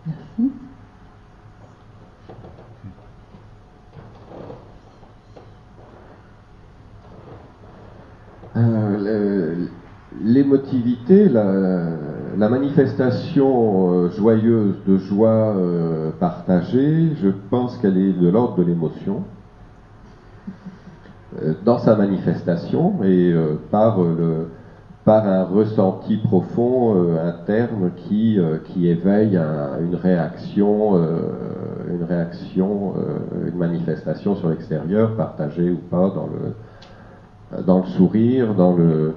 [0.06, 0.50] Merci.
[8.56, 9.66] Euh,
[10.22, 18.56] l'émotivité, la, manifestation euh, joyeuse de joie euh, partagée, je pense qu'elle est de l'ordre
[18.56, 19.24] de l'émotion.
[21.42, 24.48] Euh, dans sa manifestation et euh, par, euh, le,
[25.04, 29.40] par un ressenti profond interne qui, qui éveille
[29.80, 30.96] une réaction,
[31.88, 32.92] une réaction,
[33.46, 39.14] une manifestation sur l'extérieur, partagée ou pas, dans le, dans le sourire, dans le,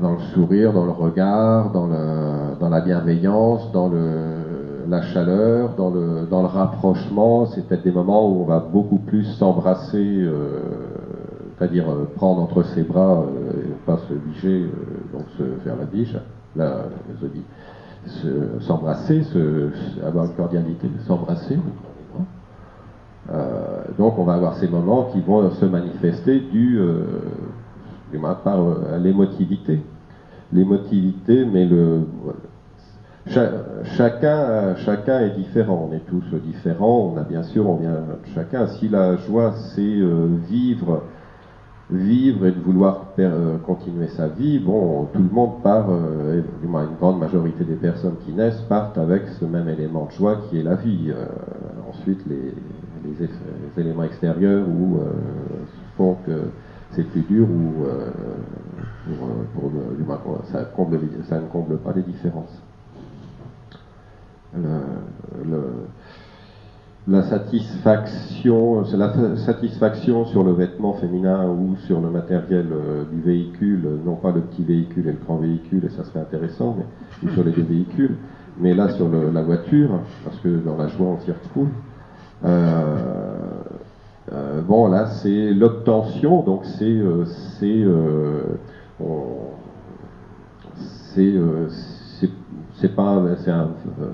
[0.00, 5.70] dans le sourire, dans le regard, dans, le, dans la bienveillance, dans le, la chaleur,
[5.76, 7.46] dans le, dans le rapprochement.
[7.46, 10.28] C'est peut-être des moments où on va beaucoup plus s'embrasser,
[11.60, 13.52] c'est-à-dire euh, prendre entre ses bras, euh,
[13.84, 14.68] pas se biger, euh,
[15.12, 16.16] donc se faire la biche,
[18.60, 19.68] s'embrasser, se,
[20.02, 21.58] avoir une cordialité, s'embrasser.
[23.30, 27.02] Euh, donc on va avoir ces moments qui vont se manifester du, euh,
[28.10, 28.58] du moins par
[28.98, 29.82] l'émotivité.
[30.52, 32.00] L'émotivité, mais le
[33.26, 33.50] cha-
[33.84, 35.88] chacun, chacun est différent.
[35.90, 37.12] On est tous différents.
[37.14, 38.66] On a bien sûr, on vient de chacun.
[38.66, 40.00] Si la joie, c'est
[40.48, 41.02] vivre,
[41.92, 46.68] vivre et de vouloir euh, continuer sa vie, bon, tout le monde part, euh, du
[46.68, 50.36] moins une grande majorité des personnes qui naissent partent avec ce même élément de joie
[50.48, 51.10] qui est la vie.
[51.10, 51.26] Euh,
[51.88, 52.54] ensuite, les,
[53.04, 55.10] les éléments extérieurs où, euh,
[55.96, 56.32] font que
[56.92, 57.84] c'est plus dur ou
[59.54, 59.70] pour,
[60.22, 62.60] pour, ça, comble ça ne comble pas les différences.
[64.56, 65.86] Le- le-
[67.08, 73.20] la satisfaction, la fa- satisfaction sur le vêtement féminin ou sur le matériel euh, du
[73.20, 76.84] véhicule, non pas le petit véhicule et le grand véhicule, et ça serait intéressant, mais
[77.28, 78.16] ou sur les deux véhicules,
[78.60, 79.90] mais là sur la voiture,
[80.24, 81.68] parce que dans la joie on s'y retrouve.
[82.44, 82.96] Euh,
[84.32, 87.00] euh, bon, là, c'est l'obtention, donc c'est
[87.58, 87.84] c'est
[91.14, 91.34] c'est
[92.74, 93.20] c'est- pas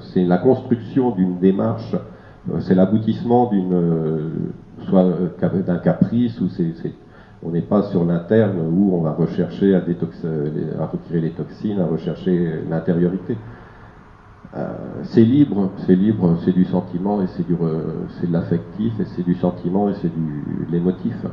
[0.01, 1.95] c'est la construction d'une démarche,
[2.61, 4.31] c'est l'aboutissement d'une euh,
[4.89, 6.75] soit euh, d'un caprice ou c'est
[7.43, 10.25] on n'est pas sur l'interne où on va rechercher à, détox,
[10.79, 13.37] à retirer les toxines, à rechercher l'intériorité.
[14.55, 17.57] Euh, c'est libre, c'est libre, c'est du sentiment et c'est du,
[18.09, 21.27] c'est de l'affectif et c'est du sentiment et c'est du l'émotif.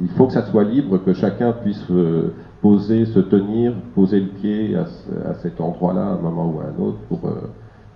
[0.00, 4.28] Il faut que ça soit libre, que chacun puisse euh, poser, se tenir, poser le
[4.28, 7.52] pied à, ce- à cet endroit-là, à un moment ou à un autre, pour, euh,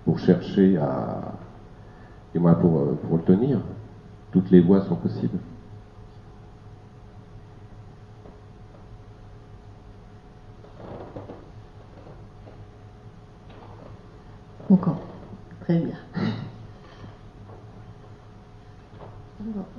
[0.09, 1.21] pour chercher à,
[2.33, 3.59] du moins pour, euh, pour le tenir.
[4.31, 5.37] Toutes les voies sont possibles.
[14.67, 14.99] Encore.
[15.61, 15.93] Très bien.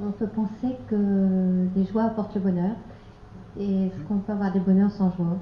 [0.01, 2.77] On peut penser que les joies apportent le bonheur.
[3.59, 5.39] Et est-ce qu'on peut avoir des bonheurs sans joie?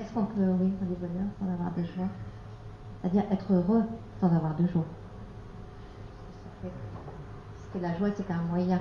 [0.00, 2.08] Est-ce qu'on peut, oui, avoir des bonheurs sans avoir des joies
[3.06, 3.84] C'est-à-dire être heureux
[4.20, 4.84] sans avoir de joie.
[6.60, 8.80] Parce que la joie, c'est un moyen.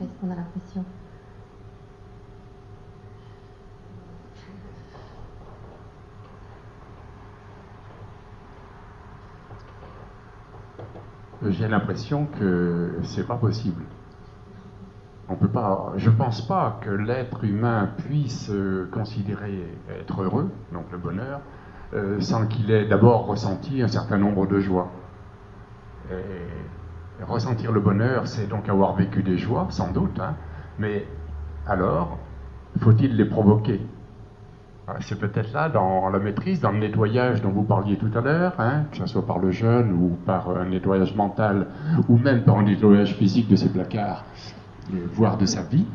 [0.00, 0.84] Est-ce qu'on a l'impression?
[11.46, 13.84] J'ai l'impression que c'est pas possible.
[15.28, 15.92] On peut pas.
[15.96, 21.40] Je pense pas que l'être humain puisse euh, considérer être heureux, donc le bonheur,
[21.94, 24.90] euh, sans qu'il ait d'abord ressenti un certain nombre de joies.
[27.22, 30.34] Ressentir le bonheur, c'est donc avoir vécu des joies, sans doute, hein,
[30.78, 31.06] mais
[31.66, 32.18] alors,
[32.80, 33.80] faut-il les provoquer?
[34.86, 38.20] Ah, C'est peut-être là, dans la maîtrise, dans le nettoyage dont vous parliez tout à
[38.20, 41.68] l'heure, hein, que ce soit par le jeune ou par un nettoyage mental,
[42.08, 44.24] ou même par un nettoyage physique de ses placards,
[45.12, 45.86] voire de sa vie,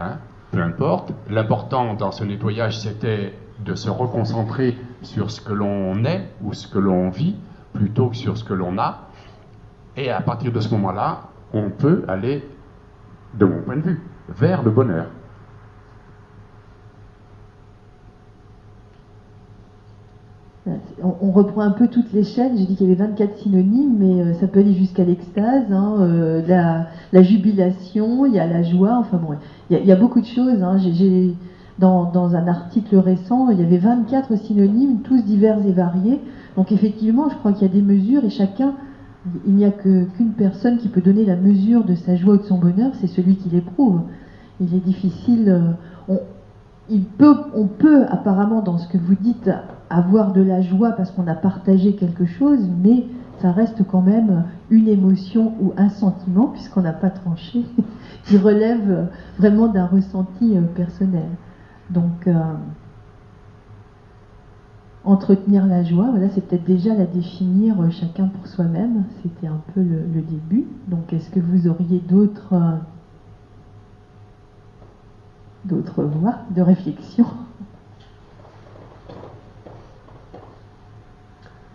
[0.00, 0.16] hein,
[0.50, 1.12] peu importe.
[1.30, 3.34] L'important dans ce nettoyage, c'était
[3.64, 7.36] de se reconcentrer sur ce que l'on est ou ce que l'on vit,
[7.72, 9.08] plutôt que sur ce que l'on a.
[9.96, 12.46] Et à partir de ce moment-là, on peut aller,
[13.34, 15.06] de mon point de vue, vers le bonheur.
[21.00, 22.56] On, reprend un peu toutes les chaînes.
[22.56, 25.96] J'ai dit qu'il y avait 24 synonymes, mais euh, ça peut aller jusqu'à l'extase, hein,
[26.00, 28.96] euh, la, la jubilation, il y a la joie.
[28.98, 29.36] Enfin bon,
[29.70, 30.62] il y a, beaucoup de choses.
[30.62, 30.76] hein.
[30.78, 31.34] J'ai-
[31.78, 36.20] dans, un article récent, il y avait 24 synonymes, tous divers et variés.
[36.56, 38.74] Donc effectivement, je crois qu'il y a des mesures et chacun,
[39.46, 42.44] il n'y a qu'une personne qui peut donner la mesure de sa joie ou de
[42.44, 44.00] son bonheur, c'est celui qui l'éprouve.
[44.60, 45.76] Il est difficile.
[46.08, 46.16] euh,
[46.88, 49.50] on, peut, on peut apparemment, dans ce que vous dites,
[49.90, 53.04] avoir de la joie parce qu'on a partagé quelque chose, mais
[53.42, 57.66] ça reste quand même une émotion ou un sentiment, puisqu'on n'a pas tranché,
[58.24, 59.08] qui relève
[59.38, 61.28] vraiment d'un ressenti euh, personnel.
[61.90, 62.32] Donc, euh,
[65.04, 69.04] entretenir la joie, voilà, c'est peut-être déjà la définir euh, chacun pour soi-même.
[69.22, 70.66] C'était un peu le, début.
[70.88, 72.54] Donc, est-ce que vous auriez d'autres
[75.70, 77.26] euh, voies de réflexion?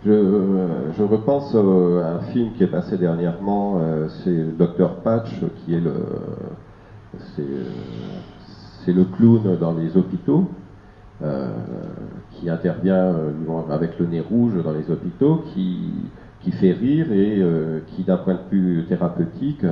[0.04, 1.58] Je, repense à
[2.16, 5.30] un film qui est passé dernièrement, c'est Dr Patch,
[5.64, 5.94] qui est le,
[8.84, 10.48] c'est le clown dans les hôpitaux
[12.32, 13.14] qui intervient
[13.70, 15.92] avec le nez rouge dans les hôpitaux, qui,
[16.40, 17.40] qui fait rire et
[17.88, 19.64] qui, d'un point de vue thérapeutique,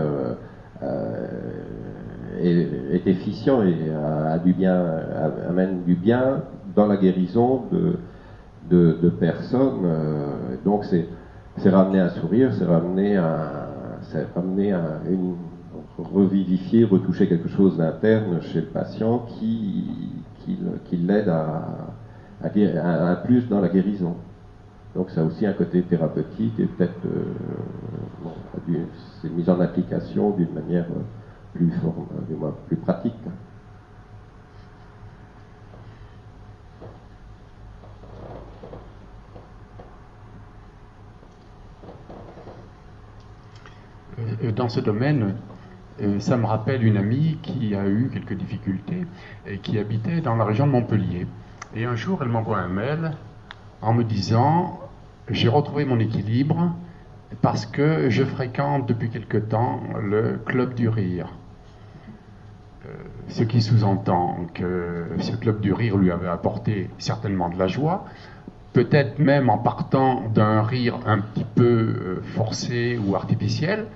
[2.40, 3.74] est, efficient et
[5.48, 6.42] amène du bien
[6.76, 9.88] dans la guérison de, de, personnes.
[10.64, 13.60] donc c'est ramener un sourire, c'est ramener un,
[14.34, 14.72] ramener
[15.10, 15.34] une
[16.02, 19.86] revivifier, retoucher quelque chose d'interne chez le patient qui,
[20.92, 21.94] l'aide à,
[22.42, 24.16] à, plus dans la guérison.
[24.94, 28.84] Donc ça a aussi un côté thérapeutique et peut-être euh,
[29.20, 30.86] c'est mis en application d'une manière
[31.54, 32.06] plus, forme,
[32.66, 33.14] plus pratique.
[44.18, 45.34] Euh, dans ce domaine,
[46.18, 49.06] ça me rappelle une amie qui a eu quelques difficultés
[49.46, 51.26] et qui habitait dans la région de Montpellier.
[51.74, 53.12] Et un jour, elle m'envoie un mail
[53.82, 54.80] en me disant
[55.28, 56.74] J'ai retrouvé mon équilibre
[57.42, 61.28] parce que je fréquente depuis quelque temps le club du rire.
[62.86, 62.88] Euh,
[63.28, 68.06] ce qui sous-entend que ce club du rire lui avait apporté certainement de la joie,
[68.72, 73.86] peut-être même en partant d'un rire un petit peu euh, forcé ou artificiel,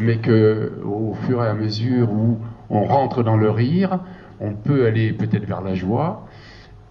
[0.00, 2.38] mais que au fur et à mesure où
[2.70, 4.00] on rentre dans le rire,
[4.40, 6.26] on peut aller peut-être vers la joie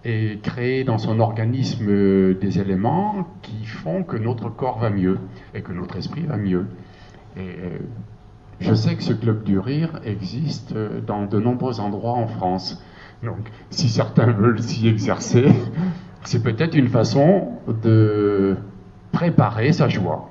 [0.04, 5.18] et créer dans son organisme euh, des éléments qui font que notre corps va mieux
[5.54, 6.66] et que notre esprit va mieux.
[7.36, 7.56] Et
[8.60, 10.74] je sais que ce club du rire existe
[11.06, 12.82] dans de nombreux endroits en France.
[13.22, 15.46] Donc, si certains veulent s'y exercer,
[16.24, 18.56] c'est peut-être une façon de
[19.12, 20.30] préparer sa joie.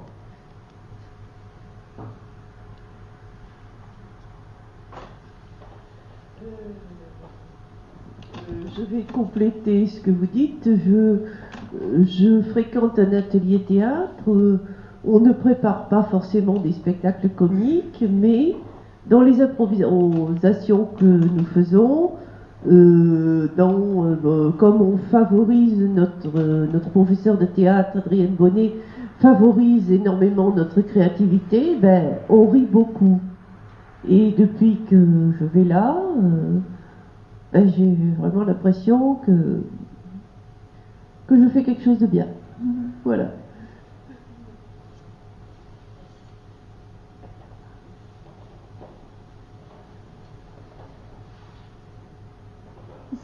[8.78, 10.69] Je vais compléter ce que vous dites.
[10.86, 14.59] Je, fréquente un atelier théâtre.
[15.05, 18.55] On ne prépare pas forcément des spectacles comiques, mais
[19.09, 22.11] dans les improvisations que nous faisons,
[22.67, 28.73] euh, euh, comme on favorise notre, euh, professeur de théâtre, Adrienne Bonnet,
[29.19, 33.19] favorise énormément notre créativité, ben, on rit beaucoup.
[34.09, 35.97] Et depuis que je vais là,
[37.64, 39.64] j'ai vraiment l'impression que,
[41.28, 42.28] que je fais quelque chose de bien.
[43.03, 43.32] Voilà.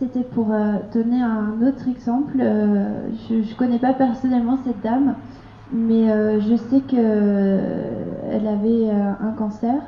[0.02, 2.38] c'était pour euh, donner un autre exemple.
[2.40, 5.16] Euh, je ne connais pas personnellement cette dame,
[5.72, 9.80] mais euh, je sais qu'elle avait un cancer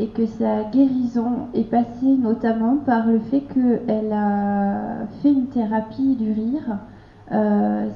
[0.00, 6.16] et que sa guérison est passée notamment par le fait qu'elle a fait une thérapie
[6.16, 6.78] du rire.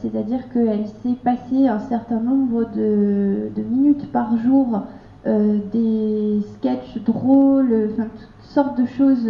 [0.00, 4.82] C'est-à-dire qu'elle s'est passée un certain nombre de, minutes par jour
[5.24, 9.26] des sketchs drôles, enfin, toutes sortes de choses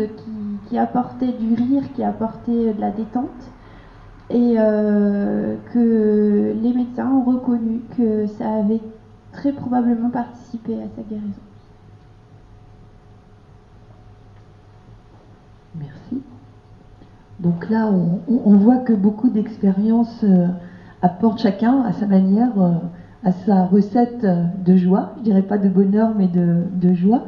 [0.69, 3.31] qui apportait du rire, qui apportait de la détente,
[4.31, 8.81] et euh, que les médecins ont reconnu que ça avait
[9.33, 11.41] très probablement participé à sa guérison.
[15.79, 16.23] Merci.
[17.41, 17.91] Donc là,
[18.29, 20.47] on, voit que beaucoup d'expériences euh,
[21.03, 22.75] apportent chacun à sa manière, euh,
[23.25, 25.15] à sa recette de joie.
[25.19, 27.25] Je dirais pas de bonheur, mais de joie.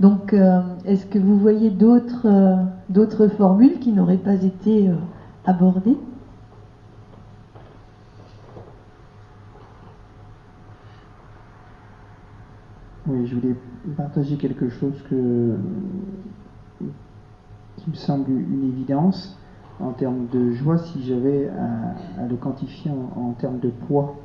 [0.00, 4.88] Donc, euh, est-ce que vous voyez d'autres euh, formules qui n'auraient pas été
[5.44, 5.98] abordées?
[13.06, 13.56] Oui, je voulais
[13.94, 15.56] partager quelque chose que,
[17.90, 19.38] me semble une évidence
[19.80, 24.16] en termes de joie si j'avais à, le quantifier en termes de poids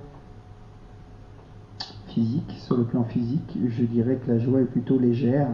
[2.08, 5.50] physique, sur le plan physique, je dirais que la joie est plutôt légère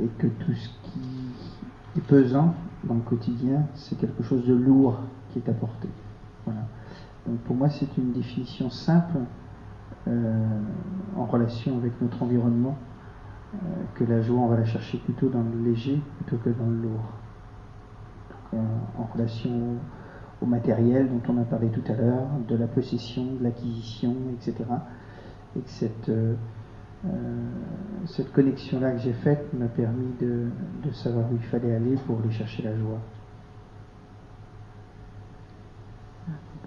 [0.00, 2.54] et que tout ce qui est pesant
[2.84, 5.00] dans le quotidien, c'est quelque chose de lourd
[5.32, 5.88] qui est apporté.
[6.44, 6.60] Voilà.
[7.26, 9.18] Donc pour moi, c'est une définition simple
[10.06, 10.60] euh,
[11.16, 12.76] en relation avec notre environnement,
[13.94, 16.76] que la joie, on va la chercher plutôt dans le léger plutôt que dans le
[16.76, 17.04] lourd.
[18.54, 18.56] Euh,
[18.98, 19.50] en relation
[20.40, 24.64] au matériel dont on a parlé tout à l'heure, de la possession, de l'acquisition, etc
[25.56, 26.34] et que cette, euh,
[27.06, 27.08] euh,
[28.06, 30.48] cette connexion-là que j'ai faite m'a permis de,
[30.92, 33.00] savoir où il fallait aller pour aller chercher la joie.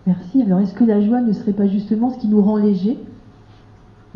[0.06, 0.42] Merci.
[0.42, 2.98] Alors, est-ce que la joie ne serait pas justement ce qui nous rend léger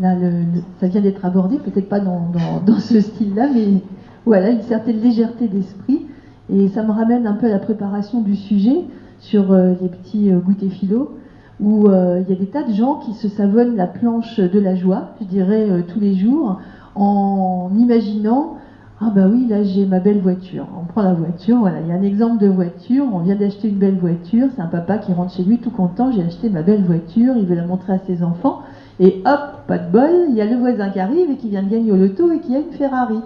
[0.01, 2.31] Ça vient d'être abordé, peut-être pas dans,
[2.65, 3.81] dans, ce style-là, mais
[4.25, 6.07] voilà, une certaine légèreté d'esprit.
[6.49, 8.83] Et ça me ramène un peu à la préparation du sujet
[9.19, 11.17] sur euh, les petits euh, goûters philo,
[11.61, 14.59] où euh, il y a des tas de gens qui se savonnent la planche de
[14.59, 16.59] la joie, je dirais, euh, tous les jours,
[16.95, 18.57] en imaginant
[19.03, 20.67] ah bah oui, là j'ai ma belle voiture.
[20.79, 23.69] On prend la voiture, voilà, il y a un exemple de voiture, on vient d'acheter
[23.69, 26.61] une belle voiture, c'est un papa qui rentre chez lui tout content, j'ai acheté ma
[26.61, 28.59] belle voiture, il veut la montrer à ses enfants,
[29.01, 31.63] et hop, pas de bol, il y a le voisin qui arrive et qui vient
[31.63, 33.19] de gagner au loto et qui a une Ferrari.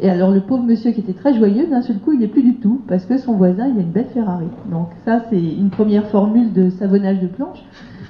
[0.00, 2.44] Et alors le pauvre monsieur qui était très joyeux, d'un seul coup, il n'est plus
[2.44, 4.46] du tout, parce que son voisin, il a une belle Ferrari.
[4.70, 7.64] Donc ça, c'est une première formule de savonnage de planche.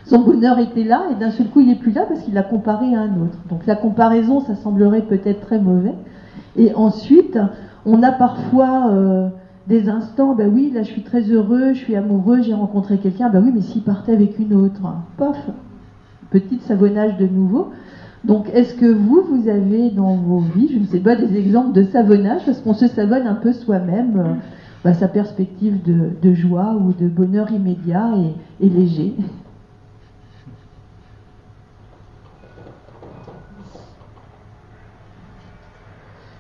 [0.05, 2.43] Son bonheur était là, et d'un seul coup, il n'est plus là parce qu'il l'a
[2.43, 3.39] comparé à un autre.
[3.49, 5.95] Donc la comparaison, ça semblerait peut-être très mauvais.
[6.57, 7.39] Et ensuite,
[7.87, 9.29] on a parfois euh,
[9.67, 13.31] des instants, ben oui, là je suis très heureux, je suis amoureux, j'ai rencontré quelqu'un,
[13.31, 14.83] ben oui, mais s'il partait avec une autre,
[15.17, 15.39] pof,
[16.31, 17.73] petit savonnage de nouveau.
[18.25, 21.73] Donc, est-ce que vous, vous avez dans vos vies, je ne sais pas, des exemples
[21.73, 24.35] de savonnage, parce qu'on se savonne un peu soi-même, euh,
[24.85, 28.11] bah, sa perspective de, joie ou de bonheur immédiat
[28.61, 29.15] et, léger?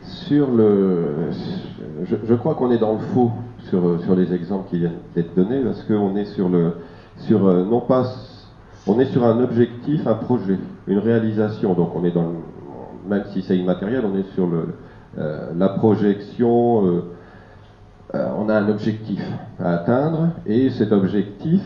[0.03, 1.31] Sur le,
[2.05, 3.31] je, crois qu'on est dans le faux
[3.71, 6.75] sur, sur les exemples qui viennent d'être donnés, parce qu'on est sur le,
[7.17, 8.05] sur non pas,
[8.89, 11.75] on est sur un objectif, un projet, une réalisation.
[11.75, 12.33] Donc on est dans,
[13.07, 14.49] même si c'est immatériel, on est sur
[15.19, 16.87] euh, la projection.
[16.87, 17.03] Euh,
[18.15, 19.21] euh, on a un objectif
[19.61, 21.61] à atteindre, et cet objectif,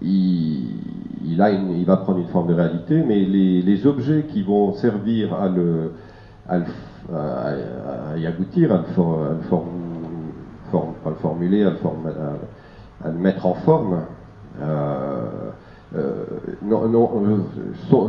[0.00, 5.48] il, va prendre une forme de réalité, mais les, objets qui vont servir à
[8.16, 8.84] y aboutir, à le,
[11.20, 11.76] formuler, à le,
[13.04, 14.04] à, le, mettre en forme,
[16.62, 17.44] non, non,
[17.88, 18.08] sont,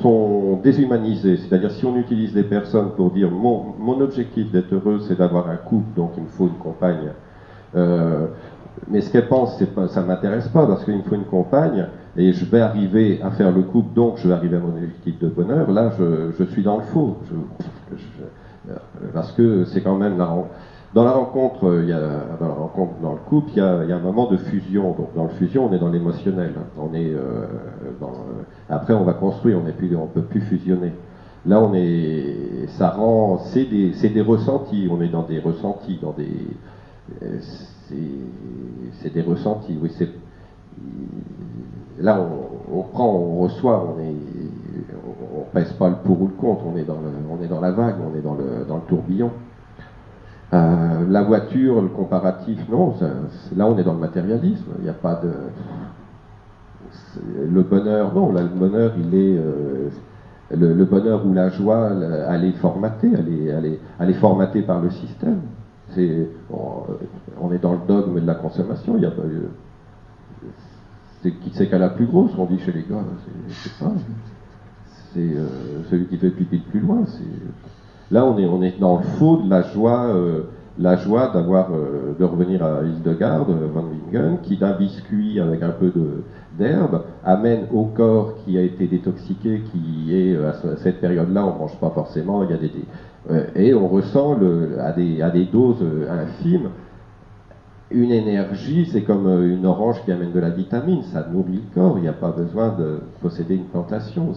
[0.00, 1.36] sont, déshumanisés.
[1.38, 5.56] C'est-à-dire si on utilise des personnes pour dire mon, objectif d'être heureux, c'est d'avoir un
[5.56, 7.12] couple, donc il me faut une compagne.
[7.76, 8.26] Euh,
[8.88, 11.86] mais ce qu'elle pense, pas, ça m'intéresse pas parce qu'il me faut une compagne
[12.16, 15.18] et je vais arriver à faire le couple, donc je vais arriver à mon objectif
[15.18, 15.70] de bonheur.
[15.70, 17.18] Là, je, suis dans le faux,
[19.12, 20.28] parce que c'est quand même la,
[20.92, 22.00] dans la rencontre, il y a,
[22.40, 24.92] dans la rencontre, dans le couple, il y, a, un moment de fusion.
[24.92, 26.54] Donc dans le fusion, on est dans l'émotionnel.
[26.76, 27.46] On est euh,
[28.00, 28.12] dans,
[28.68, 30.92] après, on va construire, on on peut plus fusionner.
[31.46, 34.88] Là, on est, ça rend, c'est des, ressentis.
[34.90, 36.28] On est dans des ressentis, dans des
[39.00, 39.78] c'est des ressentis.
[41.98, 42.20] Là
[42.72, 44.14] on, prend, on reçoit, on est,
[45.36, 46.64] on, pèse pas le pour ou le contre.
[46.66, 49.30] On est dans, la vague, on est dans le tourbillon.
[50.52, 52.94] Euh, la voiture, le comparatif, non.
[53.56, 54.66] Là, on est dans le matérialisme.
[54.78, 55.30] Il n'y a pas de
[57.48, 58.14] le bonheur.
[58.14, 59.88] Non, là, le bonheur, il est euh,
[60.50, 61.90] le, le, bonheur ou la joie,
[62.28, 65.40] elle est formatée, elle est, formatée par le système.
[65.90, 68.96] C'est, on, est dans le dogme de la consommation.
[68.96, 69.22] Il y a pas,
[71.22, 73.04] c'est qui c'est qu'à la plus grosse, on dit chez les gars.
[73.48, 73.92] C'est, pas.
[75.12, 77.02] C'est euh, celui qui fait pipi de plus loin.
[77.06, 77.24] C'est,
[78.10, 80.42] là, on est, on est dans le faux de la joie, euh,
[80.78, 85.70] la joie d'avoir, euh, de revenir à Hildegarde, Van Wingen, qui d'un biscuit avec un
[85.70, 85.92] peu
[86.58, 91.76] d'herbe amène au corps qui a été détoxiqué, qui est à cette période-là, on mange
[91.76, 92.46] pas forcément.
[93.54, 94.36] Et on ressent
[94.80, 96.70] à, des, doses infimes
[97.92, 101.98] une énergie, c'est comme une orange qui amène de la vitamine, ça nourrit le corps,
[101.98, 104.32] il n'y a pas besoin de posséder une plantation.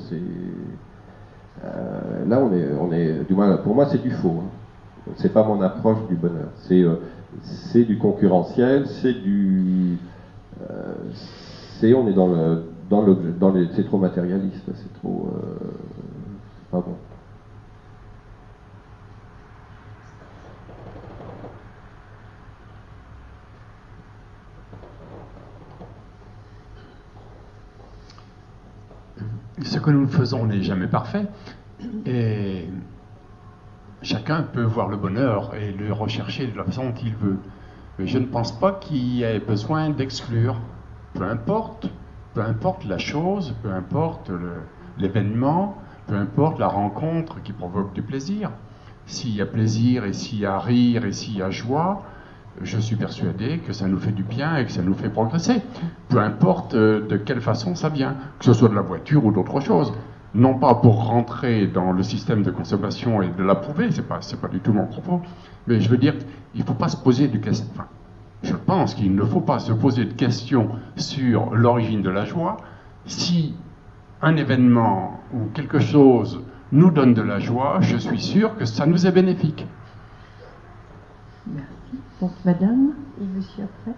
[1.64, 4.42] Euh, là, on est, on est, du moins, pour moi, c'est du faux.
[4.42, 5.12] Hein.
[5.18, 6.50] C'est pas mon approche du bonheur.
[6.56, 6.96] C'est, euh,
[7.44, 9.98] c'est du concurrentiel, c'est du,
[10.62, 10.94] euh,
[11.80, 15.30] c'est, on est dans le, dans le, dans les, c'est trop matérialiste, c'est trop,
[16.72, 16.96] pas bon.
[29.64, 31.26] Ce que nous faisons n'est jamais parfait.
[32.06, 32.68] Et
[34.02, 37.38] chacun peut voir le bonheur et le rechercher de la façon qu'il veut.
[38.00, 40.60] Mais je ne pense pas qu'il y ait besoin d'exclure.
[41.14, 41.90] Peu importe,
[42.34, 44.32] peu importe la chose, peu importe
[44.98, 45.78] l'événement,
[46.08, 48.52] peu importe la rencontre qui provoque du plaisir.
[49.06, 52.04] S'il y a plaisir et s'il y a rire et s'il y a joie,
[52.62, 55.62] je suis persuadé que ça nous fait du bien et que ça nous fait progresser.
[56.10, 59.60] Peu importe de quelle façon ça vient, que ce soit de la voiture ou d'autre
[59.60, 59.94] chose.
[60.36, 64.48] Non pas pour rentrer dans le système de consommation et de l'approuver, c'est pas, pas
[64.48, 65.22] du tout mon propos,
[65.68, 66.16] mais je veux dire,
[66.56, 67.68] il ne faut pas se poser de questions.
[67.74, 67.88] Enfin,
[68.42, 72.58] je pense qu'il ne faut pas se poser de questions sur l'origine de la joie
[73.06, 73.56] si
[74.22, 78.86] un événement ou quelque chose nous donne de la joie, je suis sûr que ça
[78.86, 79.68] nous est bénéfique.
[81.46, 81.73] Merci.
[82.24, 83.94] Donc, madame et monsieur après.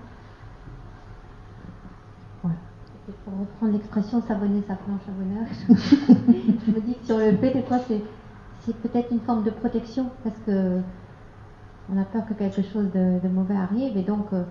[3.07, 5.45] Et pour reprendre l'expression savonner sa planche à bonheur,
[6.65, 8.02] je me dis que sur le fait, des fois, c'est,
[8.61, 10.81] c'est peut-être une forme de protection parce que
[11.93, 14.41] on a peur que quelque chose de, de mauvais arrive et donc euh,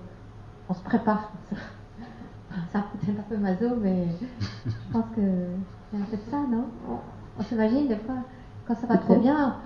[0.69, 1.33] on se prépare.
[2.73, 4.07] Ça peut-être un peu maso, mais
[4.65, 5.21] je pense que
[5.91, 6.67] c'est un peu de ça, non?
[6.89, 6.99] On,
[7.41, 8.19] on s'imagine des fois,
[8.69, 9.57] quand ça va trop bien,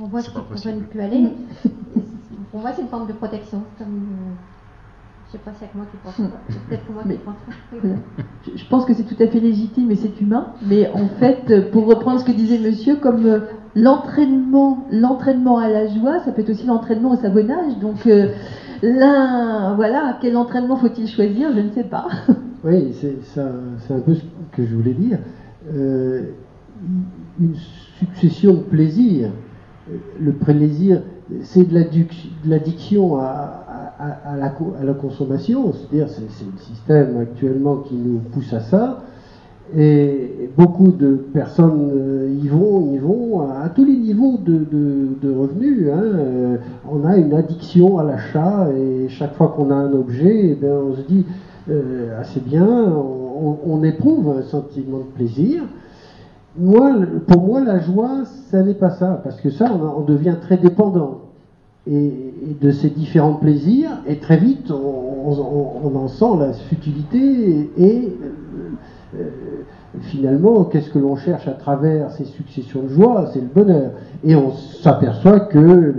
[0.00, 1.24] on voit pas ne plus aller.
[2.50, 3.62] Pour moi, c'est une forme de protection.
[3.78, 4.32] Comme, euh,
[5.26, 6.22] je sais pas si c'est moi qui pense ça.
[6.68, 7.52] Peut-être que moi Mais- qui pense ça.
[7.80, 7.96] Voilà.
[8.56, 11.70] Je, pense que c'est tout à fait légitime et c'est humain, mais en fait, euh,
[11.70, 13.40] pour reprendre ce que disait monsieur, comme euh,
[13.74, 17.78] l'entraînement, l'entraînement à la joie, ça peut être aussi l'entraînement au savonnage.
[17.80, 18.28] Donc, euh,
[18.82, 22.06] l'un, voilà, quel entraînement faut-il choisir Je ne sais pas.
[22.64, 23.52] Oui, c'est ça-
[23.86, 25.18] c'est un peu ce que je voulais dire.
[25.72, 26.30] Euh,
[27.38, 27.54] une
[28.00, 29.30] succession de plaisirs.
[30.20, 31.02] Le plaisir,
[31.42, 31.74] c'est de
[32.44, 33.64] l'addiction à,
[34.38, 39.02] la, consommation, c'est-à-dire c'est le système actuellement qui nous pousse à ça.
[39.76, 45.88] Et beaucoup de personnes euh, y vont, y vont à, tous les niveaux de, revenus.
[45.92, 46.02] hein.
[46.02, 46.56] Euh,
[46.88, 50.72] on a une addiction à l'achat et chaque fois qu'on a un objet, eh ben,
[50.72, 51.24] on se dit
[51.68, 55.64] euh, assez bien, on, on éprouve un sentiment de plaisir.
[56.58, 56.92] Moi,
[57.26, 61.20] pour moi, la joie, ça n'est pas ça, parce que ça, on, devient très dépendant
[61.86, 62.12] et,
[62.60, 68.12] de ces différents plaisirs, et très vite, on, en sent la futilité et,
[69.18, 69.24] euh,
[70.00, 73.30] finalement, qu'est-ce que l'on cherche à travers ces successions de joie?
[73.32, 73.92] C'est le bonheur.
[74.24, 75.94] Et on s'aperçoit que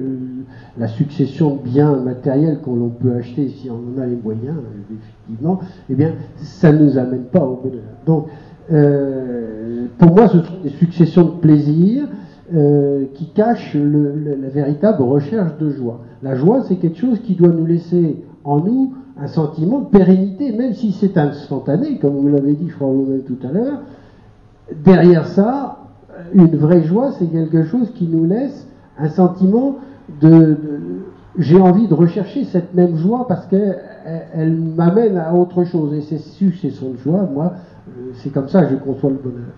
[0.77, 4.55] la succession de biens matériels qu'on l'on peut acheter si on en a les moyens,
[4.91, 5.59] effectivement,
[5.89, 7.83] eh bien, ça ne nous amène pas au bonheur.
[8.05, 8.27] Donc,
[8.71, 12.07] euh, pour moi, ce sont des successions de plaisirs
[12.53, 16.01] euh, qui cachent la véritable recherche de joie.
[16.23, 20.51] La joie, c'est quelque chose qui doit nous laisser en nous un sentiment de pérennité,
[20.51, 23.79] même si c'est instantané, comme vous l'avez dit, je crois vous-même tout à l'heure.
[24.83, 25.79] Derrière ça,
[26.33, 28.67] une vraie joie, c'est quelque chose qui nous laisse
[28.99, 29.77] un sentiment
[30.21, 30.57] de,
[31.37, 35.93] j'ai envie de rechercher cette même joie parce qu'elle elle, elle m'amène à autre chose.
[35.93, 37.53] Et c'est succession de joie, moi,
[38.15, 39.53] c'est comme ça que je conçois le bonheur.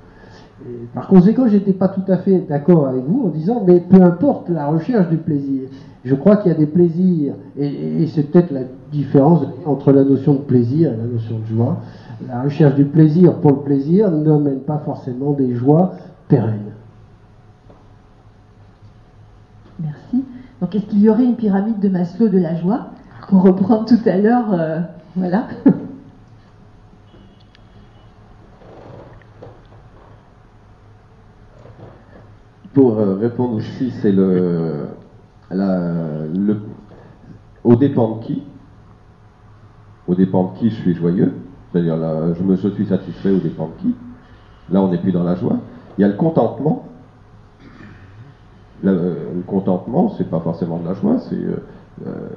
[0.66, 4.02] Et par conséquent, j'étais pas tout à fait d'accord avec vous en disant, mais peu
[4.02, 5.70] importe la recherche du plaisir.
[6.04, 8.62] Je crois qu'il y a des plaisirs, et, c'est peut-être la
[8.92, 11.78] différence entre la notion de plaisir et la notion de joie.
[12.28, 15.94] La recherche du plaisir pour le plaisir n'amène pas forcément des joies
[16.28, 16.74] pérennes.
[19.82, 20.26] Merci.
[20.62, 22.88] Donc, est-ce qu'il y aurait une pyramide de Maslow de la joie
[23.30, 24.80] Pour reprendre tout à l'heure, euh,
[25.16, 25.48] voilà.
[32.74, 34.86] Pour euh, répondre aussi, c'est le.
[37.64, 38.44] Au dépend de qui
[40.08, 41.34] Au dépend de qui je suis joyeux
[41.72, 41.98] C'est-à-dire,
[42.36, 43.96] je, me, suis satisfait au dépend de qui
[44.72, 45.58] Là, on n'est plus dans la joie.
[45.98, 46.84] Il y a le contentement.
[48.84, 51.36] Le, le contentement, c'est pas forcément de la joie, c'est.
[51.36, 51.58] euh,
[52.08, 52.30] euh,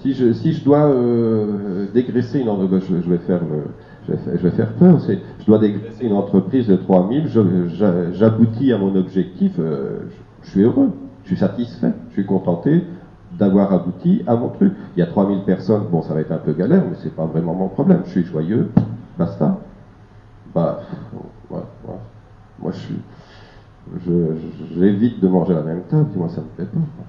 [0.00, 3.66] si, je, si je dois euh, dégraisser une entreprise, je, je vais faire le-
[4.08, 8.78] je vais, faire- peur, je dois dégraisser une entreprise de 3000, je- j'a- j'aboutis à
[8.78, 9.98] mon objectif, euh,
[10.42, 10.90] je, suis heureux,
[11.24, 12.84] je suis satisfait, je suis contenté
[13.38, 14.72] d'avoir abouti à mon truc.
[14.96, 17.26] Il y a 3000 personnes, bon ça va être un peu galère, mais c'est pas
[17.26, 18.70] vraiment mon problème, je suis joyeux,
[19.18, 19.58] basta.
[20.54, 20.80] Bah,
[21.50, 21.58] ouais,
[22.62, 22.96] moi je suis,
[24.78, 27.04] j'évite de manger à la même table, moi ça me plaît pas.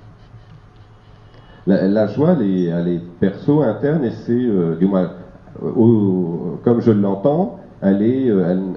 [1.68, 5.12] La, joie, elle est, perso, interne, et c'est, euh, du moins,
[5.62, 8.76] au- comme je l'entends, euh,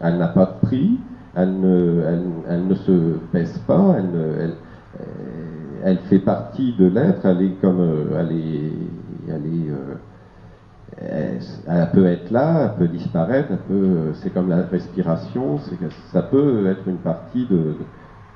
[0.00, 1.00] elle, n'a pas de prix,
[1.34, 4.48] elle ne, se baisse pas, euh,
[5.84, 7.42] elle fait partie de l'être, elle
[9.70, 9.94] euh,
[11.02, 11.38] euh,
[11.86, 13.52] peut être là, elle peut disparaître,
[14.14, 15.58] c'est comme la respiration,
[16.12, 17.86] ça peut être une partie de, de-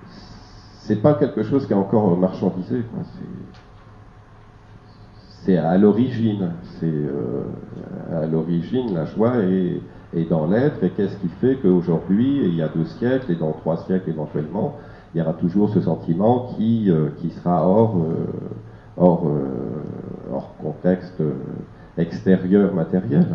[0.05, 2.85] c'est pas quelque chose qui est encore marchandisé.
[5.45, 6.51] C'est- à l'origine.
[6.79, 7.43] C'est euh,
[8.13, 9.81] à l'origine la joie est,
[10.29, 10.83] dans l'être.
[10.85, 14.77] Et qu'est-ce qui fait qu'aujourd'hui, il y a deux siècles et dans trois siècles éventuellement,
[15.15, 18.27] il y aura toujours ce sentiment qui euh, qui sera hors euh,
[18.97, 19.27] hors
[20.33, 21.21] hors contexte
[21.99, 23.27] extérieur matériel.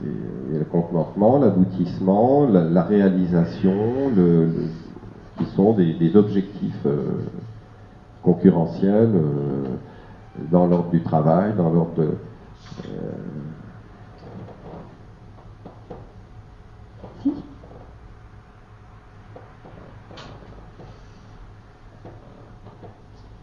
[0.00, 3.74] C'est- le contentement, l'aboutissement, la, réalisation,
[5.38, 6.86] qui sont des objectifs
[8.26, 9.64] concurrentiel euh,
[10.50, 12.02] dans l'ordre du travail, dans l'ordre de...
[12.02, 13.12] Euh,
[17.22, 17.32] si.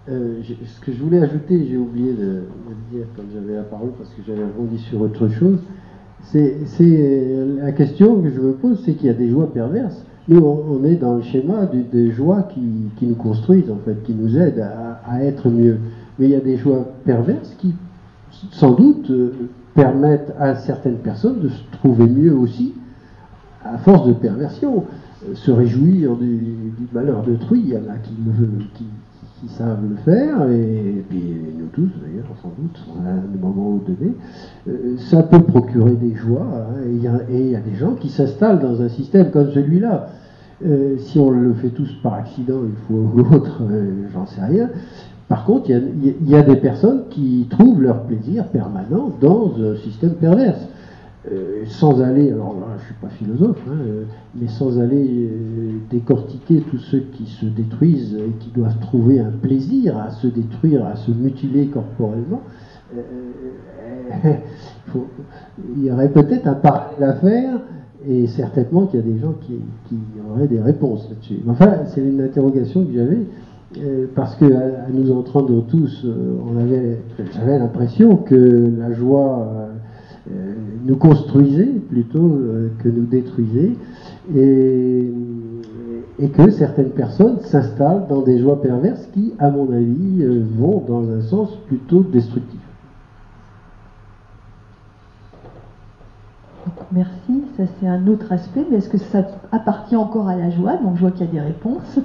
[0.10, 3.93] Euh, ce que je voulais ajouter, j'ai oublié de, le dire quand j'avais la parole
[3.97, 5.60] parce que j'avais rebondi sur autre chose,
[6.23, 10.05] c'est la question que je me pose, c'est qu'il y a des joies perverses.
[10.29, 12.61] Nous, on, est dans le schéma des joies qui,
[12.97, 14.65] qui, nous construisent, en fait, qui nous aident
[15.05, 15.79] à, être mieux.
[16.17, 17.73] Mais il y a des joies perverses qui,
[18.51, 22.73] sans doute, euh, permettent à certaines personnes de se trouver mieux aussi,
[23.65, 24.85] à force de perversion
[25.33, 27.61] se réjouir du, du malheur d'autrui.
[27.65, 28.13] Il y en a qui,
[28.75, 28.85] qui,
[29.49, 31.22] savent le faire, et, puis
[31.57, 34.14] nous tous d'ailleurs, sans doute, à un moment donné.
[34.68, 38.60] Euh, ça peut procurer des joies, hein, et il y, a des gens qui s'installent
[38.60, 40.10] dans un système comme celui-là.
[40.65, 44.41] Euh, si on le fait tous par accident, une fois ou l'autre, euh, j'en sais
[44.41, 44.70] rien.
[45.28, 50.14] Par contre, il y, a des personnes qui trouvent leur plaisir permanent dans un système
[50.14, 50.68] perverse.
[51.31, 54.03] Euh, sans aller, alors là je suis pas philosophe, hein, euh,
[54.35, 59.31] mais sans aller euh, décortiquer tous ceux qui se détruisent et qui doivent trouver un
[59.31, 62.41] plaisir à se détruire, à se mutiler corporellement,
[65.77, 67.61] il y aurait peut-être un parallèle à faire
[68.05, 69.61] et certainement qu'il y a des gens qui,
[70.29, 71.39] auraient des réponses là-dessus.
[71.47, 73.25] Enfin, c'est une interrogation que j'avais
[74.13, 76.99] parce que à, nous entendre tous, on avait,
[77.33, 79.69] j'avais l'impression que la joie
[80.84, 83.73] nous construisait plutôt euh, que nous détruisait,
[84.35, 85.11] et,
[86.35, 91.10] que certaines personnes s'installent dans des joies perverses qui, à mon avis, euh, vont dans
[91.10, 92.60] un sens plutôt destructif.
[96.91, 100.77] Merci, ça c'est un autre aspect, mais est-ce que ça appartient encore à la joie?
[100.77, 101.99] Donc je vois qu'il y a des réponses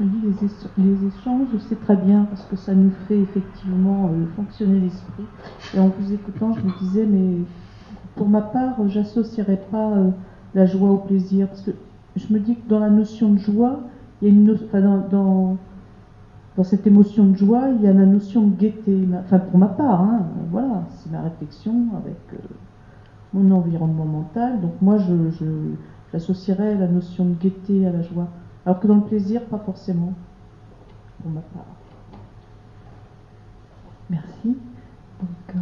[0.00, 5.24] les, les, échanges, c'est très bien parce que ça nous fait effectivement euh, fonctionner l'esprit.
[5.74, 7.44] Et en vous écoutant, je me disais, mais
[8.16, 10.10] pour ma part, j'associerais pas euh,
[10.54, 11.72] la joie au plaisir parce que
[12.16, 13.80] je me dis que dans la notion de joie,
[14.20, 15.56] il y a une enfin, dans,
[16.56, 19.06] dans, cette émotion de joie, il y a la notion de gaieté.
[19.24, 22.36] Enfin, pour ma part, hein, voilà, c'est ma réflexion avec euh,
[23.32, 24.60] mon environnement mental.
[24.60, 25.14] Donc moi, je,
[26.12, 28.28] j'associerais la notion de gaieté à la joie.
[28.66, 30.12] Alors que dans le plaisir, pas forcément,
[31.24, 31.64] ma part.
[34.10, 34.56] Merci.
[35.22, 35.58] Euh,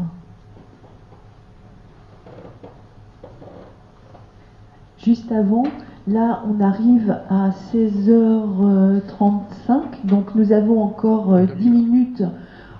[4.99, 5.65] juste avant,
[6.07, 12.23] là, on arrive à 16h35, donc nous avons encore 10 euh, minutes,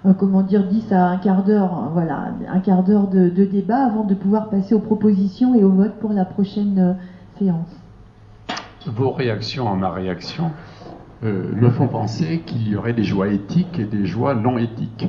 [0.07, 4.05] euh, comment dire, 10 à un quart d'heure, voilà, un quart d'heure de, débat avant
[4.05, 6.97] de pouvoir passer aux propositions et au vote pour la prochaine
[7.39, 7.78] séance
[8.87, 10.53] vos réactions à ma réaction
[11.25, 15.09] euh, me font penser qu'il y aurait des joies éthiques et des joies non éthiques.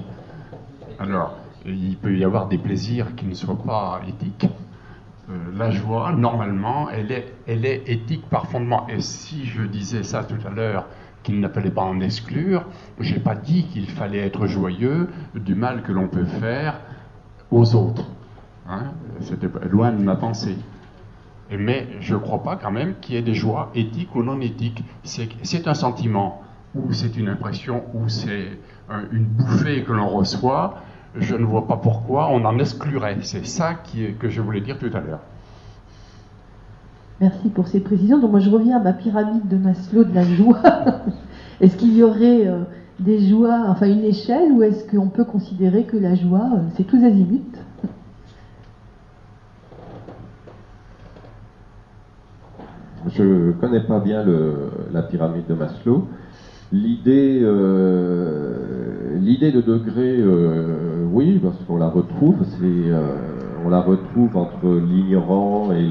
[1.00, 4.48] Alors, il peut y avoir des plaisirs qui ne soient pas éthiques.
[5.30, 8.88] Euh, la joie, normalement, elle est, elle est éthique par fondement.
[8.90, 10.88] Et si je disais ça tout à l'heure,
[11.22, 12.66] qu'il ne fallait pas en exclure,
[13.00, 16.80] je n'ai pas dit qu'il fallait être joyeux du mal que l'on peut faire
[17.52, 18.06] aux autres.
[18.68, 20.56] Hein C'était loin de ma pensée.
[21.58, 24.40] Mais je ne crois pas quand même qu'il y ait des joies éthiques ou non
[24.40, 24.84] éthiques.
[25.04, 26.42] C'est un sentiment,
[26.76, 28.60] ou c'est une impression, ou c'est
[29.12, 30.82] une bouffée que l'on reçoit.
[31.16, 33.18] Je ne vois pas pourquoi on en exclurait.
[33.22, 35.22] C'est ça que je voulais dire tout à l'heure.
[37.22, 38.20] Merci pour ces précisions.
[38.20, 40.62] Donc moi je reviens à ma pyramide de Maslow de la joie.
[41.62, 42.62] est-ce qu'il y aurait euh,
[43.00, 46.86] des joies, enfin une échelle, ou est-ce qu'on peut considérer que la joie, euh, c'est
[46.86, 47.58] tous azimuts?
[53.08, 54.26] Je ne connais pas bien
[54.92, 56.08] la pyramide de Maslow.
[56.72, 63.16] L'idée, euh, de degré, euh, oui, parce qu'on la retrouve, euh,
[63.66, 65.90] on la retrouve entre l'ignorant et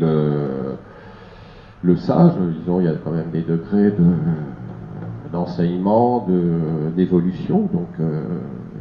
[1.83, 2.33] le, sage.
[2.61, 7.69] Disons, il y a quand même des degrés de, d'enseignement, de, d'évolution.
[7.73, 7.89] Donc,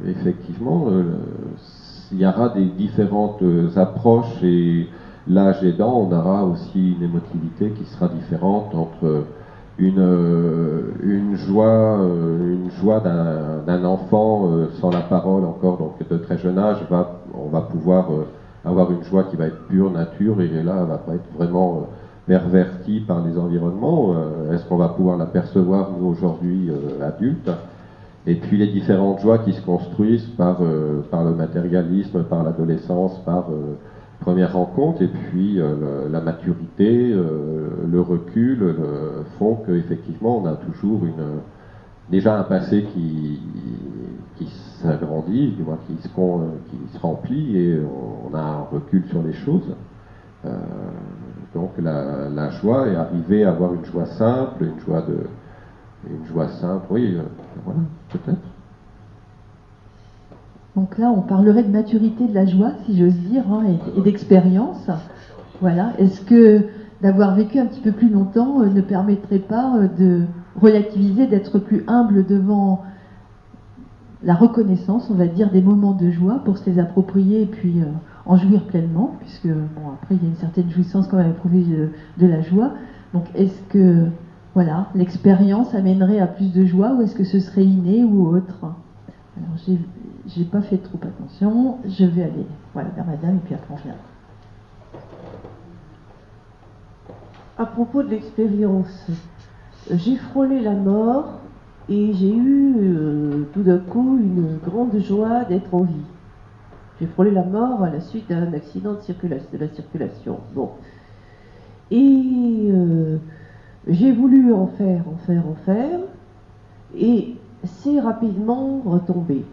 [0.06, 0.92] effectivement,
[2.12, 3.44] il y aura des différentes
[3.76, 4.88] approches et
[5.30, 9.26] l'âge aidant, on aura aussi une émotivité qui sera différente entre
[9.80, 16.18] une, euh, joie, euh, une joie d'un enfant euh, sans la parole encore, donc de
[16.18, 16.78] très jeune âge,
[17.34, 18.10] on va pouvoir
[18.66, 21.88] avoir une joie qui va être pure nature et là, elle va pas être vraiment
[22.26, 24.14] pervertie par les environnements.
[24.52, 26.70] Est-ce qu'on va pouvoir la percevoir nous aujourd'hui
[27.02, 27.50] adultes?
[28.26, 33.46] Et puis les différentes joies qui se construisent par le matérialisme, par l'adolescence, par
[34.28, 40.56] première rencontre et puis euh, la maturité, euh, le recul le, font qu'effectivement on a
[40.56, 41.40] toujours une,
[42.10, 43.40] déjà un passé qui,
[44.82, 45.56] s'agrandit,
[45.88, 47.80] qui se, qui se remplit et
[48.30, 49.74] on a un recul sur les choses.
[50.46, 50.58] Euh,
[51.54, 55.20] donc la, joie est arriver à avoir une joie simple, une joie de,
[56.10, 57.22] une joie simple, oui, euh,
[57.64, 57.80] voilà,
[58.10, 58.57] peut-être.
[60.78, 63.64] Donc là, on parlerait de maturité de la joie, si j'ose dire, hein,
[63.98, 64.88] et, d'expérience.
[65.60, 65.94] Voilà.
[65.98, 66.66] Est-ce que
[67.02, 70.26] d'avoir vécu un petit peu plus longtemps euh, ne permettrait pas euh, de
[70.62, 72.84] relativiser, d'être plus humble devant
[74.22, 77.82] la reconnaissance, on va dire, des moments de joie pour se les approprier et puis
[77.82, 77.86] euh,
[78.28, 81.64] en jouir pleinement, puisque bon, après il y a une certaine jouissance quand même éprouvée
[81.64, 81.90] de,
[82.20, 82.74] de la joie.
[83.16, 84.06] Donc est-ce que
[84.54, 88.76] voilà, l'expérience amènerait à plus de joie ou est-ce que ce serait inné ou autre?
[89.38, 89.78] Alors
[90.28, 93.78] j'ai, pas fait trop attention, je vais aller voilà, vers madame et puis après on
[93.78, 93.96] vient.
[97.58, 99.08] À propos de l'expérience,
[99.92, 101.40] j'ai frôlé la mort
[101.90, 106.06] et j'ai eu euh, tout d'un coup une grande joie d'être en vie.
[107.00, 110.40] J'ai frôlé la mort à la suite d'un accident de la circulation.
[110.54, 110.72] Bon.
[111.92, 113.18] Et euh,
[113.88, 116.00] j'ai voulu en faire, en faire, en faire,
[116.96, 119.44] et c'est rapidement retombé.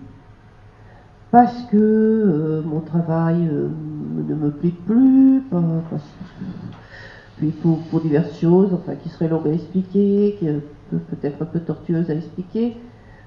[1.30, 3.68] Parce que euh, mon travail euh,
[4.28, 5.42] ne me plaît plus,
[7.38, 10.58] puis pour, diverses choses, enfin, qui seraient longues à expliquer, qui euh,
[10.90, 12.76] peut- peut-être un peu tortueuses à expliquer,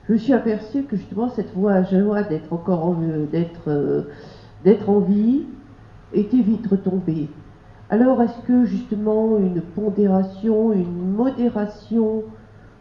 [0.08, 2.95] je me suis aperçue que justement cette voie joie d'être encore en,
[3.30, 4.08] d'être,
[4.64, 5.41] d'être en vie
[6.14, 7.28] était vite retombée.
[7.90, 12.24] Alors est-ce que justement une pondération, une modération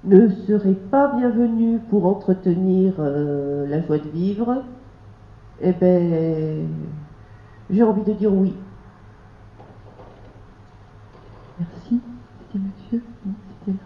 [0.06, 4.62] ne serait pas bienvenue pour entretenir euh, la joie de vivre
[5.60, 6.68] Eh bien,
[7.70, 8.54] j'ai envie de dire oui.
[11.58, 12.00] Merci.
[12.38, 13.84] C'était monsieur Non, c'était là.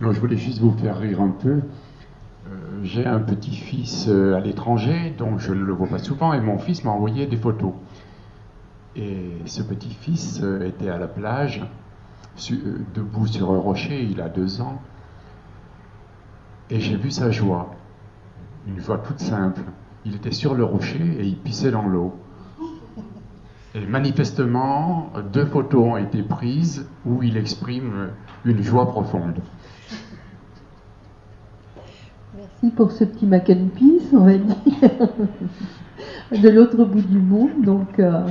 [0.00, 1.60] Non, je voulais juste vous faire rire un peu.
[2.46, 6.40] Euh, J'ai un petit-fils euh, à l'étranger, donc je ne le vois pas souvent, et
[6.40, 7.72] mon fils m'a envoyé des photos.
[8.96, 11.62] Et ce petit-fils euh, était à la plage,
[12.50, 14.80] euh, debout sur un rocher, il a deux ans,
[16.70, 17.70] et j'ai vu sa joie,
[18.66, 19.62] une joie toute simple.
[20.04, 22.14] Il était sur le rocher et il pissait dans l'eau.
[23.74, 28.10] Et manifestement, deux photos ont été prises où il exprime
[28.44, 29.38] une joie profonde.
[32.36, 34.90] Merci pour ce petit mac and peace, on va dire,
[36.42, 37.62] de l'autre bout du monde.
[37.62, 38.26] Donc, euh,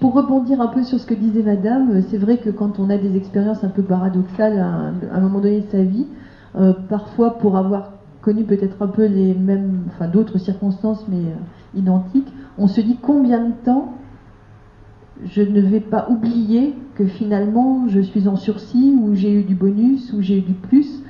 [0.00, 2.96] pour rebondir un peu sur ce que disait Madame, c'est vrai que quand on a
[2.96, 6.06] des expériences un peu paradoxales à un, moment donné de sa vie,
[6.56, 7.92] euh, parfois pour avoir
[8.22, 12.98] connu peut-être un peu les mêmes, enfin d'autres circonstances mais euh, identiques, on se dit
[13.00, 13.92] combien de temps
[15.24, 19.54] je ne vais pas oublier que finalement je suis en sursis ou j'ai eu du
[19.54, 21.02] bonus ou j'ai eu du plus.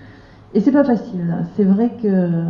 [0.55, 1.27] Et c'est pas facile.
[1.27, 1.39] là.
[1.57, 2.45] C'est vrai que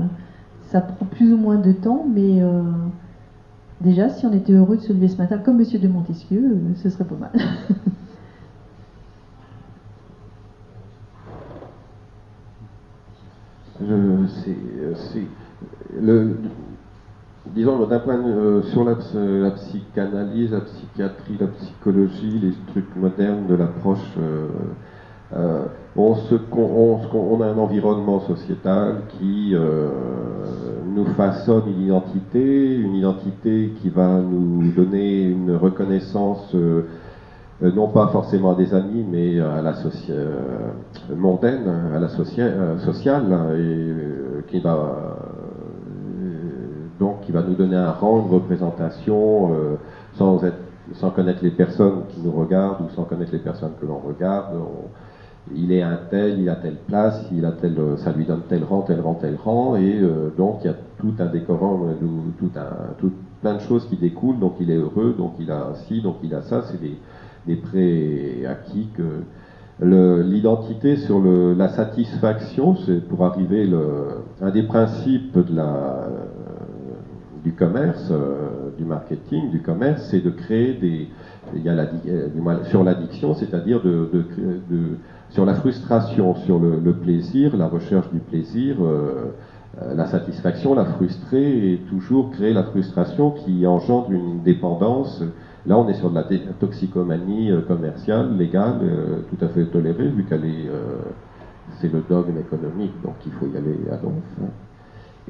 [0.67, 2.63] ça prend plus ou moins de temps, mais euh,
[3.81, 6.75] déjà, si on était heureux de se lever ce matin, comme Monsieur de Montesquieu, euh,
[6.77, 7.33] ce serait pas mal.
[13.79, 15.27] Je- c'est,
[16.01, 16.37] le,
[17.55, 22.97] disons d'un point de euh, sur la, la psychanalyse, la psychiatrie, la psychologie, les trucs
[22.97, 24.49] modernes de l'approche, euh,
[25.35, 25.65] euh,
[25.97, 29.89] on, se, on, a un environnement sociétal qui euh,
[31.17, 36.55] façonne une identité, une identité qui va nous donner une reconnaissance.
[37.63, 39.73] euh, non pas forcément à des amis, mais à la
[40.11, 40.71] euh,
[41.17, 45.15] mondaine, à la euh, sociale, et euh, qui va euh,
[47.01, 49.51] donc qui va nous donner un rang, une représentation,
[50.15, 54.55] sans connaître les personnes qui nous regardent ou sans connaître les personnes que l'on regarde.
[55.55, 58.65] Il est un tel, il a telle place, il a tel, ça lui donne tel
[58.65, 60.01] rang, tel rang, tel rang, et
[60.39, 61.95] donc il y a tout un décorum, euh,
[62.39, 64.39] tout un, tout, plein de choses qui découlent.
[64.39, 66.63] Donc il est heureux, donc il a ci, donc il a ça.
[66.63, 66.97] C'est des,
[67.47, 69.23] des préacquis que
[69.83, 73.79] l'identité sur le, la satisfaction, c'est pour arriver le,
[74.41, 76.09] un des principes de la,
[77.45, 81.09] du commerce, euh, du marketing, du commerce, c'est de créer des,
[81.55, 82.29] il y a la, euh,
[82.65, 84.25] sur l'addiction, c'est-à-dire de, de,
[84.71, 84.97] de-
[85.31, 89.31] sur la frustration, sur le, le plaisir, la recherche du plaisir, euh, euh,
[89.81, 95.23] la satisfaction, la frustrer et toujours créer la frustration qui engendre une dépendance.
[95.67, 96.25] Là, on est sur de la
[96.61, 101.03] toxicomanie euh, commerciale, légale, euh, tout à fait tolérée, vu qu'elle est, euh,
[101.81, 104.13] c'est le dogme économique, donc il faut y aller à donf.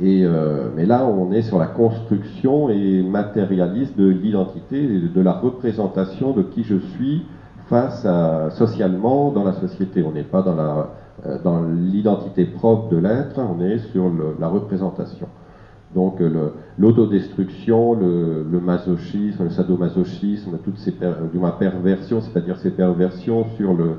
[0.01, 5.33] Et, euh, mais là, on est sur la construction et matérialiste de l'identité, de la
[5.33, 7.25] représentation de qui je suis
[7.69, 10.03] face à socialement dans la société.
[10.03, 10.85] On n'est pas dans la euh,
[11.45, 15.29] dans l'identité propre de l'être, on est sur la représentation.
[15.95, 21.15] Donc le- l'autodestruction, le, masochisme, le sadomasochisme, toutes ces per-
[22.21, 23.97] c'est-à-dire ces perversions sur le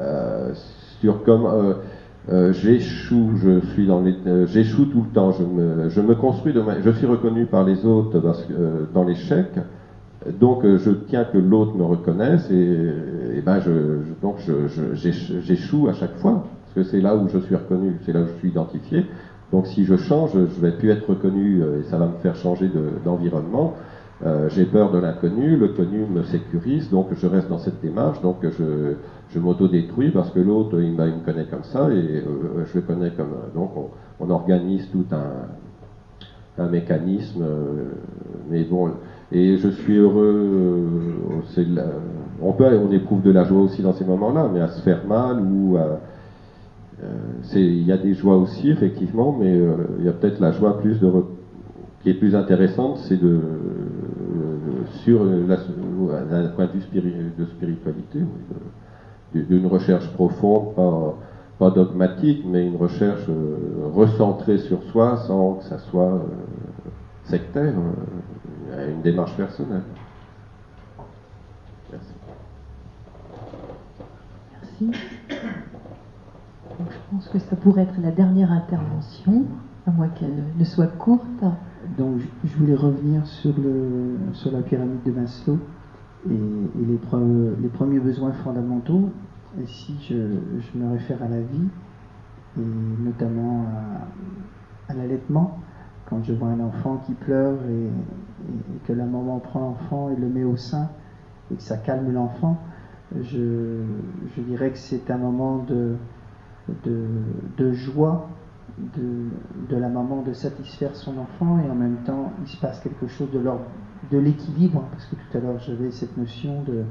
[0.00, 0.52] euh,
[1.00, 1.74] sur comme euh,
[2.30, 6.90] euh, j'échoue, je suis dans euh, j'échoue tout le temps, je me, construis, de je
[6.90, 9.58] suis reconnu par les autres parce que, euh, dans l'échec,
[10.32, 12.54] donc euh, je tiens que l'autre me reconnaisse et,
[13.36, 13.70] et ben je,
[14.02, 17.54] je- donc je- je- j'échoue à chaque fois parce que c'est là où je suis
[17.54, 19.06] reconnu, c'est là où je suis identifié.
[19.52, 22.36] Donc si je change, je vais plus être reconnu euh, et ça va me faire
[22.36, 23.74] changer de- d'environnement.
[24.24, 28.20] Euh, j'ai peur de l'inconnu, le connu me sécurise, donc je reste dans cette démarche,
[28.22, 28.94] donc je,
[29.28, 32.82] je m'auto-détruis parce que l'autre il, il me connaît comme ça et euh, je le
[32.82, 33.90] connais comme donc on,
[34.20, 37.84] on organise tout un, un mécanisme, euh,
[38.48, 38.90] mais bon
[39.34, 40.86] et je suis heureux.
[41.58, 41.82] euh,
[42.40, 45.04] on peut, on éprouve de la joie aussi dans ces moments-là, mais à se faire
[45.06, 46.00] mal ou à,
[47.02, 47.08] euh,
[47.54, 50.78] il y a des joies aussi effectivement, mais euh, il y a peut-être la joie
[50.78, 51.10] plus de
[52.02, 53.40] qui est plus intéressante, c'est de
[55.02, 58.20] sur d'un point de vue de spiritualité,
[59.34, 60.74] d'une recherche profonde,
[61.58, 63.26] pas, dogmatique, mais une recherche
[63.94, 66.20] recentrée sur soi sans que ça soit
[67.24, 67.72] sectaire,
[68.88, 69.82] une démarche personnelle.
[71.92, 72.12] Merci.
[74.52, 74.86] Merci.
[76.78, 79.44] Donc, je pense que ça pourrait être la dernière intervention,
[79.86, 81.44] à moins qu'elle ne soit courte.
[81.98, 85.58] Donc, je- je voulais revenir sur, le, sur la pyramide de Maslow
[86.28, 89.10] et, et les, pre- les premiers besoins fondamentaux.
[89.60, 90.14] Et si je,
[90.58, 91.68] je me réfère à la vie,
[92.56, 92.60] et
[93.04, 93.66] notamment
[94.88, 95.63] à, à l'allaitement,
[96.08, 97.90] quand je vois un enfant qui pleure et,
[98.86, 100.90] que la maman prend l'enfant et le met au sein
[101.50, 102.58] et que ça calme l'enfant,
[103.22, 103.80] je,
[104.38, 105.96] dirais que c'est un moment de,
[107.72, 108.28] joie
[108.78, 113.06] de, la maman de satisfaire son enfant et en même temps il se passe quelque
[113.06, 116.82] chose de l'équilibre parce que tout à l'heure j'avais cette notion de,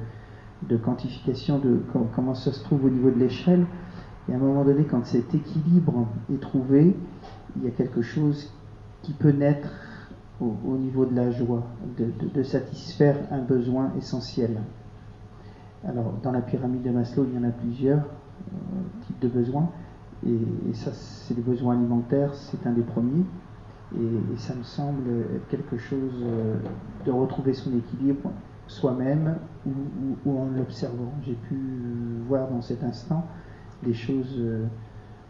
[0.69, 3.65] de quantification de com- comment ça se trouve au niveau de l'échelle.
[4.27, 6.95] Et à un moment donné quand cet équilibre est trouvé
[7.57, 8.51] il y a quelque chose
[9.03, 9.69] qui peut naître
[10.41, 11.63] au, au niveau de la joie
[11.97, 14.59] de, satisfaire un besoin essentiel
[15.87, 19.69] alors dans la pyramide de Maslow il y en a plusieurs euh, types de besoins
[20.25, 23.25] et, ça, c'est les besoins alimentaires, c'est un des premiers.
[23.95, 26.55] Et, ça me semble être quelque chose euh,
[27.05, 28.31] de retrouver son équilibre
[28.67, 29.35] soi-même
[29.65, 31.13] ou, en l'observant.
[31.25, 33.25] J'ai pu euh, voir dans cet instant
[33.83, 34.41] des choses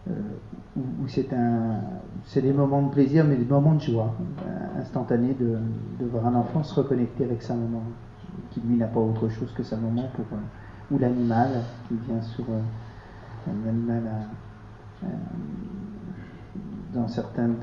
[0.08, 4.14] où, où c'est des moments de plaisir, mais des moments de joie
[4.46, 5.58] euh, instantanés de,
[6.06, 7.84] voir un enfant se reconnecter avec sa maman,
[8.52, 10.36] qui lui n'a pas autre chose que sa maman euh,
[10.92, 11.50] ou l'animal
[11.88, 12.60] qui vient sur euh,
[13.50, 14.04] un animal
[15.04, 15.08] euh,
[16.94, 17.56] dans, certaines,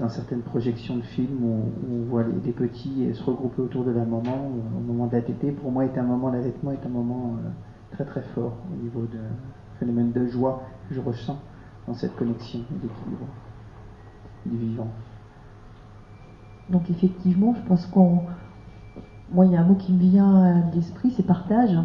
[0.44, 4.50] projections de films où, on voit les, les petits se regrouper autour de la maman
[4.76, 5.52] au, moment d'allaiter.
[5.52, 7.48] Pour moi, est un moment, l'allaitement est un moment euh,
[7.92, 9.18] très très fort au niveau de
[9.78, 11.38] phénomène de joie que je ressens
[11.94, 13.26] cette connexion d'équilibre
[14.46, 14.88] du vivant.
[16.70, 18.22] Donc effectivement, je pense qu'on...
[19.32, 21.76] Moi, il y a un mot qui me vient à l'esprit, c'est partage.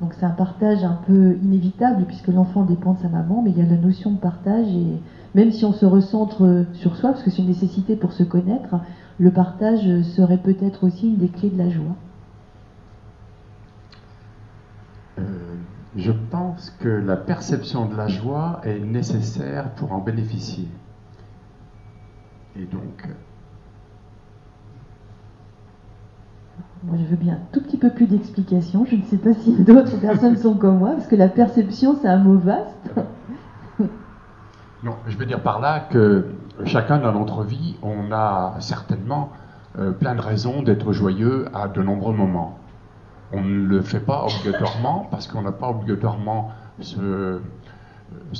[0.00, 3.58] Donc c'est un partage un peu inévitable puisque l'enfant dépend de sa maman, mais il
[3.58, 5.00] y a la notion de partage et
[5.34, 8.76] même si on se recentre sur soi, parce que c'est une nécessité pour se connaître,
[9.18, 11.96] le partage serait peut-être aussi une des clés de la joie.
[15.18, 15.54] Euh,
[15.96, 20.68] je pense que la perception de la joie est nécessaire pour en bénéficier.
[22.56, 23.08] Et donc,
[26.86, 28.84] Moi, je veux bien un tout petit peu plus d'explications.
[28.84, 32.08] Je ne sais pas si d'autres personnes sont comme moi, parce que la perception, c'est
[32.08, 32.90] un mot vaste.
[34.82, 36.26] non, je veux dire par là que
[36.66, 39.30] chacun dans notre vie, on a certainement
[39.78, 42.58] euh, plein de raisons d'être joyeux à de nombreux moments.
[43.32, 47.40] On ne le fait pas obligatoirement parce qu'on n'a pas obligatoirement ce,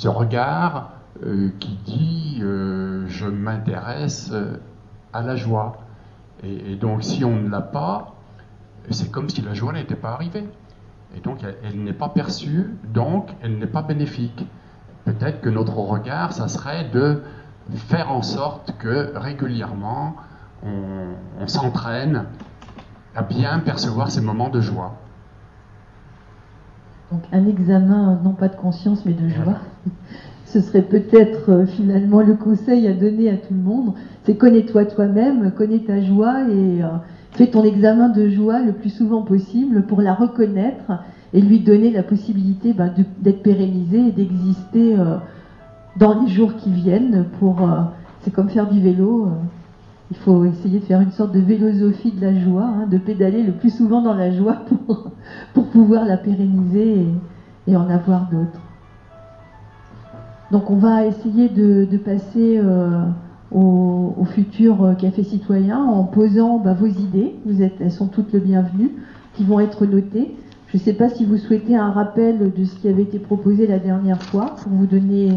[0.05, 0.91] regard
[1.23, 4.31] euh, qui dit euh, je m'intéresse
[5.13, 5.77] à la joie.
[6.43, 8.15] Et, donc si on ne l'a pas,
[8.91, 10.47] c'est comme si la joie n'était pas arrivée.
[11.15, 14.45] Et donc elle, n'est pas perçue, donc elle n'est pas bénéfique.
[15.05, 17.21] Peut-être que notre regard, ça serait de
[17.75, 20.15] faire en sorte que régulièrement
[20.63, 22.25] on s'entraîne
[23.15, 24.93] à bien percevoir ces moments de joie.
[27.11, 29.55] Donc un examen, non pas de conscience, mais de joie.
[30.45, 33.93] Ce serait peut-être euh, finalement le conseil à donner à tout le monde.
[34.23, 36.87] C'est connais-toi toi-même, connais ta joie et euh,
[37.31, 40.91] fais ton examen de joie le plus souvent possible pour la reconnaître
[41.33, 45.17] et lui donner la possibilité ben, de- d'être pérennisé et d'exister euh,
[45.97, 47.25] dans les jours qui viennent.
[47.39, 47.67] Pour,
[48.21, 49.29] c'est comme faire du vélo.
[50.15, 52.97] Euh, il faut essayer de faire une sorte de philosophie de la joie, hein, de
[52.97, 54.57] pédaler le plus souvent dans la joie
[55.53, 57.05] pour, pouvoir la pérenniser
[57.67, 58.61] et, en avoir d'autres.
[60.51, 63.01] Donc on va essayer de, passer euh,
[63.51, 67.35] au, futur café citoyen en posant bah, vos idées.
[67.79, 68.91] Elles sont toutes les bienvenues,
[69.33, 70.35] qui vont être notées.
[70.67, 73.67] Je ne sais pas si vous souhaitez un rappel de ce qui avait été proposé
[73.67, 75.31] la dernière fois pour vous donner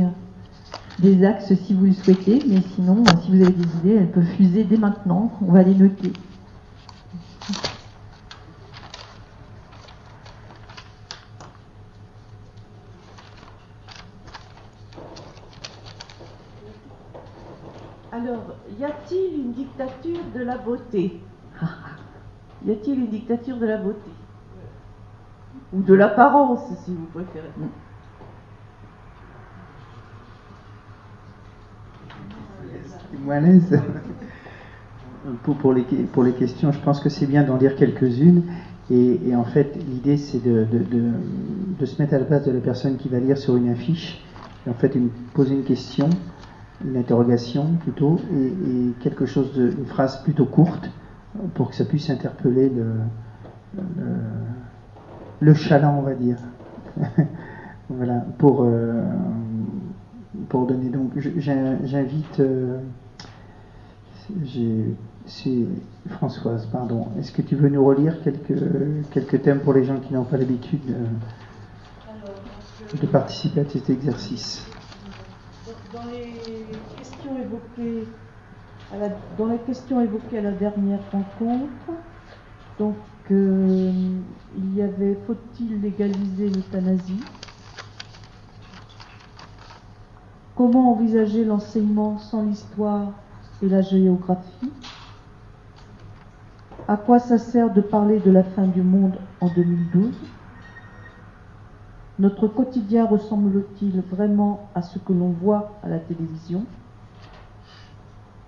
[0.99, 4.25] des axes si vous le souhaitez, mais sinon, si vous avez des idées, elles peuvent
[4.37, 5.33] fuser dès maintenant.
[5.47, 6.12] On va les noter.
[18.11, 21.20] Alors, y a-t-il une dictature de la beauté
[22.66, 24.11] Y a-t-il une dictature de la beauté?
[25.73, 27.51] Ou de l'apparence, si vous préférez
[33.16, 33.80] moins à l'aise.
[35.43, 38.43] Pour, les, questions, je pense que c'est bien d'en lire quelques-unes.
[38.90, 40.66] Et, en fait, l'idée, c'est de,
[41.85, 44.24] se mettre à la place de la personne qui va lire sur une affiche.
[44.66, 44.97] Et en fait,
[45.35, 46.09] poser une question,
[46.85, 50.90] une interrogation plutôt, et, quelque chose de, une phrase plutôt courte
[51.55, 52.94] pour que ça puisse interpeller le,
[53.76, 54.05] le,
[55.40, 56.36] le chaland, on va dire.
[57.90, 59.02] voilà, pour, euh,
[60.49, 60.91] pour donner.
[60.91, 62.41] Donc, j'invite.
[62.41, 62.79] Euh,
[65.27, 65.66] c'est
[66.11, 67.09] Françoise, pardon.
[67.19, 70.81] Est-ce que tu veux nous relire quelques, thèmes pour les gens qui n'ont pas l'habitude
[70.87, 70.95] de,
[72.99, 74.66] de, participer à cet exercice?
[75.93, 76.35] Dans les
[76.97, 78.07] questions évoquées
[78.93, 79.09] à la,
[79.39, 79.59] dans les
[80.39, 81.93] à la dernière rencontre,
[82.79, 82.97] donc
[83.31, 83.93] euh,
[84.57, 87.20] il y avait faut-il légaliser l'euthanasie?
[90.59, 93.12] Comment envisager l'enseignement sans l'histoire
[93.62, 94.72] et la géographie?
[96.89, 100.12] À quoi ça sert de parler de la fin du monde en 2012
[102.18, 106.64] Notre quotidien ressemble-t-il vraiment à ce que l'on voit à la télévision?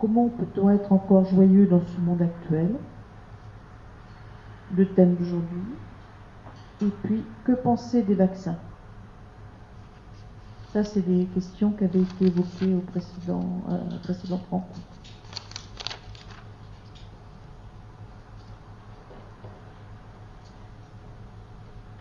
[0.01, 2.71] Comment peut-on être encore joyeux dans ce monde actuel?
[4.77, 5.63] Le thème d'aujourd'hui?
[6.83, 8.57] Et puis, que penser des vaccins?
[10.73, 14.90] Ça, c'est des questions qui avaient été évoquées au précédent, euh, précédente rencontre.